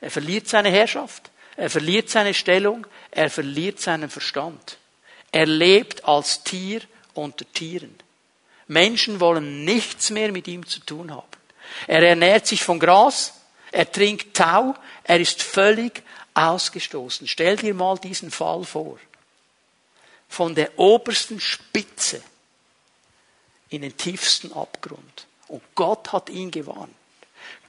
Er 0.00 0.10
verliert 0.10 0.48
seine 0.48 0.70
Herrschaft, 0.70 1.30
er 1.56 1.68
verliert 1.68 2.08
seine 2.08 2.34
Stellung, 2.34 2.86
er 3.10 3.30
verliert 3.30 3.80
seinen 3.80 4.08
Verstand. 4.08 4.78
Er 5.30 5.46
lebt 5.46 6.04
als 6.04 6.42
Tier 6.42 6.80
unter 7.14 7.50
Tieren. 7.52 7.94
Menschen 8.70 9.18
wollen 9.18 9.64
nichts 9.64 10.10
mehr 10.10 10.30
mit 10.30 10.46
ihm 10.46 10.64
zu 10.64 10.78
tun 10.80 11.10
haben. 11.10 11.26
Er 11.88 12.02
ernährt 12.02 12.46
sich 12.46 12.62
von 12.62 12.78
Gras, 12.78 13.34
er 13.72 13.90
trinkt 13.90 14.36
Tau, 14.36 14.74
er 15.02 15.20
ist 15.20 15.42
völlig 15.42 16.04
ausgestoßen. 16.34 17.26
Stell 17.26 17.56
dir 17.56 17.74
mal 17.74 17.98
diesen 17.98 18.30
Fall 18.30 18.64
vor. 18.64 18.98
Von 20.28 20.54
der 20.54 20.78
obersten 20.78 21.40
Spitze 21.40 22.22
in 23.70 23.82
den 23.82 23.96
tiefsten 23.96 24.52
Abgrund. 24.52 25.26
Und 25.48 25.62
Gott 25.74 26.12
hat 26.12 26.30
ihn 26.30 26.52
gewarnt. 26.52 26.94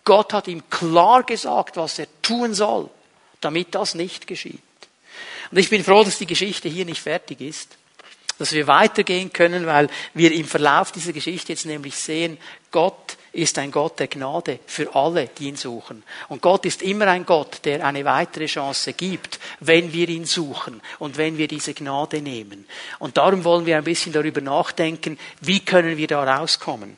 Gott 0.04 0.34
hat 0.34 0.47
ihm 0.47 0.70
klar 0.70 1.24
gesagt, 1.24 1.78
was 1.78 1.97
er 1.97 2.08
tun 2.22 2.54
soll, 2.54 2.91
damit 3.39 3.74
das 3.74 3.95
nicht 3.95 4.28
geschieht. 4.28 4.62
Und 5.49 5.58
ich 5.58 5.70
bin 5.72 5.84
froh, 5.84 6.04
dass 6.04 6.20
die 6.20 6.28
Geschichte 6.28 6.70
hier 6.70 6.86
nicht 6.86 7.02
fertig 7.02 7.41
ist, 7.41 7.78
dass 8.42 8.54
wir 8.54 8.66
weitergehen 8.66 9.32
können, 9.32 9.68
weil 9.68 9.88
wir 10.16 10.32
im 10.32 10.46
Verlauf 10.46 10.92
dieser 10.92 11.14
Geschichte 11.14 11.54
jetzt 11.54 11.68
nämlich 11.68 11.96
sehen, 11.96 12.39
Gott 12.72 13.18
ist 13.34 13.60
ein 13.60 13.70
Gott 13.70 14.00
der 14.00 14.08
Gnade 14.08 14.60
für 14.66 14.96
alle, 14.96 15.28
die 15.28 15.48
ihn 15.48 15.56
suchen. 15.56 16.02
Und 16.28 16.42
Gott 16.42 16.66
ist 16.66 16.82
immer 16.82 17.06
ein 17.08 17.28
Gott, 17.28 17.60
der 17.66 17.86
eine 17.86 18.04
weitere 18.04 18.48
Chance 18.48 18.94
gibt, 18.94 19.39
wenn 19.60 19.94
wir 19.94 20.10
ihn 20.10 20.26
suchen 20.26 20.82
und 20.98 21.18
wenn 21.18 21.38
wir 21.38 21.48
diese 21.48 21.76
Gnade 21.76 22.20
nehmen. 22.20 22.66
Und 22.98 23.18
darum 23.18 23.44
wollen 23.44 23.68
wir 23.68 23.78
ein 23.78 23.84
bisschen 23.84 24.12
darüber 24.12 24.42
nachdenken, 24.42 25.20
wie 25.42 25.60
können 25.60 25.98
wir 25.98 26.08
da 26.08 26.24
rauskommen. 26.24 26.98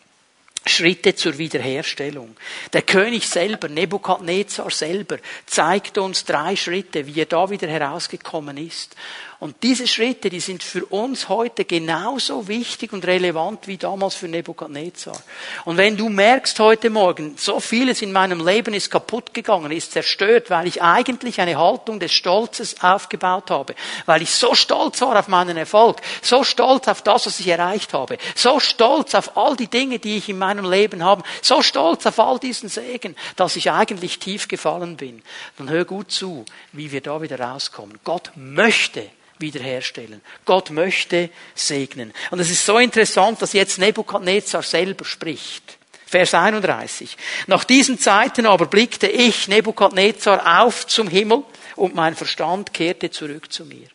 Schritte 0.66 1.14
zur 1.14 1.38
Wiederherstellung. 1.38 2.38
Der 2.72 2.84
König 2.84 3.28
selber, 3.28 3.68
Nebukadnezar 3.68 4.72
selber, 4.72 5.18
zeigt 5.46 5.98
uns 5.98 6.24
drei 6.24 6.56
Schritte, 6.56 7.06
wie 7.06 7.20
er 7.20 7.26
da 7.26 7.50
wieder 7.50 7.68
herausgekommen 7.68 8.56
ist. 8.56 8.96
Und 9.44 9.62
diese 9.62 9.88
Schritte, 9.88 10.30
die 10.30 10.40
sind 10.40 10.64
für 10.64 10.86
uns 10.86 11.28
heute 11.28 11.66
genauso 11.66 12.48
wichtig 12.48 12.94
und 12.94 13.04
relevant 13.04 13.68
wie 13.68 13.76
damals 13.76 14.16
für 14.16 14.30
Nebukadnezar. 14.30 15.22
Und 15.66 15.76
wenn 15.76 15.98
du 15.98 16.08
merkst 16.08 16.58
heute 16.62 16.90
Morgen, 16.90 17.36
so 17.36 17.60
vieles 17.60 18.02
in 18.02 18.14
meinem 18.14 18.40
Leben 18.40 18.74
ist 18.74 18.90
kaputt 18.90 19.34
gegangen, 19.34 19.74
ist 19.74 19.92
zerstört, 19.92 20.50
weil 20.50 20.68
ich 20.68 20.82
eigentlich 20.82 21.42
eine 21.42 21.58
Haltung 21.58 22.00
des 22.00 22.14
Stolzes 22.14 22.82
aufgebaut 22.82 23.52
habe, 23.52 23.76
weil 24.06 24.22
ich 24.22 24.32
so 24.32 24.56
stolz 24.56 25.02
war 25.02 25.20
auf 25.20 25.28
meinen 25.28 25.58
Erfolg, 25.58 25.98
so 26.22 26.46
stolz 26.46 26.88
auf 26.88 27.02
das, 27.02 27.26
was 27.26 27.42
ich 27.42 27.50
erreicht 27.50 27.92
habe, 27.92 28.20
so 28.36 28.62
stolz 28.62 29.14
auf 29.14 29.36
all 29.36 29.58
die 29.58 29.68
Dinge, 29.68 30.00
die 30.00 30.16
ich 30.16 30.30
in 30.30 30.38
meinem 30.38 30.72
Leben 30.72 31.04
habe, 31.04 31.22
so 31.42 31.62
stolz 31.62 32.06
auf 32.06 32.18
all 32.18 32.40
diesen 32.40 32.70
Segen, 32.70 33.14
dass 33.36 33.58
ich 33.58 33.70
eigentlich 33.72 34.20
tief 34.20 34.48
gefallen 34.48 34.96
bin, 34.96 35.22
dann 35.58 35.70
hör 35.70 35.84
gut 35.84 36.14
zu, 36.14 36.46
wie 36.72 36.94
wir 36.94 37.02
da 37.02 37.22
wieder 37.22 37.42
rauskommen. 37.42 38.00
Gott 38.06 38.32
möchte 38.38 39.10
wiederherstellen. 39.40 40.22
Gott 40.46 40.70
möchte 40.70 41.30
segnen. 41.56 42.14
Und 42.32 42.40
es 42.40 42.50
ist 42.50 42.66
so 42.66 42.78
interessant, 42.78 43.42
dass 43.42 43.54
jetzt 43.54 43.80
Nebukadnezar 43.80 44.64
selber 44.64 45.06
spricht. 45.06 45.78
Vers 46.06 46.34
31. 46.34 47.18
Nach 47.48 47.64
diesen 47.64 47.98
Zeiten 47.98 48.46
aber 48.46 48.68
blickte 48.68 49.08
ich, 49.08 49.48
Nebukadnezar, 49.48 50.62
auf 50.62 50.86
zum 50.86 51.08
Himmel 51.08 51.44
und 51.76 51.96
mein 51.96 52.16
Verstand 52.16 52.74
kehrte 52.74 53.10
zurück 53.10 53.52
zu 53.52 53.66
mir. 53.66 53.88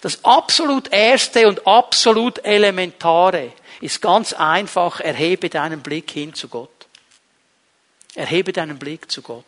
Das 0.00 0.24
absolut 0.24 0.92
Erste 0.92 1.46
und 1.46 1.66
absolut 1.66 2.44
Elementare 2.44 3.52
ist 3.80 4.00
ganz 4.00 4.32
einfach, 4.32 5.00
erhebe 5.00 5.50
deinen 5.50 5.82
Blick 5.82 6.10
hin 6.10 6.32
zu 6.34 6.48
Gott. 6.48 6.70
Erhebe 8.14 8.52
deinen 8.52 8.78
Blick 8.78 9.10
zu 9.10 9.20
Gott. 9.20 9.44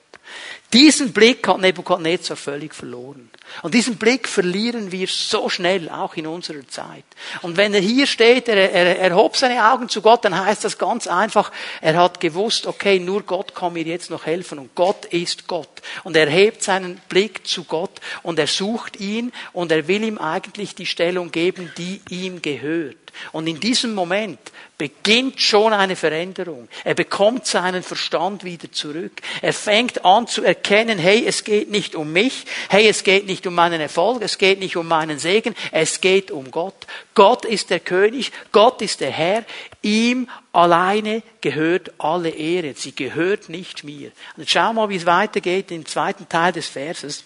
Diesen 0.72 1.12
Blick 1.12 1.48
hat 1.48 1.60
Nebukadnezar 1.60 2.36
völlig 2.36 2.74
verloren. 2.74 3.30
Und 3.62 3.72
diesen 3.72 3.96
Blick 3.96 4.28
verlieren 4.28 4.92
wir 4.92 5.06
so 5.06 5.48
schnell, 5.48 5.88
auch 5.88 6.14
in 6.16 6.26
unserer 6.26 6.66
Zeit. 6.68 7.04
Und 7.40 7.56
wenn 7.56 7.72
er 7.72 7.80
hier 7.80 8.06
steht, 8.06 8.48
er, 8.48 8.70
er, 8.70 8.98
er 8.98 9.16
hob 9.16 9.36
seine 9.36 9.72
Augen 9.72 9.88
zu 9.88 10.02
Gott, 10.02 10.26
dann 10.26 10.38
heißt 10.38 10.64
das 10.64 10.76
ganz 10.76 11.06
einfach, 11.06 11.50
er 11.80 11.96
hat 11.96 12.20
gewusst, 12.20 12.66
okay, 12.66 12.98
nur 12.98 13.22
Gott 13.22 13.54
kann 13.54 13.72
mir 13.72 13.84
jetzt 13.84 14.10
noch 14.10 14.26
helfen 14.26 14.58
und 14.58 14.74
Gott 14.74 15.06
ist 15.06 15.46
Gott. 15.46 15.80
Und 16.04 16.16
er 16.16 16.28
hebt 16.28 16.62
seinen 16.62 17.00
Blick 17.08 17.46
zu 17.46 17.64
Gott 17.64 18.00
und 18.22 18.38
er 18.38 18.46
sucht 18.46 19.00
ihn 19.00 19.32
und 19.54 19.72
er 19.72 19.88
will 19.88 20.04
ihm 20.04 20.18
eigentlich 20.18 20.74
die 20.74 20.86
Stellung 20.86 21.30
geben, 21.30 21.72
die 21.78 22.02
ihm 22.10 22.42
gehört. 22.42 22.96
Und 23.32 23.46
in 23.46 23.58
diesem 23.58 23.94
Moment 23.94 24.38
beginnt 24.78 25.40
schon 25.40 25.72
eine 25.72 25.96
Veränderung. 25.96 26.68
Er 26.84 26.94
bekommt 26.94 27.46
seinen 27.46 27.82
Verstand 27.82 28.44
wieder 28.44 28.70
zurück. 28.70 29.20
Er 29.42 29.52
fängt 29.52 30.04
an 30.04 30.28
zu 30.28 30.44
erkennen, 30.44 30.98
hey, 30.98 31.24
es 31.26 31.42
geht 31.42 31.68
nicht 31.68 31.96
um 31.96 32.12
mich, 32.12 32.44
hey, 32.68 32.86
es 32.88 33.02
geht 33.02 33.26
nicht 33.26 33.44
um 33.48 33.54
meinen 33.56 33.80
Erfolg, 33.80 34.22
es 34.22 34.38
geht 34.38 34.60
nicht 34.60 34.76
um 34.76 34.86
meinen 34.86 35.18
Segen, 35.18 35.56
es 35.72 36.00
geht 36.00 36.30
um 36.30 36.52
Gott. 36.52 36.86
Gott 37.14 37.44
ist 37.44 37.70
der 37.70 37.80
König, 37.80 38.30
Gott 38.52 38.80
ist 38.80 39.00
der 39.00 39.10
Herr, 39.10 39.44
ihm 39.82 40.28
alleine 40.52 41.24
gehört 41.40 41.92
alle 41.98 42.30
Ehre, 42.30 42.74
sie 42.74 42.94
gehört 42.94 43.48
nicht 43.48 43.82
mir. 43.82 44.12
Und 44.36 44.48
schau 44.48 44.72
mal, 44.72 44.88
wie 44.88 44.96
es 44.96 45.06
weitergeht 45.06 45.72
im 45.72 45.86
zweiten 45.86 46.28
Teil 46.28 46.52
des 46.52 46.68
Verses. 46.68 47.24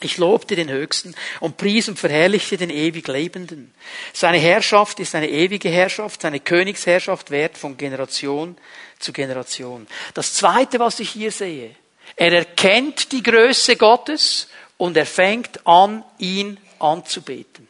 Ich 0.00 0.16
lobte 0.16 0.54
den 0.54 0.70
Höchsten 0.70 1.14
und 1.40 1.56
pries 1.56 1.88
und 1.88 1.98
verherrlichte 1.98 2.56
den 2.56 2.70
ewig 2.70 3.08
Lebenden. 3.08 3.74
Seine 4.12 4.38
Herrschaft 4.38 5.00
ist 5.00 5.14
eine 5.14 5.28
ewige 5.28 5.68
Herrschaft, 5.68 6.22
seine 6.22 6.40
Königsherrschaft 6.40 7.30
währt 7.30 7.58
von 7.58 7.76
Generation 7.76 8.56
zu 8.98 9.12
Generation. 9.12 9.86
Das 10.14 10.34
Zweite, 10.34 10.78
was 10.78 11.00
ich 11.00 11.10
hier 11.10 11.32
sehe, 11.32 11.74
er 12.16 12.32
erkennt 12.32 13.12
die 13.12 13.22
Größe 13.22 13.76
Gottes 13.76 14.48
und 14.76 14.96
er 14.96 15.06
fängt 15.06 15.66
an, 15.66 16.04
ihn 16.18 16.58
anzubeten. 16.78 17.66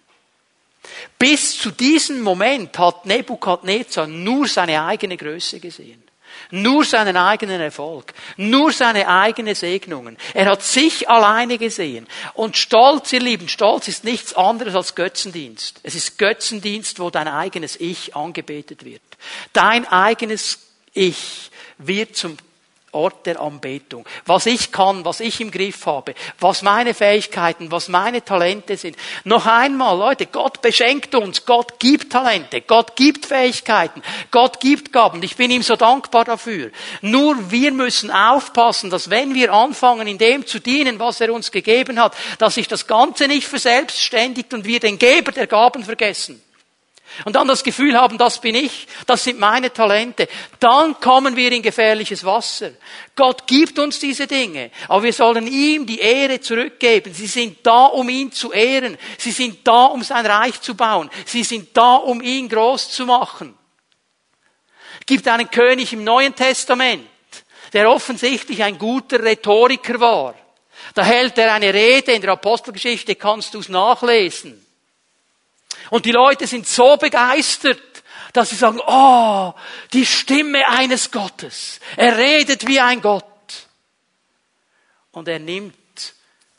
Bis 1.18 1.58
zu 1.58 1.70
diesem 1.70 2.20
Moment 2.20 2.78
hat 2.78 3.06
Nebukadnezar 3.06 4.06
nur 4.06 4.46
seine 4.46 4.84
eigene 4.84 5.16
Größe 5.16 5.60
gesehen. 5.60 6.02
Nur 6.50 6.84
seinen 6.84 7.16
eigenen 7.16 7.60
Erfolg. 7.60 8.14
Nur 8.36 8.72
seine 8.72 9.06
eigenen 9.06 9.54
Segnungen. 9.54 10.16
Er 10.32 10.46
hat 10.46 10.62
sich 10.62 11.08
alleine 11.08 11.58
gesehen. 11.58 12.06
Und 12.34 12.56
Stolz, 12.56 13.12
ihr 13.12 13.20
Lieben, 13.20 13.48
Stolz 13.48 13.88
ist 13.88 14.04
nichts 14.04 14.34
anderes 14.34 14.74
als 14.74 14.94
Götzendienst. 14.94 15.80
Es 15.82 15.94
ist 15.94 16.18
Götzendienst, 16.18 17.00
wo 17.00 17.10
dein 17.10 17.28
eigenes 17.28 17.78
Ich 17.78 18.16
angebetet 18.16 18.84
wird. 18.84 19.02
Dein 19.52 19.86
eigenes 19.86 20.58
Ich 20.94 21.50
wird 21.78 22.16
zum 22.16 22.38
Ort 22.92 23.26
der 23.26 23.40
Anbetung. 23.40 24.06
Was 24.24 24.46
ich 24.46 24.72
kann, 24.72 25.04
was 25.04 25.20
ich 25.20 25.40
im 25.40 25.50
Griff 25.50 25.84
habe, 25.86 26.14
was 26.40 26.62
meine 26.62 26.94
Fähigkeiten, 26.94 27.70
was 27.70 27.88
meine 27.88 28.24
Talente 28.24 28.76
sind. 28.76 28.96
Noch 29.24 29.46
einmal, 29.46 29.98
Leute, 29.98 30.26
Gott 30.26 30.62
beschenkt 30.62 31.14
uns, 31.14 31.44
Gott 31.44 31.78
gibt 31.78 32.12
Talente, 32.12 32.62
Gott 32.62 32.96
gibt 32.96 33.26
Fähigkeiten, 33.26 34.02
Gott 34.30 34.60
gibt 34.60 34.92
Gaben. 34.92 35.22
Ich 35.22 35.36
bin 35.36 35.50
ihm 35.50 35.62
so 35.62 35.76
dankbar 35.76 36.24
dafür. 36.24 36.70
Nur 37.02 37.50
wir 37.50 37.72
müssen 37.72 38.10
aufpassen, 38.10 38.90
dass 38.90 39.10
wenn 39.10 39.34
wir 39.34 39.52
anfangen, 39.52 40.08
in 40.08 40.18
dem 40.18 40.46
zu 40.46 40.58
dienen, 40.58 40.98
was 40.98 41.20
er 41.20 41.32
uns 41.32 41.50
gegeben 41.50 42.00
hat, 42.00 42.16
dass 42.38 42.54
sich 42.54 42.68
das 42.68 42.86
Ganze 42.86 43.28
nicht 43.28 43.46
verselbstständigt 43.46 44.54
und 44.54 44.64
wir 44.64 44.80
den 44.80 44.98
Geber 44.98 45.32
der 45.32 45.46
Gaben 45.46 45.84
vergessen 45.84 46.42
und 47.24 47.34
dann 47.34 47.48
das 47.48 47.64
Gefühl 47.64 47.96
haben, 47.96 48.18
das 48.18 48.40
bin 48.40 48.54
ich, 48.54 48.86
das 49.06 49.24
sind 49.24 49.38
meine 49.38 49.72
Talente, 49.72 50.28
dann 50.60 50.98
kommen 51.00 51.36
wir 51.36 51.50
in 51.52 51.62
gefährliches 51.62 52.24
Wasser. 52.24 52.72
Gott 53.16 53.46
gibt 53.46 53.78
uns 53.78 53.98
diese 53.98 54.26
Dinge, 54.26 54.70
aber 54.88 55.02
wir 55.02 55.12
sollen 55.12 55.46
ihm 55.46 55.86
die 55.86 55.98
Ehre 55.98 56.40
zurückgeben. 56.40 57.12
Sie 57.12 57.26
sind 57.26 57.58
da, 57.64 57.86
um 57.86 58.08
ihn 58.08 58.30
zu 58.30 58.52
ehren. 58.52 58.96
Sie 59.16 59.32
sind 59.32 59.66
da, 59.66 59.86
um 59.86 60.02
sein 60.02 60.24
Reich 60.24 60.60
zu 60.60 60.74
bauen. 60.74 61.10
Sie 61.24 61.42
sind 61.42 61.76
da, 61.76 61.96
um 61.96 62.20
ihn 62.20 62.48
groß 62.48 62.90
zu 62.90 63.06
machen. 63.06 63.56
Es 65.00 65.06
gibt 65.06 65.26
einen 65.26 65.50
König 65.50 65.92
im 65.92 66.04
Neuen 66.04 66.34
Testament, 66.34 67.06
der 67.72 67.90
offensichtlich 67.90 68.62
ein 68.62 68.78
guter 68.78 69.22
Rhetoriker 69.22 69.98
war. 69.98 70.34
Da 70.94 71.02
hält 71.02 71.38
er 71.38 71.52
eine 71.54 71.72
Rede 71.72 72.12
in 72.12 72.22
der 72.22 72.32
Apostelgeschichte, 72.32 73.14
kannst 73.14 73.54
du 73.54 73.60
es 73.60 73.68
nachlesen. 73.68 74.64
Und 75.90 76.04
die 76.04 76.12
Leute 76.12 76.46
sind 76.46 76.66
so 76.66 76.96
begeistert, 76.96 77.80
dass 78.32 78.50
sie 78.50 78.56
sagen, 78.56 78.80
oh, 78.86 79.54
die 79.92 80.06
Stimme 80.06 80.68
eines 80.68 81.10
Gottes. 81.10 81.80
Er 81.96 82.16
redet 82.16 82.66
wie 82.66 82.80
ein 82.80 83.00
Gott. 83.00 83.24
Und 85.12 85.28
er 85.28 85.38
nimmt 85.38 85.74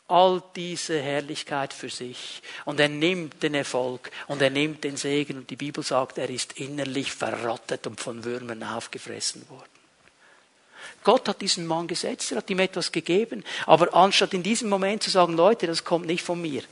all 0.08 0.42
diese 0.56 1.00
Herrlichkeit 1.00 1.72
für 1.72 1.88
sich. 1.88 2.42
Und 2.64 2.80
er 2.80 2.88
nimmt 2.88 3.42
den 3.42 3.54
Erfolg 3.54 4.10
und 4.26 4.42
er 4.42 4.50
nimmt 4.50 4.82
den 4.84 4.96
Segen. 4.96 5.38
Und 5.38 5.50
die 5.50 5.56
Bibel 5.56 5.84
sagt, 5.84 6.18
er 6.18 6.28
ist 6.28 6.54
innerlich 6.54 7.12
verrottet 7.12 7.86
und 7.86 8.00
von 8.00 8.24
Würmern 8.24 8.62
aufgefressen 8.62 9.48
worden. 9.48 9.64
Gott 11.02 11.28
hat 11.28 11.40
diesen 11.40 11.66
Mann 11.66 11.86
gesetzt, 11.86 12.32
er 12.32 12.38
hat 12.38 12.50
ihm 12.50 12.58
etwas 12.58 12.92
gegeben. 12.92 13.44
Aber 13.66 13.94
anstatt 13.94 14.34
in 14.34 14.42
diesem 14.42 14.68
Moment 14.68 15.02
zu 15.02 15.10
sagen, 15.10 15.34
Leute, 15.34 15.66
das 15.66 15.84
kommt 15.84 16.06
nicht 16.06 16.24
von 16.24 16.40
mir, 16.40 16.62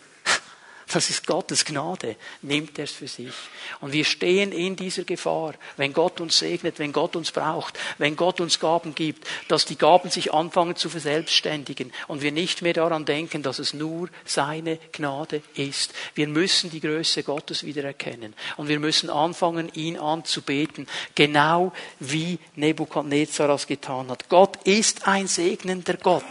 das 0.93 1.11
ist 1.11 1.27
Gottes 1.27 1.65
Gnade. 1.65 2.17
Nimmt 2.43 2.79
er 2.79 2.85
es 2.85 2.93
für 2.93 3.09
sich. 3.09 3.33
Und 3.81 3.93
wir 3.93 4.05
stehen 4.05 4.53
in 4.53 4.77
dieser 4.77 5.05
Gefahr, 5.05 5.55
wenn 5.77 5.93
Gott 5.93 6.21
uns 6.21 6.39
segnet, 6.39 6.79
wenn 6.79 6.93
Gott 6.93 7.15
uns 7.17 7.31
braucht, 7.31 7.79
wenn 7.99 8.17
Gott 8.17 8.41
uns 8.41 8.59
Gaben 8.59 8.95
gibt, 8.95 9.27
dass 9.49 9.65
die 9.65 9.77
Gaben 9.77 10.11
sich 10.11 10.33
anfangen 10.33 10.77
zu 10.77 10.89
verselbstständigen 10.89 11.93
und 12.07 12.23
wir 12.23 12.33
nicht 12.33 12.63
mehr 12.63 12.73
daran 12.73 13.05
denken, 13.05 13.43
dass 13.43 13.59
es 13.59 13.75
nur 13.75 14.09
seine 14.25 14.79
Gnade 14.93 15.43
ist. 15.55 15.93
Wir 16.15 16.29
müssen 16.29 16.71
die 16.71 16.81
Größe 16.81 17.23
Gottes 17.23 17.65
wieder 17.65 17.85
erkennen. 17.85 18.35
Und 18.57 18.69
wir 18.69 18.81
müssen 18.81 19.11
anfangen, 19.11 19.71
ihn 19.75 19.99
anzubeten, 19.99 20.87
genau 21.15 21.73
wie 22.01 22.39
Nebukadnezar 22.57 23.49
das 23.49 23.67
getan 23.67 24.11
hat. 24.11 24.29
Gott 24.29 24.57
ist 24.65 25.07
ein 25.07 25.27
segnender 25.27 25.97
Gott. 25.97 26.25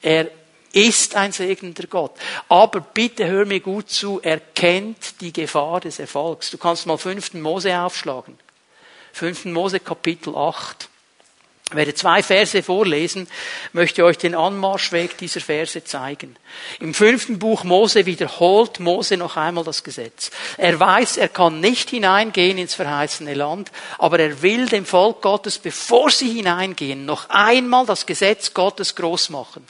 Er 0.00 0.30
ist 0.74 1.14
ein 1.14 1.32
segnender 1.32 1.86
Gott. 1.86 2.12
Aber 2.48 2.80
bitte 2.80 3.26
hör 3.26 3.46
mir 3.46 3.60
gut 3.60 3.90
zu, 3.90 4.20
er 4.22 4.40
kennt 4.40 5.20
die 5.20 5.32
Gefahr 5.32 5.80
des 5.80 5.98
Erfolgs. 5.98 6.50
Du 6.50 6.58
kannst 6.58 6.86
mal 6.86 6.98
5. 6.98 7.34
Mose 7.34 7.78
aufschlagen. 7.78 8.38
5. 9.12 9.46
Mose 9.46 9.80
Kapitel 9.80 10.34
8. 10.34 10.88
Ich 11.74 11.76
werde 11.76 11.94
zwei 11.94 12.22
Verse 12.22 12.62
vorlesen, 12.62 13.26
möchte 13.72 14.04
euch 14.04 14.16
den 14.16 14.36
Anmarschweg 14.36 15.18
dieser 15.18 15.40
Verse 15.40 15.82
zeigen. 15.82 16.36
Im 16.78 16.94
fünften 16.94 17.40
Buch 17.40 17.64
Mose 17.64 18.06
wiederholt 18.06 18.78
Mose 18.78 19.16
noch 19.16 19.36
einmal 19.36 19.64
das 19.64 19.82
Gesetz. 19.82 20.30
Er 20.56 20.78
weiß, 20.78 21.16
er 21.16 21.28
kann 21.28 21.58
nicht 21.58 21.90
hineingehen 21.90 22.58
ins 22.58 22.74
verheißene 22.74 23.34
Land, 23.34 23.72
aber 23.98 24.20
er 24.20 24.40
will 24.40 24.66
dem 24.66 24.86
Volk 24.86 25.20
Gottes, 25.20 25.58
bevor 25.58 26.10
sie 26.10 26.30
hineingehen, 26.30 27.06
noch 27.06 27.28
einmal 27.30 27.86
das 27.86 28.06
Gesetz 28.06 28.54
Gottes 28.54 28.94
groß 28.94 29.30
machen. 29.30 29.66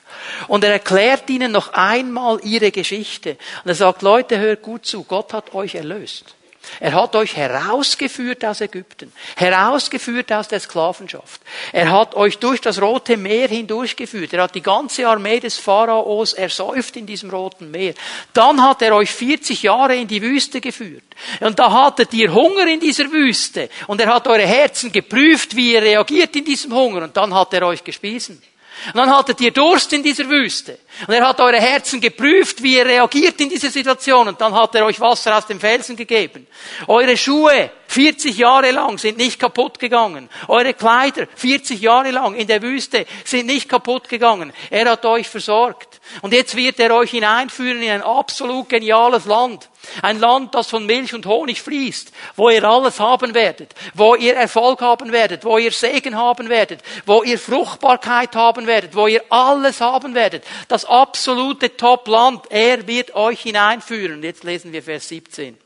Und 0.46 0.62
er 0.62 0.72
erklärt 0.72 1.30
ihnen 1.30 1.52
noch 1.52 1.72
einmal 1.72 2.38
ihre 2.42 2.70
Geschichte. 2.70 3.38
Und 3.64 3.70
er 3.70 3.76
sagt, 3.76 4.02
Leute, 4.02 4.38
hört 4.38 4.61
gut 4.61 4.84
zu, 4.84 5.05
Gott 5.05 5.32
hat 5.32 5.55
euch 5.55 5.74
erlöst. 5.74 6.34
Er 6.81 6.93
hat 6.93 7.15
euch 7.17 7.37
herausgeführt 7.37 8.45
aus 8.45 8.61
Ägypten, 8.61 9.12
herausgeführt 9.37 10.33
aus 10.33 10.49
der 10.49 10.61
Sklavenschaft. 10.61 11.41
Er 11.73 11.91
hat 11.91 12.15
euch 12.15 12.39
durch 12.39 12.61
das 12.61 12.81
Rote 12.81 13.17
Meer 13.17 13.49
hindurchgeführt. 13.49 14.33
Er 14.33 14.43
hat 14.43 14.55
die 14.55 14.62
ganze 14.62 15.07
Armee 15.07 15.41
des 15.41 15.59
Pharaos 15.59 16.33
ersäuft 16.33 16.97
in 16.97 17.07
diesem 17.07 17.31
Roten 17.31 17.71
Meer. 17.71 17.95
Dann 18.33 18.62
hat 18.62 18.83
er 18.83 18.95
euch 18.95 19.11
40 19.11 19.62
Jahre 19.62 19.97
in 19.97 20.09
die 20.09 20.23
Wüste 20.23 20.61
geführt. 20.61 21.05
Und 21.41 21.59
da 21.59 21.71
hattet 21.71 22.12
ihr 22.15 22.33
Hunger 22.33 22.67
in 22.67 22.81
dieser 22.81 23.11
Wüste. 23.11 23.69
Und 23.87 24.01
er 24.01 24.15
hat 24.15 24.27
eure 24.27 24.47
Herzen 24.47 24.93
geprüft, 24.93 25.57
wie 25.57 25.73
ihr 25.73 25.83
reagiert 25.83 26.35
in 26.37 26.45
diesem 26.45 26.75
Hunger. 26.75 27.03
Und 27.05 27.17
dann 27.17 27.35
hat 27.35 27.53
er 27.55 27.67
euch 27.67 27.83
gespiesen. 27.85 28.43
Und 28.89 28.97
dann 28.97 29.11
hattet 29.11 29.41
ihr 29.41 29.51
Durst 29.51 29.93
in 29.93 30.03
dieser 30.03 30.29
Wüste. 30.29 30.79
Und 31.07 31.14
er 31.14 31.27
hat 31.27 31.41
eure 31.41 31.61
Herzen 31.61 32.01
geprüft, 32.01 32.62
wie 32.62 32.77
ihr 32.77 32.87
reagiert 32.87 33.41
in 33.41 33.49
dieser 33.49 33.70
Situation. 33.70 34.29
Und 34.29 34.41
dann 34.41 34.55
hat 34.55 34.75
er 34.75 34.85
euch 34.85 35.01
Wasser 35.01 35.37
aus 35.37 35.47
dem 35.47 35.61
Felsen 35.61 35.97
gegeben. 35.97 36.47
Eure 36.87 37.16
Schuhe, 37.16 37.70
40 37.87 38.37
Jahre 38.37 38.70
lang, 38.70 38.99
sind 38.99 39.18
nicht 39.18 39.39
kaputt 39.39 39.79
gegangen. 39.79 40.29
Eure 40.49 40.75
Kleider, 40.75 41.27
40 41.35 41.81
Jahre 41.81 42.11
lang 42.11 42.35
in 42.35 42.47
der 42.47 42.62
Wüste, 42.62 43.07
sind 43.25 43.47
nicht 43.47 43.68
kaputt 43.68 44.09
gegangen. 44.09 44.53
Er 44.70 44.91
hat 44.91 45.05
euch 45.05 45.29
versorgt. 45.29 45.93
Und 46.22 46.32
jetzt 46.32 46.57
wird 46.57 46.78
er 46.78 46.94
euch 46.94 47.11
hineinführen 47.11 47.82
in 47.82 47.90
ein 47.90 48.02
absolut 48.02 48.68
geniales 48.68 49.24
Land. 49.24 49.68
Ein 50.02 50.20
Land, 50.20 50.55
das 50.55 50.70
von 50.70 50.86
Milch 50.86 51.14
und 51.14 51.26
Honig 51.26 51.61
fließt, 51.62 52.12
wo 52.36 52.50
ihr 52.50 52.64
alles 52.64 53.00
haben 53.00 53.34
werdet, 53.34 53.74
wo 53.94 54.14
ihr 54.14 54.34
Erfolg 54.34 54.80
haben 54.80 55.12
werdet, 55.12 55.44
wo 55.44 55.59
ihr 55.59 55.72
Segen 55.72 56.16
haben 56.16 56.48
werdet, 56.48 56.80
wo 57.07 57.22
ihr 57.22 57.38
Fruchtbarkeit 57.38 58.34
haben 58.34 58.66
werdet, 58.66 58.94
wo 58.94 59.07
ihr 59.07 59.22
alles 59.30 59.80
haben 59.80 60.14
werdet. 60.14 60.44
Das 60.68 60.84
absolute 60.84 61.76
Top-Land. 61.76 62.46
Er 62.50 62.86
wird 62.86 63.14
euch 63.14 63.40
hineinführen. 63.40 64.22
Jetzt 64.22 64.44
lesen 64.44 64.72
wir 64.72 64.82
Vers 64.82 65.09
17. 65.09 65.59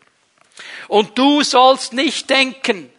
Und 0.89 1.17
du 1.19 1.43
sollst 1.43 1.93
nicht 1.93 2.29
denken, 2.31 2.91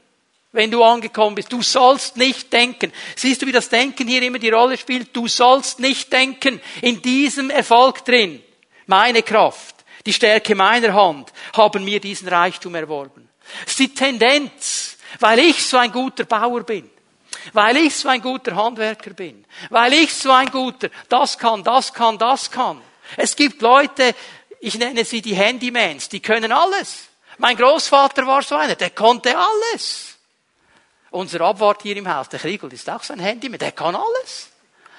wenn 0.51 0.71
du 0.71 0.83
angekommen 0.83 1.35
bist. 1.35 1.51
Du 1.51 1.61
sollst 1.61 2.17
nicht 2.17 2.51
denken. 2.51 2.91
Siehst 3.15 3.41
du, 3.41 3.45
wie 3.45 3.51
das 3.51 3.69
Denken 3.69 4.07
hier 4.07 4.21
immer 4.23 4.39
die 4.39 4.49
Rolle 4.49 4.77
spielt? 4.77 5.15
Du 5.15 5.27
sollst 5.27 5.79
nicht 5.79 6.11
denken. 6.11 6.59
In 6.81 7.01
diesem 7.01 7.49
Erfolg 7.49 8.03
drin. 8.03 8.41
Meine 8.87 9.21
Kraft, 9.21 9.75
die 10.05 10.13
Stärke 10.13 10.55
meiner 10.55 10.93
Hand 10.93 11.31
haben 11.55 11.83
mir 11.83 11.99
diesen 11.99 12.27
Reichtum 12.27 12.73
erworben. 12.73 13.29
Es 13.65 13.71
ist 13.71 13.79
die 13.79 13.93
Tendenz, 13.93 14.97
weil 15.19 15.39
ich 15.39 15.63
so 15.63 15.77
ein 15.77 15.91
guter 15.91 16.23
Bauer 16.23 16.63
bin. 16.63 16.89
Weil 17.53 17.77
ich 17.77 17.95
so 17.95 18.09
ein 18.09 18.21
guter 18.21 18.55
Handwerker 18.55 19.11
bin. 19.11 19.45
Weil 19.69 19.93
ich 19.93 20.13
so 20.13 20.31
ein 20.31 20.49
guter, 20.49 20.89
das 21.07 21.37
kann, 21.37 21.63
das 21.63 21.93
kann, 21.93 22.17
das 22.17 22.49
kann. 22.49 22.81
Es 23.17 23.35
gibt 23.35 23.61
Leute, 23.61 24.15
ich 24.59 24.77
nenne 24.77 25.05
sie 25.05 25.21
die 25.21 25.35
Handymans, 25.35 26.09
die 26.09 26.19
können 26.19 26.51
alles. 26.51 27.07
Mein 27.37 27.55
Großvater 27.55 28.27
war 28.27 28.41
so 28.41 28.55
einer, 28.55 28.75
der 28.75 28.89
konnte 28.89 29.35
alles. 29.37 30.18
Unser 31.11 31.41
Abwart 31.41 31.81
hier 31.81 31.97
im 31.97 32.13
Haus, 32.13 32.29
der 32.29 32.39
Kriegel, 32.39 32.71
ist 32.71 32.89
auch 32.89 33.03
so 33.03 33.13
ein 33.13 33.19
Handy, 33.19 33.49
der 33.49 33.71
kann 33.71 33.95
alles. 33.95 34.49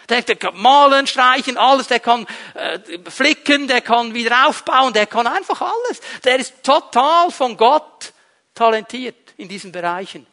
Der, 0.08 0.22
der 0.22 0.36
kann 0.36 0.60
malen, 0.60 1.06
streichen, 1.06 1.56
alles, 1.56 1.86
der 1.86 2.00
kann 2.00 2.26
äh, 2.54 2.80
flicken, 3.08 3.68
der 3.68 3.80
kann 3.80 4.12
wieder 4.12 4.48
aufbauen, 4.48 4.92
der 4.92 5.06
kann 5.06 5.26
einfach 5.26 5.60
alles. 5.60 6.00
Der 6.24 6.36
ist 6.36 6.64
total 6.64 7.30
von 7.30 7.56
Gott 7.56 8.12
talentiert 8.54 9.34
in 9.36 9.48
diesen 9.48 9.70
Bereichen. 9.70 10.26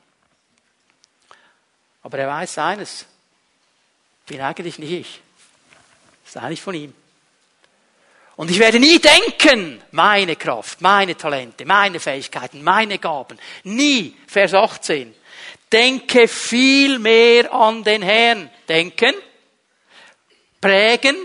Aber 2.01 2.17
er 2.17 2.28
weiß 2.28 2.57
eines, 2.57 3.05
bin 4.25 4.41
eigentlich 4.41 4.80
nicht 4.80 4.91
ich. 4.91 5.21
Das 6.23 6.36
ist 6.36 6.41
eigentlich 6.41 6.61
von 6.61 6.73
ihm. 6.73 6.93
Und 8.36 8.51
ich 8.51 8.59
werde 8.59 8.80
nie 8.80 8.99
denken, 8.99 9.82
meine 9.91 10.36
Kraft, 10.36 10.82
meine 10.82 11.17
Talente, 11.17 11.65
meine 11.65 11.99
Fähigkeiten, 11.99 12.63
meine 12.63 12.99
Gaben. 12.99 13.39
Nie. 13.63 14.15
Vers 14.28 14.53
18. 14.53 15.13
Denke 15.72 16.28
viel 16.28 16.99
mehr 16.99 17.53
an 17.53 17.84
den 17.84 18.01
Herrn. 18.01 18.49
Denken, 18.68 19.13
prägen, 20.61 21.15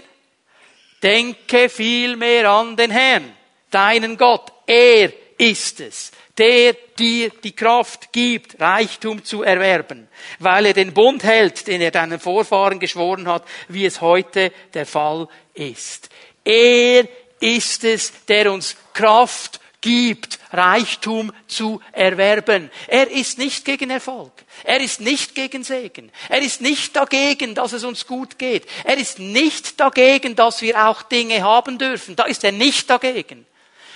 denke 1.03 1.68
viel 1.68 2.16
mehr 2.16 2.51
an 2.51 2.76
den 2.76 2.90
Herrn, 2.90 3.32
deinen 3.70 4.16
Gott. 4.16 4.53
Er 4.66 5.12
ist 5.38 5.80
es, 5.80 6.12
der 6.38 6.74
dir 6.99 7.30
die 7.30 7.53
Kraft 7.53 8.12
gibt, 8.12 8.61
Reichtum 8.61 9.24
zu 9.24 9.43
erwerben, 9.43 10.09
weil 10.38 10.66
er 10.66 10.72
den 10.72 10.95
Bund 10.95 11.24
hält, 11.24 11.66
den 11.66 11.80
er 11.80 11.90
deinen 11.90 12.20
Vorfahren 12.20 12.78
geschworen 12.78 13.28
hat, 13.28 13.45
wie 13.68 13.84
es 13.84 14.01
heute 14.01 14.53
der 14.74 14.86
Fall 14.86 15.28
ist. 15.55 16.09
Er 16.45 17.09
ist 17.40 17.84
es, 17.84 18.12
der 18.26 18.53
uns 18.53 18.76
Kraft 18.95 19.61
gibt, 19.82 20.38
Reichtum 20.52 21.32
zu 21.46 21.82
erwerben. 21.92 22.70
Er 22.86 23.10
ist 23.10 23.36
nicht 23.36 23.66
gegen 23.66 23.90
Erfolg. 23.90 24.32
Er 24.64 24.80
ist 24.80 25.00
nicht 25.00 25.34
gegen 25.34 25.64
Segen. 25.64 26.10
Er 26.30 26.40
ist 26.40 26.62
nicht 26.62 26.96
dagegen, 26.96 27.54
dass 27.54 27.72
es 27.74 27.84
uns 27.84 28.06
gut 28.06 28.38
geht. 28.38 28.66
Er 28.84 28.96
ist 28.96 29.18
nicht 29.18 29.78
dagegen, 29.78 30.34
dass 30.34 30.62
wir 30.62 30.88
auch 30.88 31.02
Dinge 31.02 31.42
haben 31.42 31.76
dürfen. 31.76 32.16
Da 32.16 32.24
ist 32.24 32.44
er 32.44 32.52
nicht 32.52 32.88
dagegen. 32.88 33.44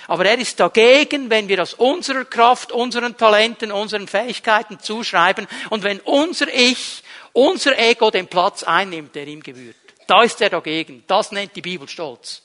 Aber 0.07 0.25
er 0.25 0.37
ist 0.37 0.59
dagegen, 0.59 1.29
wenn 1.29 1.49
wir 1.49 1.61
aus 1.61 1.73
unserer 1.73 2.25
Kraft, 2.25 2.71
unseren 2.71 3.17
Talenten, 3.17 3.71
unseren 3.71 4.07
Fähigkeiten 4.07 4.79
zuschreiben 4.79 5.47
und 5.69 5.83
wenn 5.83 5.99
unser 6.01 6.47
Ich, 6.53 7.03
unser 7.33 7.77
Ego 7.77 8.09
den 8.09 8.27
Platz 8.27 8.63
einnimmt, 8.63 9.15
der 9.15 9.27
ihm 9.27 9.43
gebührt. 9.43 9.75
Da 10.07 10.23
ist 10.23 10.39
er 10.41 10.49
dagegen. 10.49 11.03
Das 11.07 11.33
nennt 11.33 11.55
die 11.55 11.61
Bibel 11.61 11.89
Stolz. 11.89 12.41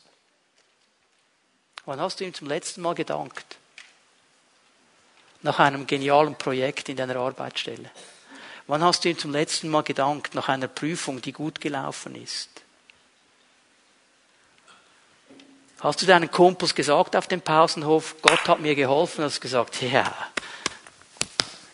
Wann 1.85 2.01
hast 2.01 2.21
du 2.21 2.25
ihm 2.25 2.35
zum 2.35 2.49
letzten 2.49 2.83
Mal 2.83 2.95
gedankt? 2.95 3.59
nach 5.43 5.59
einem 5.59 5.87
genialen 5.87 6.37
Projekt 6.37 6.89
in 6.89 6.97
deiner 6.97 7.17
Arbeitsstelle? 7.17 7.91
Wann 8.67 8.83
hast 8.83 9.05
du 9.05 9.11
ihm 9.11 9.19
zum 9.19 9.33
letzten 9.33 9.69
Mal 9.69 9.83
gedankt 9.83 10.35
nach 10.35 10.49
einer 10.49 10.69
Prüfung, 10.69 11.21
die 11.21 11.33
gut 11.33 11.61
gelaufen 11.61 12.15
ist? 12.15 12.49
Hast 15.81 16.01
du 16.01 16.07
deinen 16.07 16.31
Kumpels 16.31 16.75
gesagt 16.75 17.17
auf 17.17 17.27
dem 17.27 17.41
Pausenhof, 17.41 18.15
Gott 18.23 18.47
hat 18.47 18.61
mir 18.61 18.77
geholfen? 18.77 19.25
Hast 19.25 19.39
du 19.39 19.41
gesagt, 19.41 19.83
ja, 19.83 20.15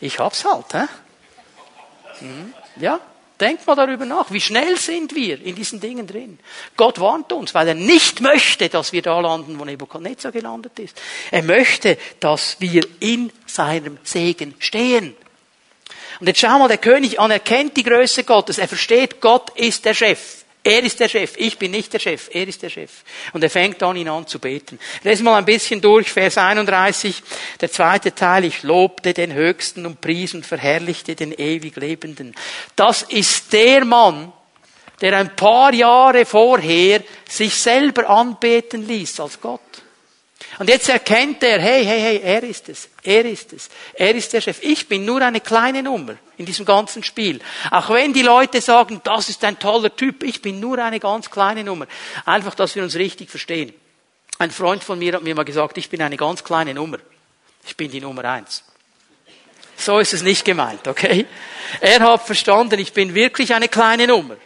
ich 0.00 0.18
hab's 0.18 0.46
halt, 0.46 0.72
hä? 0.72 0.86
Hm, 2.20 2.54
ja, 2.76 3.00
Denk 3.40 3.64
mal 3.66 3.76
darüber 3.76 4.04
nach. 4.04 4.32
Wie 4.32 4.40
schnell 4.40 4.76
sind 4.76 5.14
wir 5.14 5.40
in 5.40 5.54
diesen 5.54 5.78
Dingen 5.78 6.06
drin? 6.06 6.40
Gott 6.76 6.98
warnt 6.98 7.32
uns, 7.32 7.54
weil 7.54 7.68
er 7.68 7.74
nicht 7.74 8.20
möchte, 8.20 8.68
dass 8.68 8.92
wir 8.92 9.02
da 9.02 9.20
landen, 9.20 9.58
wo 9.58 9.64
Nebuchadnezzar 9.64 10.32
gelandet 10.32 10.78
ist. 10.80 11.00
Er 11.30 11.44
möchte, 11.44 11.98
dass 12.18 12.56
wir 12.60 12.84
in 12.98 13.30
seinem 13.46 13.98
Segen 14.02 14.54
stehen. 14.58 15.14
Und 16.18 16.26
jetzt 16.26 16.40
schau 16.40 16.58
mal, 16.58 16.66
der 16.66 16.78
König 16.78 17.20
anerkennt 17.20 17.76
die 17.76 17.84
Größe 17.84 18.24
Gottes. 18.24 18.58
Er 18.58 18.66
versteht, 18.66 19.20
Gott 19.20 19.50
ist 19.56 19.84
der 19.84 19.94
Chef. 19.94 20.37
Er 20.68 20.82
ist 20.82 21.00
der 21.00 21.08
Chef, 21.08 21.32
ich 21.38 21.56
bin 21.56 21.70
nicht 21.70 21.94
der 21.94 21.98
Chef, 21.98 22.28
er 22.30 22.46
ist 22.46 22.62
der 22.62 22.68
Chef. 22.68 22.90
Und 23.32 23.42
er 23.42 23.48
fängt 23.48 23.82
an, 23.82 23.96
ihn 23.96 24.10
an 24.10 24.26
zu 24.26 24.38
beten. 24.38 24.78
Lesen 25.02 25.24
mal 25.24 25.38
ein 25.38 25.46
bisschen 25.46 25.80
durch, 25.80 26.12
Vers 26.12 26.36
31, 26.36 27.22
der 27.58 27.72
zweite 27.72 28.14
Teil, 28.14 28.44
ich 28.44 28.62
lobte 28.64 29.14
den 29.14 29.32
Höchsten 29.32 29.86
und 29.86 30.02
pries 30.02 30.34
und 30.34 30.44
verherrlichte 30.44 31.14
den 31.14 31.32
ewig 31.32 31.74
Lebenden. 31.76 32.34
Das 32.76 33.00
ist 33.00 33.50
der 33.54 33.86
Mann, 33.86 34.30
der 35.00 35.16
ein 35.16 35.34
paar 35.36 35.72
Jahre 35.72 36.26
vorher 36.26 37.02
sich 37.26 37.54
selber 37.54 38.10
anbeten 38.10 38.86
ließ 38.86 39.20
als 39.20 39.40
Gott. 39.40 39.62
Und 40.58 40.68
jetzt 40.68 40.88
erkennt 40.88 41.42
er, 41.42 41.60
hey, 41.60 41.84
hey, 41.84 42.00
hey, 42.00 42.20
er 42.22 42.42
ist 42.42 42.68
es, 42.68 42.88
er 43.02 43.24
ist 43.24 43.52
es, 43.52 43.68
er 43.94 44.14
ist 44.14 44.32
der 44.32 44.40
Chef. 44.40 44.58
Ich 44.62 44.88
bin 44.88 45.04
nur 45.04 45.20
eine 45.22 45.40
kleine 45.40 45.82
Nummer 45.82 46.16
in 46.36 46.46
diesem 46.46 46.64
ganzen 46.64 47.02
Spiel. 47.02 47.40
Auch 47.70 47.90
wenn 47.90 48.12
die 48.12 48.22
Leute 48.22 48.60
sagen, 48.60 49.00
das 49.04 49.28
ist 49.28 49.44
ein 49.44 49.58
toller 49.58 49.94
Typ, 49.94 50.22
ich 50.22 50.42
bin 50.42 50.58
nur 50.58 50.78
eine 50.78 50.98
ganz 50.98 51.30
kleine 51.30 51.62
Nummer. 51.62 51.86
Einfach, 52.24 52.54
dass 52.54 52.74
wir 52.74 52.82
uns 52.82 52.96
richtig 52.96 53.30
verstehen. 53.30 53.72
Ein 54.38 54.50
Freund 54.50 54.82
von 54.82 54.98
mir 54.98 55.14
hat 55.14 55.22
mir 55.22 55.34
mal 55.34 55.44
gesagt, 55.44 55.78
ich 55.78 55.90
bin 55.90 56.00
eine 56.00 56.16
ganz 56.16 56.42
kleine 56.42 56.74
Nummer. 56.74 56.98
Ich 57.66 57.76
bin 57.76 57.90
die 57.90 58.00
Nummer 58.00 58.24
eins. 58.24 58.64
So 59.76 59.98
ist 59.98 60.12
es 60.14 60.22
nicht 60.22 60.44
gemeint, 60.44 60.88
okay? 60.88 61.26
Er 61.80 62.00
hat 62.00 62.26
verstanden, 62.26 62.80
ich 62.80 62.92
bin 62.92 63.14
wirklich 63.14 63.54
eine 63.54 63.68
kleine 63.68 64.06
Nummer. 64.06 64.36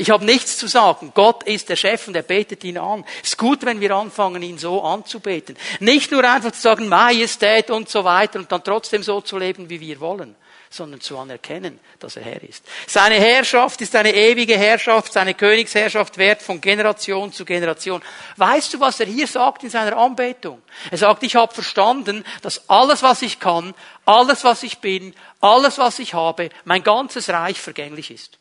Ich 0.00 0.08
habe 0.08 0.24
nichts 0.24 0.56
zu 0.56 0.66
sagen. 0.66 1.12
Gott 1.14 1.42
ist 1.42 1.68
der 1.68 1.76
Chef 1.76 2.08
und 2.08 2.16
er 2.16 2.22
betet 2.22 2.64
ihn 2.64 2.78
an. 2.78 3.04
Es 3.22 3.30
ist 3.30 3.36
gut, 3.36 3.66
wenn 3.66 3.82
wir 3.82 3.94
anfangen, 3.94 4.42
ihn 4.42 4.56
so 4.56 4.82
anzubeten. 4.82 5.58
Nicht 5.78 6.10
nur 6.10 6.24
einfach 6.24 6.52
zu 6.52 6.60
sagen, 6.62 6.88
Majestät 6.88 7.70
und 7.70 7.86
so 7.90 8.02
weiter 8.02 8.38
und 8.38 8.50
dann 8.50 8.64
trotzdem 8.64 9.02
so 9.02 9.20
zu 9.20 9.36
leben, 9.36 9.68
wie 9.68 9.78
wir 9.78 10.00
wollen, 10.00 10.36
sondern 10.70 11.02
zu 11.02 11.18
anerkennen, 11.18 11.78
dass 11.98 12.16
er 12.16 12.22
Herr 12.22 12.42
ist. 12.42 12.64
Seine 12.86 13.16
Herrschaft 13.16 13.82
ist 13.82 13.94
eine 13.94 14.14
ewige 14.14 14.56
Herrschaft, 14.56 15.12
seine 15.12 15.34
Königsherrschaft 15.34 16.16
wert 16.16 16.40
von 16.40 16.62
Generation 16.62 17.30
zu 17.30 17.44
Generation. 17.44 18.00
Weißt 18.38 18.72
du, 18.72 18.80
was 18.80 19.00
er 19.00 19.06
hier 19.06 19.26
sagt 19.26 19.64
in 19.64 19.70
seiner 19.70 19.98
Anbetung? 19.98 20.62
Er 20.90 20.96
sagt, 20.96 21.22
ich 21.24 21.36
habe 21.36 21.52
verstanden, 21.52 22.24
dass 22.40 22.70
alles, 22.70 23.02
was 23.02 23.20
ich 23.20 23.38
kann, 23.38 23.74
alles, 24.06 24.44
was 24.44 24.62
ich 24.62 24.78
bin, 24.78 25.14
alles, 25.42 25.76
was 25.76 25.98
ich 25.98 26.14
habe, 26.14 26.48
mein 26.64 26.82
ganzes 26.82 27.28
Reich 27.28 27.60
vergänglich 27.60 28.10
ist. 28.10 28.39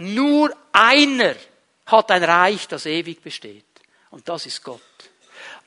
Nur 0.00 0.50
einer 0.72 1.34
hat 1.84 2.10
ein 2.10 2.24
Reich, 2.24 2.66
das 2.68 2.86
ewig 2.86 3.22
besteht. 3.22 3.64
Und 4.10 4.26
das 4.30 4.46
ist 4.46 4.64
Gott. 4.64 4.80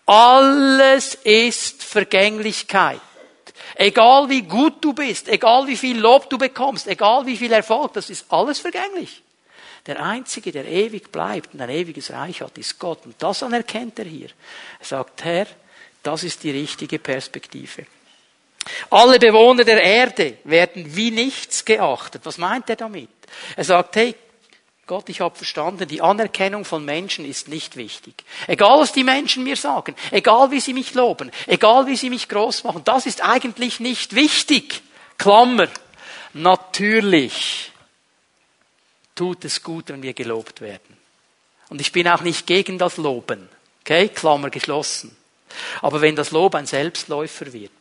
Alles 0.08 1.14
ist 1.24 1.84
Vergänglichkeit. 1.84 3.00
Egal 3.76 4.30
wie 4.30 4.42
gut 4.42 4.84
du 4.84 4.94
bist, 4.94 5.30
egal 5.30 5.68
wie 5.68 5.78
viel 5.78 6.00
Lob 6.00 6.32
du 6.32 6.40
bekommst, 6.40 6.88
egal 6.88 7.28
wie 7.28 7.38
viel 7.38 7.52
Erfolg, 7.52 7.94
das 7.94 8.10
ist 8.10 8.26
alles 8.30 8.60
vergänglich. 8.60 9.22
Der 9.86 10.04
Einzige, 10.04 10.52
der 10.52 10.66
ewig 10.66 11.12
bleibt 11.12 11.54
und 11.54 11.62
ein 11.62 11.70
ewiges 11.70 12.10
Reich 12.10 12.42
hat, 12.42 12.58
ist 12.58 12.80
Gott. 12.80 13.06
Und 13.06 13.22
das 13.22 13.44
anerkennt 13.44 14.00
er 14.00 14.06
hier. 14.06 14.30
Er 14.80 14.86
sagt, 14.86 15.24
Herr, 15.24 15.46
das 16.02 16.24
ist 16.24 16.44
die 16.44 16.52
richtige 16.52 16.98
Perspektive. 16.98 17.86
Alle 18.89 19.20
Bewohner 19.20 19.64
der 19.64 19.82
Erde 19.82 20.38
werden 20.43 20.95
wie 20.95 21.11
nichts 21.11 21.66
geachtet. 21.66 22.26
Was 22.26 22.38
meint 22.38 22.70
er 22.70 22.76
damit? 22.76 23.09
Er 23.55 23.64
sagt, 23.64 23.95
hey, 23.95 24.16
Gott, 24.86 25.07
ich 25.07 25.22
habe 25.22 25.36
verstanden, 25.36 25.88
die 25.88 26.01
Anerkennung 26.01 26.66
von 26.66 26.84
Menschen 26.84 27.26
ist 27.26 27.47
nicht 27.47 27.78
wichtig. 27.78 28.14
Egal, 28.47 28.80
was 28.80 28.91
die 28.91 29.05
Menschen 29.05 29.43
mir 29.43 29.55
sagen, 29.55 29.95
egal, 30.11 30.51
wie 30.51 30.59
sie 30.59 30.74
mich 30.74 30.93
loben, 30.93 31.32
egal, 31.47 31.88
wie 31.88 31.95
sie 31.95 32.09
mich 32.09 32.28
groß 32.28 32.66
machen, 32.66 32.82
das 32.84 33.05
ist 33.05 33.24
eigentlich 33.24 33.80
nicht 33.80 34.14
wichtig. 34.14 34.82
Klammer. 35.18 35.70
Natürlich 36.34 37.72
tut 39.16 39.45
es 39.45 39.64
gut, 39.64 39.89
wenn 39.89 40.01
wir 40.01 40.14
gelobt 40.14 40.59
werden. 40.59 40.97
Und 41.70 41.80
ich 41.80 41.91
bin 41.91 42.07
auch 42.07 42.22
nicht 42.22 42.45
gegen 42.45 42.78
das 42.78 42.97
Loben. 42.97 43.47
Okay? 43.82 44.09
Klammer 44.09 44.49
geschlossen. 44.49 45.16
Aber 45.82 46.01
wenn 46.01 46.16
das 46.16 46.32
Lob 46.32 46.55
ein 46.55 46.66
Selbstläufer 46.66 47.53
wird, 47.53 47.72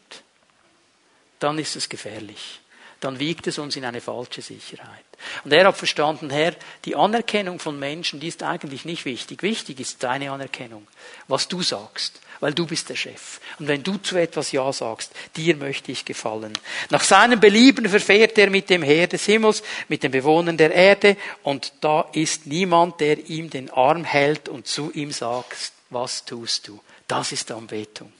dann 1.43 1.59
ist 1.59 1.76
es 1.76 1.88
gefährlich 1.88 2.62
dann 3.03 3.18
wiegt 3.18 3.49
es 3.49 3.59
uns 3.59 3.74
in 3.74 3.84
eine 3.84 4.01
falsche 4.01 4.43
Sicherheit. 4.43 5.05
Und 5.45 5.53
er 5.53 5.66
hat 5.66 5.76
verstanden, 5.76 6.30
Herr, 6.30 6.55
die 6.84 6.95
Anerkennung 6.95 7.59
von 7.59 7.78
Menschen, 7.78 8.20
die 8.20 8.28
ist 8.28 8.45
eigentlich 8.45 8.84
nicht 8.84 9.05
wichtig. 9.05 9.43
Wichtig 9.43 9.80
ist 9.80 10.03
deine 10.03 10.30
Anerkennung, 10.30 10.86
was 11.26 11.49
du 11.49 11.62
sagst, 11.62 12.20
weil 12.38 12.55
du 12.55 12.64
bist 12.64 12.88
der 12.88 12.95
Chef. 12.95 13.40
Und 13.59 13.66
wenn 13.66 13.82
du 13.82 13.97
zu 13.97 14.16
etwas 14.16 14.53
Ja 14.53 14.72
sagst, 14.72 15.12
dir 15.36 15.57
möchte 15.57 15.90
ich 15.90 16.05
gefallen. 16.05 16.53
Nach 16.90 17.03
seinem 17.03 17.40
Belieben 17.40 17.88
verfährt 17.88 18.38
er 18.38 18.51
mit 18.51 18.70
dem 18.70 18.84
Herr 18.84 19.09
des 19.09 19.26
Himmels, 19.26 19.64
mit 19.88 20.05
den 20.05 20.12
Bewohnern 20.12 20.57
der 20.57 20.72
Erde, 20.72 21.16
und 21.43 21.72
da 21.80 22.09
ist 22.12 22.47
niemand, 22.47 23.01
der 23.01 23.28
ihm 23.28 23.51
den 23.51 23.68
Arm 23.70 24.05
hält 24.05 24.49
und 24.49 24.68
zu 24.68 24.93
ihm 24.93 25.11
sagt, 25.11 25.72
was 25.90 26.24
tust 26.24 26.68
du? 26.68 26.80
Das 27.09 27.32
ist 27.32 27.51
Anbetung. 27.51 28.12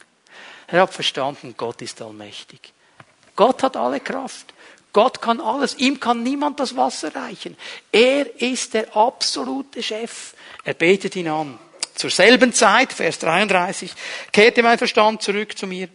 Er 0.67 0.83
hat 0.83 0.93
verstanden, 0.93 1.55
Gott 1.57 1.83
ist 1.83 2.03
allmächtig. 2.03 2.73
Gott 3.37 3.63
hat 3.63 3.77
alle 3.77 4.01
Kraft. 4.01 4.53
Gott 4.93 5.23
kann 5.23 5.41
alles. 5.41 5.77
Ihm 5.79 5.99
kann 5.99 6.23
niemand 6.23 6.61
das 6.61 6.77
Wasser 6.77 7.15
reichen. 7.15 7.57
Er 7.91 8.41
ist 8.41 8.75
der 8.75 8.95
absolute 8.95 9.83
Chef. 9.83 10.35
Er 10.65 10.75
betet 10.75 11.17
ihn 11.17 11.29
an. 11.29 11.59
Zur 11.95 12.11
selben 12.11 12.53
Zeit, 12.53 12.93
Vers 12.93 13.19
33, 13.21 13.93
kehrte 14.33 14.63
mein 14.63 14.79
Verstand 14.79 15.23
zurück 15.23 15.57
zu 15.57 15.67
mir. 15.67 15.89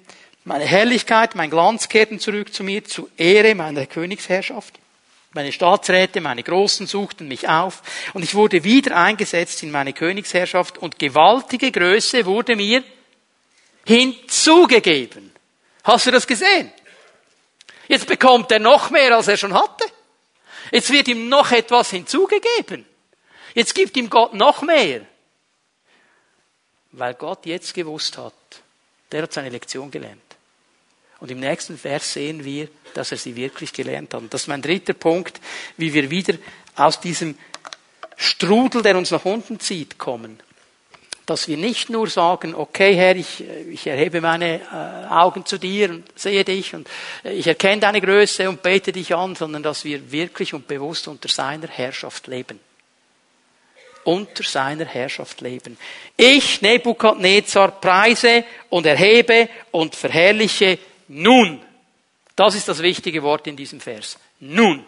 Meine 0.45 0.65
Herrlichkeit, 0.65 1.35
mein 1.35 1.49
Glanz 1.49 1.89
kehrten 1.89 2.19
zurück 2.19 2.53
zu 2.53 2.63
mir, 2.63 2.83
zu 2.85 3.09
Ehre 3.17 3.53
meiner 3.55 3.85
Königsherrschaft. 3.85 4.75
Meine 5.33 5.51
Staatsräte, 5.51 6.21
meine 6.21 6.41
Großen 6.41 6.87
suchten 6.87 7.27
mich 7.27 7.49
auf 7.49 7.83
und 8.13 8.23
ich 8.23 8.33
wurde 8.33 8.63
wieder 8.63 8.95
eingesetzt 8.95 9.61
in 9.61 9.71
meine 9.71 9.93
Königsherrschaft 9.93 10.77
und 10.77 10.97
gewaltige 10.97 11.71
Größe 11.71 12.25
wurde 12.25 12.55
mir 12.55 12.83
hinzugegeben. 13.85 15.31
Hast 15.83 16.07
du 16.07 16.11
das 16.11 16.25
gesehen? 16.25 16.71
Jetzt 17.87 18.07
bekommt 18.07 18.51
er 18.51 18.59
noch 18.59 18.89
mehr, 18.89 19.15
als 19.15 19.27
er 19.27 19.37
schon 19.37 19.53
hatte. 19.53 19.85
Jetzt 20.71 20.91
wird 20.91 21.07
ihm 21.07 21.29
noch 21.29 21.51
etwas 21.51 21.91
hinzugegeben. 21.91 22.85
Jetzt 23.53 23.73
gibt 23.73 23.95
ihm 23.97 24.09
Gott 24.09 24.33
noch 24.33 24.61
mehr. 24.61 25.01
Weil 26.91 27.13
Gott 27.13 27.45
jetzt 27.45 27.73
gewusst 27.73 28.17
hat, 28.17 28.33
der 29.11 29.23
hat 29.23 29.33
seine 29.33 29.49
Lektion 29.49 29.89
gelernt. 29.91 30.21
Und 31.19 31.31
im 31.31 31.39
nächsten 31.39 31.77
Vers 31.77 32.13
sehen 32.13 32.43
wir, 32.43 32.69
dass 32.93 33.11
er 33.11 33.17
sie 33.17 33.35
wirklich 33.35 33.73
gelernt 33.73 34.13
hat. 34.13 34.21
Und 34.21 34.33
das 34.33 34.41
ist 34.41 34.47
mein 34.47 34.61
dritter 34.61 34.93
Punkt, 34.93 35.39
wie 35.77 35.93
wir 35.93 36.09
wieder 36.09 36.35
aus 36.75 36.99
diesem 36.99 37.37
Strudel, 38.15 38.81
der 38.81 38.97
uns 38.97 39.11
nach 39.11 39.25
unten 39.25 39.59
zieht, 39.59 39.97
kommen 39.97 40.41
dass 41.27 41.49
wir 41.49 41.57
nicht 41.57 41.89
nur 41.89 42.07
sagen, 42.07 42.55
okay 42.55 42.95
Herr, 42.95 43.15
ich, 43.17 43.43
ich 43.69 43.85
erhebe 43.85 44.21
meine 44.21 44.61
äh, 44.61 45.13
Augen 45.13 45.45
zu 45.45 45.57
dir 45.57 45.89
und 45.89 46.05
sehe 46.17 46.45
dich 46.45 46.73
und 46.73 46.87
äh, 47.23 47.33
ich 47.33 47.45
erkenne 47.45 47.81
deine 47.81 47.99
Größe 47.99 48.47
und 48.47 48.63
bete 48.63 48.93
dich 48.93 49.13
an, 49.13 49.35
sondern 49.35 49.61
dass 49.61 49.83
wir 49.83 50.09
wirklich 50.09 50.53
und 50.53 50.67
bewusst 50.67 51.07
unter 51.09 51.27
seiner 51.27 51.67
Herrschaft 51.67 52.27
leben. 52.27 52.61
Unter 54.05 54.41
seiner 54.43 54.85
Herrschaft 54.85 55.41
leben. 55.41 55.77
Ich, 56.15 56.61
Nebukadnezar, 56.61 57.71
preise 57.71 58.45
und 58.69 58.85
erhebe 58.85 59.49
und 59.71 59.95
verherrliche 59.95 60.79
nun. 61.09 61.61
Das 62.37 62.55
ist 62.55 62.69
das 62.69 62.81
wichtige 62.81 63.21
Wort 63.21 63.47
in 63.47 63.57
diesem 63.57 63.81
Vers. 63.81 64.17
Nun. 64.39 64.85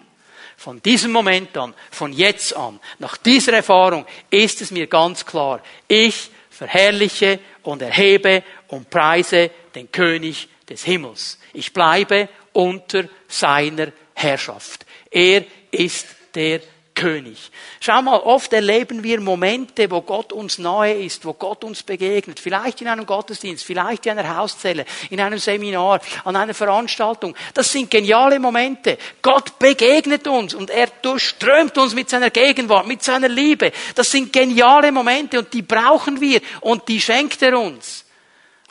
Von 0.59 0.81
diesem 0.81 1.13
Moment 1.13 1.55
an, 1.55 1.73
von 1.89 2.11
jetzt 2.11 2.53
an, 2.53 2.81
nach 2.97 3.15
dieser 3.15 3.53
Erfahrung 3.53 4.05
ist 4.29 4.59
es 4.59 4.71
mir 4.71 4.87
ganz 4.87 5.25
klar, 5.25 5.63
ich 5.87 6.31
verherrliche 6.49 7.39
und 7.63 7.81
erhebe 7.81 8.43
und 8.67 8.89
preise 8.89 9.51
den 9.73 9.89
König 9.89 10.49
des 10.67 10.83
Himmels. 10.83 11.39
Ich 11.53 11.71
bleibe 11.71 12.27
unter 12.51 13.05
seiner 13.29 13.93
Herrschaft. 14.13 14.85
Er 15.09 15.45
ist 15.71 16.07
der 16.35 16.59
König. 16.99 17.49
Schau 17.79 18.01
mal, 18.01 18.17
oft 18.17 18.51
erleben 18.51 19.03
wir 19.03 19.21
Momente, 19.21 19.89
wo 19.89 20.01
Gott 20.01 20.33
uns 20.33 20.57
nahe 20.57 20.93
ist, 20.93 21.23
wo 21.23 21.31
Gott 21.31 21.63
uns 21.63 21.81
begegnet. 21.81 22.41
Vielleicht 22.41 22.81
in 22.81 22.89
einem 22.89 23.05
Gottesdienst, 23.05 23.63
vielleicht 23.63 24.05
in 24.05 24.19
einer 24.19 24.35
Hauszelle, 24.35 24.85
in 25.09 25.21
einem 25.21 25.39
Seminar, 25.39 26.01
an 26.25 26.35
einer 26.35 26.53
Veranstaltung. 26.53 27.35
Das 27.53 27.71
sind 27.71 27.89
geniale 27.89 28.37
Momente. 28.37 28.97
Gott 29.21 29.57
begegnet 29.59 30.27
uns 30.27 30.53
und 30.53 30.69
er 30.69 30.87
durchströmt 30.87 31.77
uns 31.77 31.95
mit 31.95 32.09
seiner 32.09 32.31
Gegenwart, 32.31 32.85
mit 32.85 33.01
seiner 33.01 33.29
Liebe. 33.29 33.71
Das 33.95 34.11
sind 34.11 34.33
geniale 34.33 34.91
Momente 34.91 35.39
und 35.39 35.53
die 35.53 35.61
brauchen 35.61 36.19
wir 36.19 36.41
und 36.59 36.85
die 36.89 36.99
schenkt 36.99 37.41
er 37.41 37.57
uns. 37.57 38.03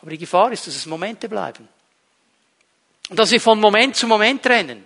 Aber 0.03 0.11
die 0.11 0.19
Gefahr 0.19 0.53
ist, 0.53 0.67
dass 0.67 0.77
es 0.77 0.85
Momente 0.85 1.31
bleiben. 1.31 1.67
Und 3.09 3.19
dass 3.19 3.31
wir 3.31 3.41
von 3.41 3.59
Moment 3.59 3.97
zu 3.97 4.07
Moment 4.07 4.47
rennen. 4.47 4.85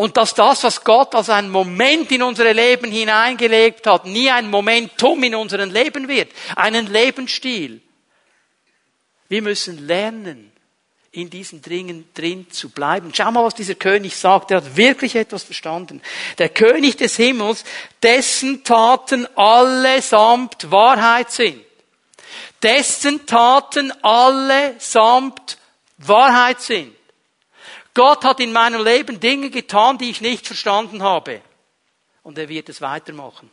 Und 0.00 0.16
dass 0.16 0.32
das, 0.32 0.64
was 0.64 0.82
Gott 0.82 1.14
als 1.14 1.28
einen 1.28 1.50
Moment 1.50 2.10
in 2.10 2.22
unsere 2.22 2.54
Leben 2.54 2.90
hineingelegt 2.90 3.86
hat, 3.86 4.06
nie 4.06 4.30
ein 4.30 4.48
Momentum 4.48 5.22
in 5.22 5.34
unserem 5.34 5.70
Leben 5.70 6.08
wird, 6.08 6.32
einen 6.56 6.86
Lebensstil. 6.86 7.82
Wir 9.28 9.42
müssen 9.42 9.86
lernen, 9.86 10.52
in 11.12 11.28
diesen 11.28 11.60
Dingen 11.60 12.08
drin 12.14 12.50
zu 12.50 12.70
bleiben. 12.70 13.10
Schau 13.12 13.30
mal, 13.30 13.44
was 13.44 13.54
dieser 13.54 13.74
König 13.74 14.16
sagt. 14.16 14.50
Er 14.50 14.56
hat 14.56 14.74
wirklich 14.74 15.16
etwas 15.16 15.42
verstanden. 15.42 16.00
Der 16.38 16.48
König 16.48 16.96
des 16.96 17.16
Himmels, 17.16 17.62
dessen 18.02 18.64
Taten 18.64 19.26
allesamt 19.36 20.70
Wahrheit 20.70 21.30
sind. 21.30 21.62
Dessen 22.62 23.26
Taten 23.26 23.92
allesamt 24.02 25.58
Wahrheit 25.98 26.62
sind. 26.62 26.96
Gott 27.94 28.24
hat 28.24 28.40
in 28.40 28.52
meinem 28.52 28.84
Leben 28.84 29.20
Dinge 29.20 29.50
getan, 29.50 29.98
die 29.98 30.10
ich 30.10 30.20
nicht 30.20 30.46
verstanden 30.46 31.02
habe. 31.02 31.40
Und 32.22 32.38
er 32.38 32.48
wird 32.48 32.68
es 32.68 32.80
weitermachen. 32.80 33.50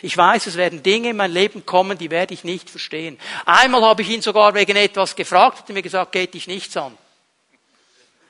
Ich 0.00 0.16
weiß, 0.16 0.46
es 0.46 0.56
werden 0.56 0.82
Dinge 0.82 1.10
in 1.10 1.16
mein 1.16 1.32
Leben 1.32 1.66
kommen, 1.66 1.98
die 1.98 2.10
werde 2.10 2.32
ich 2.32 2.44
nicht 2.44 2.70
verstehen. 2.70 3.18
Einmal 3.44 3.82
habe 3.82 4.02
ich 4.02 4.08
ihn 4.08 4.22
sogar 4.22 4.54
wegen 4.54 4.76
etwas 4.76 5.14
gefragt, 5.14 5.58
hat 5.58 5.68
er 5.68 5.74
mir 5.74 5.82
gesagt, 5.82 6.12
geht 6.12 6.34
dich 6.34 6.46
nichts 6.46 6.76
an. 6.76 6.96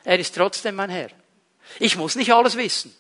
Er 0.05 0.19
ist 0.19 0.35
trotzdem 0.35 0.75
mein 0.75 0.91
Herr. 0.91 1.11
Ich 1.79 1.97
muss 1.97 2.17
nicht 2.17 2.33
alles 2.33 2.57
wissen. 2.57 2.95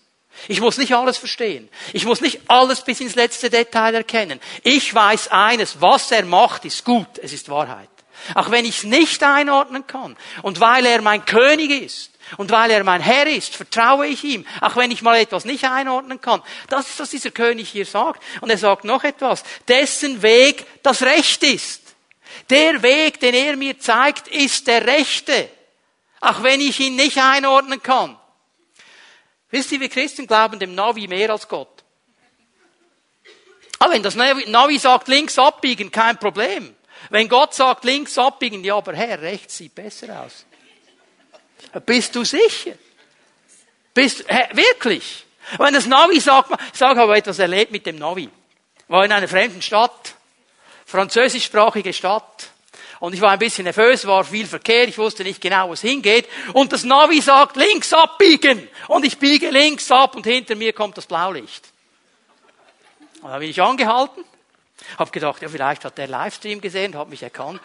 Ich 0.49 0.61
muss 0.61 0.79
nicht 0.79 0.95
alles 0.95 1.19
verstehen. 1.19 1.69
Ich 1.93 2.07
muss 2.07 2.21
nicht 2.21 2.41
alles 2.49 2.83
bis 2.83 3.01
ins 3.01 3.17
letzte 3.17 3.51
Detail 3.51 3.95
erkennen. 3.95 4.41
Ich 4.63 4.95
weiß 4.95 5.29
eines, 5.29 5.81
was 5.81 6.11
er 6.11 6.25
macht, 6.25 6.65
ist 6.65 6.85
gut. 6.85 7.19
Es 7.19 7.33
ist 7.33 7.49
Wahrheit. 7.49 7.89
Auch 8.35 8.51
wenn 8.51 8.65
ich 8.65 8.79
es 8.79 8.85
nicht 8.85 9.23
einordnen 9.23 9.87
kann. 9.87 10.17
Und 10.43 10.61
weil 10.61 10.87
er 10.87 11.03
mein 11.03 11.25
König 11.25 11.71
ist, 11.71 12.12
und 12.37 12.51
weil 12.51 12.71
er 12.71 12.85
mein 12.85 13.01
Herr 13.01 13.27
ist, 13.27 13.55
vertraue 13.55 14.07
ich 14.07 14.25
ihm, 14.25 14.47
auch 14.61 14.77
wenn 14.77 14.91
ich 14.91 15.03
mal 15.03 15.19
etwas 15.19 15.45
nicht 15.45 15.65
einordnen 15.65 16.21
kann. 16.21 16.43
Das 16.69 16.89
ist, 16.89 17.01
was 17.01 17.11
dieser 17.11 17.31
König 17.31 17.69
hier 17.69 17.87
sagt. 17.87 18.23
Und 18.41 18.51
er 18.51 18.59
sagt 18.59 18.85
noch 18.85 19.05
etwas. 19.05 19.43
Dessen 19.69 20.23
Weg 20.23 20.65
das 20.83 21.03
Recht 21.03 21.43
ist. 21.43 21.83
Der 22.51 22.83
Weg, 22.83 23.21
den 23.21 23.35
er 23.35 23.57
mir 23.57 23.79
zeigt, 23.79 24.29
ist 24.29 24.67
der 24.67 24.87
rechte. 24.87 25.49
Auch 26.21 26.43
wenn 26.43 26.61
ich 26.61 26.81
ihn 26.81 26.97
nicht 26.97 27.19
einordnen 27.19 27.83
kann. 27.83 28.19
Wisst 29.51 29.73
ihr, 29.73 29.81
wir 29.81 29.89
Christen 29.89 30.27
glauben 30.27 30.59
dem 30.59 30.75
Navi 30.75 31.09
mehr 31.09 31.31
als 31.31 31.47
Gott. 31.47 31.69
Aber 33.79 33.93
wenn 33.93 34.03
das 34.03 34.15
Navi 34.15 34.79
sagt, 34.79 35.09
links 35.09 35.39
abbiegen, 35.39 35.91
kein 35.91 36.17
Problem. 36.17 36.75
Wenn 37.11 37.29
Gott 37.29 37.53
sagt, 37.53 37.85
links 37.85 38.17
abbiegen, 38.17 38.63
ja, 38.65 38.77
aber 38.77 38.95
Herr, 38.95 39.21
rechts 39.21 39.57
sieht 39.57 39.75
besser 39.75 40.23
aus. 40.23 40.47
Bist 41.81 42.15
du 42.15 42.25
sicher? 42.25 42.73
Bist, 43.95 44.25
hä, 44.29 44.49
wirklich? 44.53 45.27
Wenn 45.59 45.75
das 45.75 45.87
Navi 45.87 46.21
sagt, 46.21 46.51
ich 46.73 46.79
sage, 46.79 47.01
habe 47.01 47.17
etwas 47.17 47.39
erlebt 47.39 47.73
mit 47.73 47.87
dem 47.87 47.97
Navi. 47.97 48.29
War 48.89 49.05
in 49.05 49.13
einer 49.13 49.29
fremden 49.29 49.63
Stadt, 49.63 50.15
französischsprachige 50.87 51.93
Stadt. 51.93 52.49
Und 53.01 53.15
ich 53.15 53.21
war 53.21 53.33
ein 53.33 53.39
bisschen 53.39 53.65
nervös, 53.65 54.07
war 54.07 54.23
viel 54.25 54.47
Verkehr, 54.47 54.87
ich 54.87 54.97
wusste 54.97 55.25
nicht 55.25 55.41
genau, 55.41 55.69
wo 55.69 55.73
es 55.73 55.81
hingeht. 55.81 56.29
Und 56.53 56.73
das 56.73 56.85
Navi 56.85 57.21
sagt, 57.21 57.57
links 57.57 57.93
abbiegen. 57.93 58.69
Und 58.89 59.05
ich 59.05 59.19
biege 59.19 59.51
links 59.51 59.91
ab 59.91 60.15
und 60.15 60.25
hinter 60.25 60.55
mir 60.55 60.73
kommt 60.73 60.97
das 60.97 61.07
Blaulicht. 61.07 61.73
Und 63.21 63.31
da 63.31 63.39
bin 63.39 63.51
ich 63.51 63.61
angehalten, 63.61 64.25
habe 64.99 65.11
gedacht, 65.11 65.43
ja, 65.43 65.49
vielleicht 65.49 65.85
hat 65.85 65.99
der 65.99 66.09
Livestream 66.09 66.61
gesehen, 66.61 66.97
hat 66.97 67.09
mich 67.09 67.23
erkannt. 67.23 67.61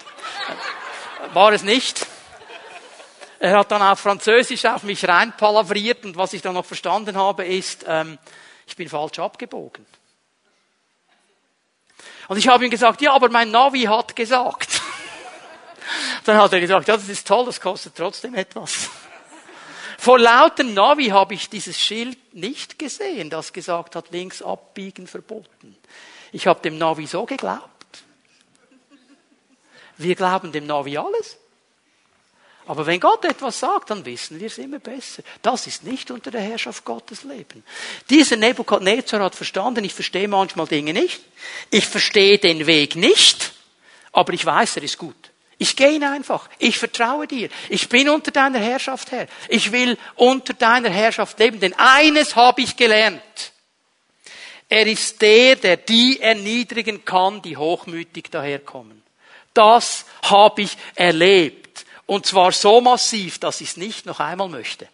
War 1.34 1.51
es 1.51 1.64
nicht. 1.64 2.05
Er 3.40 3.58
hat 3.58 3.72
dann 3.72 3.82
auf 3.82 4.00
Französisch 4.00 4.66
auf 4.66 4.84
mich 4.84 5.08
reinpalavriert 5.08 6.06
und 6.06 6.18
was 6.18 6.34
ich 6.34 6.42
dann 6.42 6.56
noch 6.56 6.66
verstanden 6.66 7.16
habe 7.16 7.46
ist, 7.46 7.86
ähm, 7.88 8.18
ich 8.66 8.76
bin 8.76 8.90
falsch 8.90 9.20
abgebogen. 9.20 9.86
Und 12.28 12.38
ich 12.38 12.48
habe 12.48 12.66
ihm 12.66 12.72
gesagt, 12.72 13.02
ja, 13.02 13.14
aber 13.14 13.30
mein 13.30 13.52
Navi 13.52 13.84
hat 13.84 14.16
gesagt. 14.16 14.82
Dann 16.26 16.38
hat 16.38 16.52
er 16.52 16.60
gesagt, 16.60 16.88
ja, 16.90 16.98
das 16.98 17.08
ist 17.08 17.26
toll, 17.26 17.46
das 17.46 17.62
kostet 17.62 17.96
trotzdem 17.96 18.36
etwas. 18.36 18.90
Vor 19.98 20.20
lauter 20.20 20.64
Navi 20.64 21.08
habe 21.08 21.34
ich 21.34 21.50
dieses 21.50 21.80
Schild 21.80 22.36
nicht 22.36 22.78
gesehen, 22.78 23.30
das 23.30 23.54
gesagt 23.54 23.96
hat, 23.96 24.12
links 24.12 24.42
abbiegen 24.42 25.08
verboten. 25.08 25.78
Ich 26.34 26.48
habe 26.48 26.60
dem 26.62 26.78
Navi 26.78 27.08
so 27.08 27.26
geglaubt. 27.26 28.04
Wir 29.96 30.16
glauben 30.16 30.52
dem 30.52 30.68
Navi 30.68 30.98
alles. 30.98 31.38
Aber 32.68 32.86
wenn 32.86 32.99
Gott 32.99 33.24
etwas 33.24 33.59
sagt, 33.59 33.89
dann 33.89 34.05
wissen 34.05 34.39
wir 34.39 34.47
es 34.47 34.57
immer 34.57 34.80
besser. 34.80 35.24
Das 35.41 35.68
ist 35.68 35.84
nicht 35.84 36.11
unter 36.11 36.32
der 36.32 36.41
Herrschaft 36.41 36.84
Gottes 36.84 37.24
Leben. 37.24 37.63
Dieser 38.09 38.36
Nebukadnezar 38.36 39.22
hat 39.22 39.36
verstanden, 39.36 39.86
ich 39.86 39.93
verstehe 39.93 40.28
manchmal 40.28 40.68
Dinge 40.68 40.91
nicht. 40.91 41.22
Ich 41.70 41.86
verstehe 41.86 42.38
den 42.38 42.68
Weg 42.68 42.97
nicht. 42.97 43.53
Aber 44.11 44.34
ich 44.34 44.45
weiß, 44.45 44.78
er 44.78 44.84
ist 44.84 44.97
gut. 44.97 45.15
Ich 45.57 45.76
gehe 45.76 45.91
ihn 45.91 46.03
einfach. 46.03 46.49
Ich 46.59 46.78
vertraue 46.78 47.26
dir. 47.26 47.49
Ich 47.70 47.88
bin 47.88 48.09
unter 48.09 48.32
deiner 48.32 48.59
Herrschaft 48.59 49.11
Herr. 49.11 49.28
Ich 49.47 49.72
will 49.72 49.97
unter 50.15 50.53
deiner 50.53 50.89
Herrschaft 50.89 51.39
leben. 51.39 51.59
Denn 51.61 51.74
eines 51.74 52.36
habe 52.36 52.61
ich 52.61 52.76
gelernt. 52.76 53.53
Er 54.68 54.86
ist 54.86 55.22
der, 55.22 55.55
der 55.55 55.78
die 55.78 56.20
erniedrigen 56.20 57.05
kann, 57.05 57.41
die 57.41 57.55
hochmütig 57.55 58.30
daherkommen. 58.30 59.01
Das 59.53 60.05
habe 60.24 60.63
ich 60.63 60.78
erlebt. 60.95 61.66
Und 62.08 62.26
zwar 62.26 62.53
so 62.53 62.82
massiv, 62.82 63.38
dass 63.38 63.62
ich 63.62 63.70
es 63.70 63.78
nicht 63.78 64.05
noch 64.05 64.20
einmal 64.20 64.47
möchte. 64.47 64.88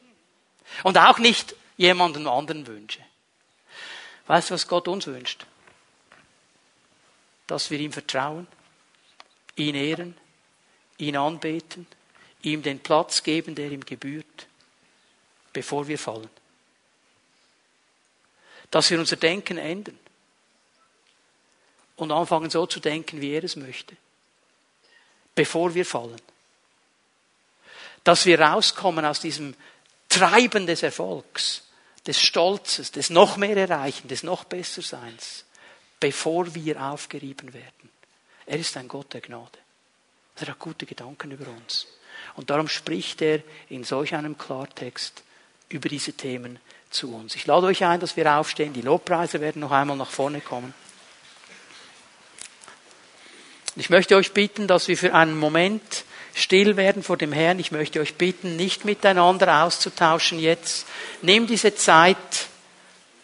Und 0.82 0.97
auch 0.97 1.20
nicht 1.20 1.55
jemanden 1.78 2.28
anderen 2.28 2.66
wünsche. 2.68 2.99
Weißt 4.26 4.49
du, 4.49 4.55
was 4.55 4.68
Gott 4.68 4.88
uns 4.88 5.05
wünscht? 5.05 5.45
Dass 7.45 7.70
wir 7.70 7.80
ihm 7.80 7.91
vertrauen, 7.91 8.47
ihn 9.55 9.76
ehren, 9.76 10.18
ihn 10.97 11.16
anbeten, 11.16 11.86
ihm 12.41 12.64
den 12.64 12.80
Platz 12.80 13.22
geben, 13.22 13.53
der 13.53 13.72
ihm 13.72 13.86
gebührt, 13.86 14.47
bevor 15.53 15.88
wir 15.88 15.99
fallen. 15.99 16.30
Dass 18.72 18.89
wir 18.89 18.97
unser 18.97 19.18
Denken 19.18 19.59
ändern 19.59 19.99
und 21.95 22.11
anfangen 22.11 22.49
so 22.49 22.66
zu 22.66 22.80
denken, 22.80 23.22
wie 23.22 23.34
er 23.34 23.43
es 23.43 23.55
möchte, 23.55 23.95
bevor 25.36 25.76
wir 25.76 25.86
fallen 25.86 26.20
dass 28.04 28.26
wir 28.26 28.39
rauskommen 28.39 29.06
aus 29.06 29.20
diesem 29.20 29.56
Treiben 30.10 30.68
des 30.68 30.84
Erfolgs, 30.84 31.64
des 32.06 32.20
Stolzes, 32.20 32.91
des 32.91 33.10
noch 33.10 33.38
mehr 33.38 33.58
Erreichen, 33.58 34.08
des 34.08 34.24
noch 34.24 34.43
besser 34.43 34.82
Seins, 34.82 35.45
bevor 35.99 36.54
wir 36.54 36.82
aufgerieben 36.82 37.54
werden. 37.54 37.89
Er 38.45 38.60
ist 38.60 38.76
ein 38.78 38.88
Gott 38.88 39.14
der 39.14 39.22
Gnade. 39.22 39.58
Er 40.36 40.47
hat 40.47 40.60
gute 40.60 40.86
Gedanken 40.86 41.32
über 41.32 41.47
uns. 41.47 41.88
Und 42.36 42.49
darum 42.49 42.68
spricht 42.68 43.22
er 43.22 43.41
in 43.70 43.84
solch 43.84 44.14
einem 44.14 44.38
Klartext 44.38 45.24
über 45.70 45.89
diese 45.89 46.14
Themen 46.14 46.60
zu 46.89 47.14
uns. 47.14 47.36
Ich 47.36 47.45
lade 47.47 47.68
euch 47.68 47.84
ein, 47.84 47.99
dass 47.99 48.18
wir 48.18 48.32
aufstehen. 48.32 48.74
Die 48.74 48.82
Lobpreise 48.82 49.41
werden 49.41 49.62
noch 49.62 49.72
einmal 49.72 49.97
nach 49.97 50.10
vorne 50.10 50.41
kommen. 50.41 50.74
Ich 53.76 53.89
möchte 53.89 54.16
euch 54.16 54.34
bitten, 54.34 54.68
dass 54.68 54.88
wir 54.88 54.97
für 54.97 55.16
einen 55.16 55.38
Moment 55.38 56.06
still 56.34 56.77
werden 56.77 57.03
vor 57.03 57.17
dem 57.17 57.31
Herrn. 57.31 57.59
Ich 57.59 57.71
möchte 57.71 57.99
euch 57.99 58.15
bitten, 58.15 58.55
nicht 58.55 58.86
miteinander 58.86 59.63
auszutauschen 59.63 60.39
jetzt. 60.39 60.86
Nimm 61.21 61.47
diese 61.47 61.75
Zeit 61.75 62.17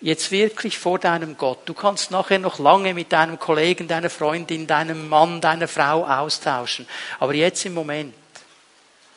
jetzt 0.01 0.32
wirklich 0.32 0.78
vor 0.78 0.99
deinem 0.99 1.38
Gott. 1.38 1.60
Du 1.66 1.74
kannst 1.74 2.12
nachher 2.12 2.39
noch 2.39 2.60
lange 2.60 2.93
mit 2.93 3.12
deinem 3.12 3.39
Kollegen, 3.39 3.88
deiner 3.88 4.10
Freundin, 4.10 4.68
deinem 4.68 5.10
Mann, 5.10 5.41
deiner 5.41 5.68
Frau 5.68 6.05
austauschen. 6.05 6.88
Aber 7.20 7.34
jetzt 7.34 7.66
im 7.66 7.74
Moment, 7.74 8.14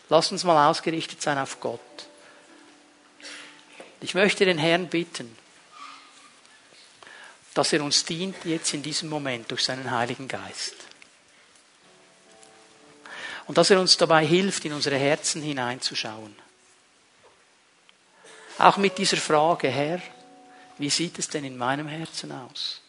lass 0.09 0.33
uns 0.33 0.45
mal 0.45 0.69
ausgerichtet 0.69 1.23
sein 1.23 1.39
auf 1.39 1.61
Gott. 1.61 1.81
Ich 4.01 4.15
möchte 4.15 4.45
den 4.45 4.59
Herrn 4.59 4.89
bitten, 4.89 5.37
dass 7.55 7.73
er 7.73 7.85
uns 7.85 8.05
dient 8.05 8.37
jetzt 8.45 8.75
in 8.75 8.83
diesem 8.83 9.09
Moment 9.09 9.51
durch 9.51 9.63
seinen 9.63 9.91
Heiligen 9.91 10.27
Geist. 10.27 10.75
Und 13.53 13.59
dass 13.59 13.69
er 13.69 13.79
uns 13.79 13.99
dabei 13.99 14.25
hilft, 14.25 14.65
in 14.65 14.73
unsere 14.73 14.97
Herzen 14.97 15.43
hineinzuschauen. 15.43 16.35
Auch 18.57 18.79
mit 18.79 18.97
dieser 18.97 19.19
Frage, 19.19 19.69
Herr, 19.69 20.01
wie 20.79 20.89
sieht 20.89 21.19
es 21.19 21.29
denn 21.29 21.45
in 21.45 21.59
meinem 21.59 21.87
Herzen 21.87 22.33
aus? 22.33 22.81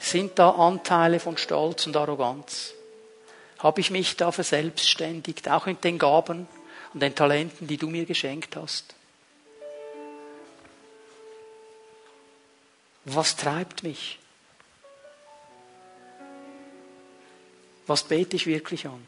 Sind 0.00 0.36
da 0.40 0.50
Anteile 0.50 1.20
von 1.20 1.36
Stolz 1.36 1.86
und 1.86 1.96
Arroganz? 1.96 2.72
Habe 3.60 3.80
ich 3.80 3.92
mich 3.92 4.16
da 4.16 4.32
verselbstständigt, 4.32 5.48
auch 5.50 5.66
mit 5.66 5.84
den 5.84 6.00
Gaben 6.00 6.48
und 6.92 6.98
den 6.98 7.14
Talenten, 7.14 7.68
die 7.68 7.76
du 7.76 7.86
mir 7.86 8.06
geschenkt 8.06 8.56
hast? 8.56 8.96
Was 13.04 13.36
treibt 13.36 13.84
mich? 13.84 14.18
Was 17.86 18.02
bete 18.02 18.36
ich 18.36 18.46
wirklich 18.46 18.86
an? 18.86 19.06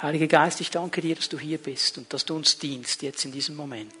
Heiliger 0.00 0.26
Geist, 0.26 0.60
ich 0.60 0.70
danke 0.70 1.00
dir, 1.00 1.16
dass 1.16 1.28
du 1.28 1.38
hier 1.38 1.58
bist 1.58 1.98
und 1.98 2.12
dass 2.12 2.24
du 2.24 2.36
uns 2.36 2.58
dienst 2.58 3.02
jetzt 3.02 3.24
in 3.24 3.32
diesem 3.32 3.56
Moment. 3.56 3.92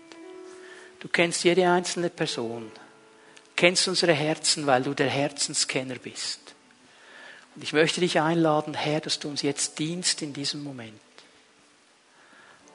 Du 1.00 1.08
kennst 1.08 1.44
jede 1.44 1.68
einzelne 1.68 2.10
Person, 2.10 2.70
kennst 3.56 3.88
unsere 3.88 4.12
Herzen, 4.12 4.66
weil 4.66 4.82
du 4.82 4.94
der 4.94 5.10
Herzenskenner 5.10 5.96
bist. 5.96 6.40
Und 7.54 7.62
ich 7.62 7.72
möchte 7.72 8.00
dich 8.00 8.20
einladen, 8.20 8.74
Herr, 8.74 9.00
dass 9.00 9.18
du 9.18 9.28
uns 9.28 9.42
jetzt 9.42 9.78
dienst 9.78 10.22
in 10.22 10.32
diesem 10.32 10.62
Moment. 10.62 11.00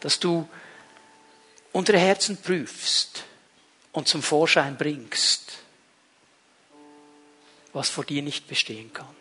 dass 0.04 0.20
du 0.20 0.50
unsere 1.72 1.98
Herzen 1.98 2.36
prüfst 2.36 3.24
und 3.94 4.10
zum 4.10 4.22
Vorschein 4.22 4.78
bringst, 4.78 5.60
was 7.72 7.90
vor 7.90 8.04
dir 8.04 8.22
nicht 8.22 8.46
bestehen 8.50 8.92
kann. 8.92 9.16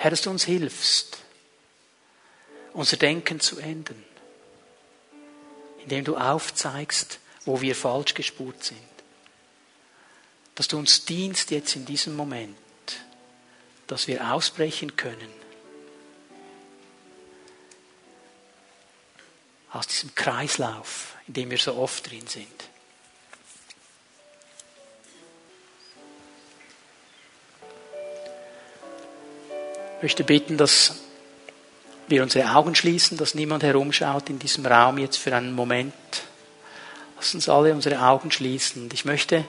Herr, 0.00 0.10
dass 0.10 0.22
du 0.22 0.30
uns 0.30 0.44
hilfst, 0.44 1.18
unser 2.72 2.96
Denken 2.96 3.38
zu 3.38 3.58
ändern, 3.58 4.02
indem 5.82 6.04
du 6.06 6.16
aufzeigst, 6.16 7.18
wo 7.44 7.60
wir 7.60 7.76
falsch 7.76 8.14
gespurt 8.14 8.64
sind. 8.64 8.80
Dass 10.54 10.68
du 10.68 10.78
uns 10.78 11.04
dienst 11.04 11.50
jetzt 11.50 11.76
in 11.76 11.84
diesem 11.84 12.16
Moment, 12.16 12.56
dass 13.88 14.06
wir 14.06 14.32
ausbrechen 14.32 14.96
können 14.96 15.34
aus 19.70 19.86
diesem 19.86 20.14
Kreislauf, 20.14 21.18
in 21.26 21.34
dem 21.34 21.50
wir 21.50 21.58
so 21.58 21.74
oft 21.74 22.10
drin 22.10 22.26
sind. 22.26 22.69
Ich 30.00 30.02
möchte 30.02 30.24
bitten, 30.24 30.56
dass 30.56 30.94
wir 32.08 32.22
unsere 32.22 32.54
Augen 32.54 32.74
schließen, 32.74 33.18
dass 33.18 33.34
niemand 33.34 33.62
herumschaut 33.62 34.30
in 34.30 34.38
diesem 34.38 34.64
Raum 34.64 34.96
jetzt 34.96 35.18
für 35.18 35.36
einen 35.36 35.52
Moment. 35.52 35.92
Lass 37.16 37.34
uns 37.34 37.50
alle 37.50 37.74
unsere 37.74 38.00
Augen 38.00 38.30
schließen. 38.30 38.88
Ich 38.94 39.04
möchte 39.04 39.44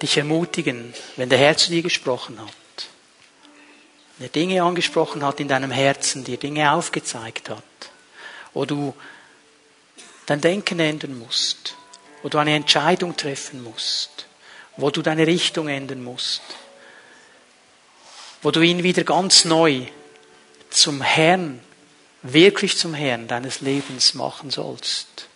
dich 0.00 0.16
ermutigen, 0.16 0.94
wenn 1.16 1.28
der 1.28 1.36
Herr 1.36 1.58
zu 1.58 1.68
dir 1.68 1.82
gesprochen 1.82 2.40
hat, 2.40 2.88
wenn 4.16 4.28
er 4.28 4.30
Dinge 4.30 4.62
angesprochen 4.62 5.22
hat 5.22 5.40
in 5.40 5.48
deinem 5.48 5.72
Herzen, 5.72 6.24
dir 6.24 6.38
Dinge 6.38 6.72
aufgezeigt 6.72 7.50
hat, 7.50 7.62
wo 8.54 8.64
du 8.64 8.94
dein 10.24 10.40
Denken 10.40 10.80
ändern 10.80 11.18
musst, 11.18 11.76
wo 12.22 12.30
du 12.30 12.38
eine 12.38 12.54
Entscheidung 12.54 13.14
treffen 13.14 13.62
musst, 13.62 14.26
wo 14.78 14.88
du 14.88 15.02
deine 15.02 15.26
Richtung 15.26 15.68
ändern 15.68 16.02
musst, 16.02 16.40
wo 18.42 18.50
du 18.50 18.60
ihn 18.60 18.82
wieder 18.82 19.04
ganz 19.04 19.44
neu 19.44 19.82
zum 20.68 21.00
Herrn, 21.00 21.60
wirklich 22.22 22.76
zum 22.76 22.92
Herrn 22.92 23.28
deines 23.28 23.60
Lebens 23.60 24.14
machen 24.14 24.50
sollst, 24.50 25.28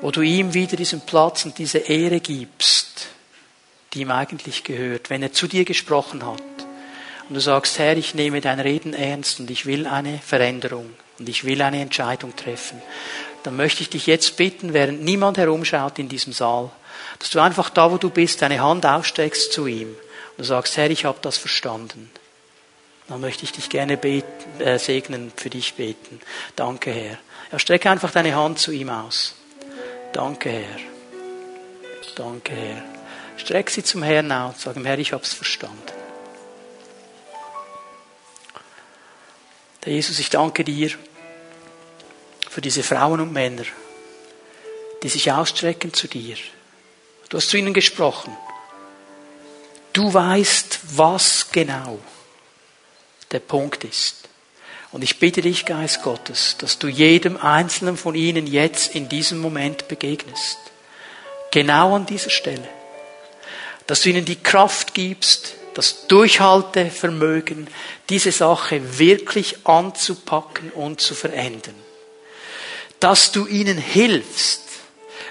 wo 0.00 0.10
du 0.10 0.20
ihm 0.20 0.54
wieder 0.54 0.76
diesen 0.76 1.00
Platz 1.00 1.44
und 1.44 1.58
diese 1.58 1.78
Ehre 1.78 2.20
gibst, 2.20 3.08
die 3.92 4.00
ihm 4.00 4.10
eigentlich 4.10 4.62
gehört, 4.62 5.10
wenn 5.10 5.22
er 5.22 5.32
zu 5.32 5.48
dir 5.48 5.64
gesprochen 5.64 6.24
hat. 6.24 6.42
Und 7.28 7.34
du 7.34 7.40
sagst, 7.40 7.78
Herr, 7.78 7.96
ich 7.96 8.14
nehme 8.14 8.40
dein 8.40 8.60
Reden 8.60 8.94
ernst 8.94 9.40
und 9.40 9.50
ich 9.50 9.66
will 9.66 9.86
eine 9.86 10.18
Veränderung 10.18 10.90
und 11.18 11.28
ich 11.28 11.44
will 11.44 11.60
eine 11.62 11.80
Entscheidung 11.80 12.36
treffen, 12.36 12.80
dann 13.42 13.56
möchte 13.56 13.82
ich 13.82 13.90
dich 13.90 14.06
jetzt 14.06 14.36
bitten, 14.36 14.72
während 14.74 15.02
niemand 15.02 15.38
herumschaut 15.38 15.98
in 15.98 16.08
diesem 16.08 16.32
Saal, 16.32 16.70
dass 17.18 17.30
du 17.30 17.40
einfach 17.40 17.70
da, 17.70 17.90
wo 17.90 17.96
du 17.96 18.10
bist, 18.10 18.42
deine 18.42 18.60
Hand 18.60 18.84
aussteckst 18.84 19.52
zu 19.52 19.66
ihm 19.66 19.94
du 20.38 20.44
sagst, 20.44 20.76
Herr, 20.76 20.90
ich 20.90 21.04
habe 21.04 21.18
das 21.20 21.36
verstanden. 21.36 22.10
Dann 23.08 23.20
möchte 23.20 23.44
ich 23.44 23.52
dich 23.52 23.68
gerne 23.68 23.96
beten, 23.96 24.60
äh, 24.60 24.78
segnen, 24.78 25.32
für 25.36 25.50
dich 25.50 25.74
beten. 25.74 26.20
Danke, 26.56 26.90
Herr. 26.90 27.18
Ja, 27.52 27.58
strecke 27.58 27.90
einfach 27.90 28.10
deine 28.10 28.34
Hand 28.34 28.58
zu 28.58 28.70
ihm 28.70 28.88
aus. 28.88 29.34
Danke, 30.12 30.50
Herr. 30.50 30.78
Danke, 32.16 32.52
Herr. 32.52 32.82
Streck 33.36 33.70
sie 33.70 33.82
zum 33.82 34.02
Herrn 34.02 34.30
aus. 34.32 34.62
Sag 34.62 34.76
ihm, 34.76 34.84
Herr, 34.84 34.98
ich 34.98 35.12
habe 35.12 35.22
es 35.22 35.32
verstanden. 35.32 35.76
Herr 39.84 39.92
Jesus, 39.92 40.18
ich 40.18 40.28
danke 40.28 40.64
dir 40.64 40.90
für 42.50 42.60
diese 42.60 42.82
Frauen 42.82 43.20
und 43.20 43.32
Männer, 43.32 43.64
die 45.02 45.08
sich 45.08 45.32
ausstrecken 45.32 45.94
zu 45.94 46.08
dir. 46.08 46.36
Du 47.30 47.38
hast 47.38 47.48
zu 47.48 47.56
ihnen 47.56 47.72
gesprochen. 47.72 48.36
Du 49.98 50.14
weißt, 50.14 50.78
was 50.94 51.48
genau 51.50 51.98
der 53.32 53.40
Punkt 53.40 53.82
ist. 53.82 54.28
Und 54.92 55.02
ich 55.02 55.18
bitte 55.18 55.42
dich, 55.42 55.64
Geist 55.64 56.04
Gottes, 56.04 56.54
dass 56.56 56.78
du 56.78 56.86
jedem 56.86 57.36
Einzelnen 57.36 57.96
von 57.96 58.14
ihnen 58.14 58.46
jetzt 58.46 58.94
in 58.94 59.08
diesem 59.08 59.40
Moment 59.40 59.88
begegnest. 59.88 60.56
Genau 61.50 61.96
an 61.96 62.06
dieser 62.06 62.30
Stelle. 62.30 62.68
Dass 63.88 64.02
du 64.02 64.10
ihnen 64.10 64.24
die 64.24 64.40
Kraft 64.40 64.94
gibst, 64.94 65.54
das 65.74 66.06
Durchhaltevermögen, 66.06 67.66
diese 68.08 68.30
Sache 68.30 69.00
wirklich 69.00 69.66
anzupacken 69.66 70.70
und 70.70 71.00
zu 71.00 71.16
verändern. 71.16 71.74
Dass 73.00 73.32
du 73.32 73.46
ihnen 73.48 73.78
hilfst, 73.78 74.67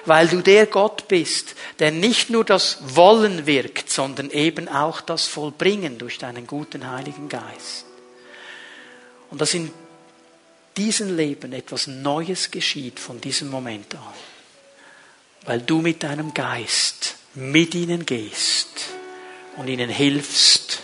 weil 0.08 0.28
du 0.28 0.42
der 0.42 0.66
Gott 0.66 1.08
bist, 1.08 1.56
der 1.80 1.92
nicht 1.92 2.30
nur 2.30 2.46
das 2.46 2.78
Wollen 2.96 3.46
wirkt, 3.46 3.90
sondern 3.90 4.30
eben 4.32 4.68
auch 4.70 5.02
das 5.02 5.28
Vollbringen 5.28 5.98
durch 5.98 6.18
deinen 6.18 6.48
guten 6.48 6.90
Heiligen 6.90 7.30
Geist. 7.30 7.86
Und 9.30 9.42
dass 9.42 9.54
in 9.54 9.72
diesem 10.78 11.16
Leben 11.18 11.52
etwas 11.54 11.88
Neues 11.88 12.52
geschieht 12.52 13.00
von 13.00 13.20
diesem 13.20 13.50
Moment 13.50 13.96
an, 13.96 14.14
weil 15.46 15.62
du 15.62 15.82
mit 15.82 16.04
deinem 16.04 16.34
Geist 16.34 17.16
mit 17.34 17.76
ihnen 17.76 18.06
gehst 18.06 18.70
und 19.58 19.68
ihnen 19.68 19.90
hilfst 19.90 20.84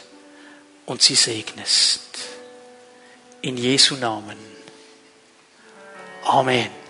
und 0.85 1.01
sie 1.01 1.15
segnest. 1.15 2.01
In 3.41 3.57
Jesu 3.57 3.95
Namen. 3.95 4.37
Amen. 6.25 6.82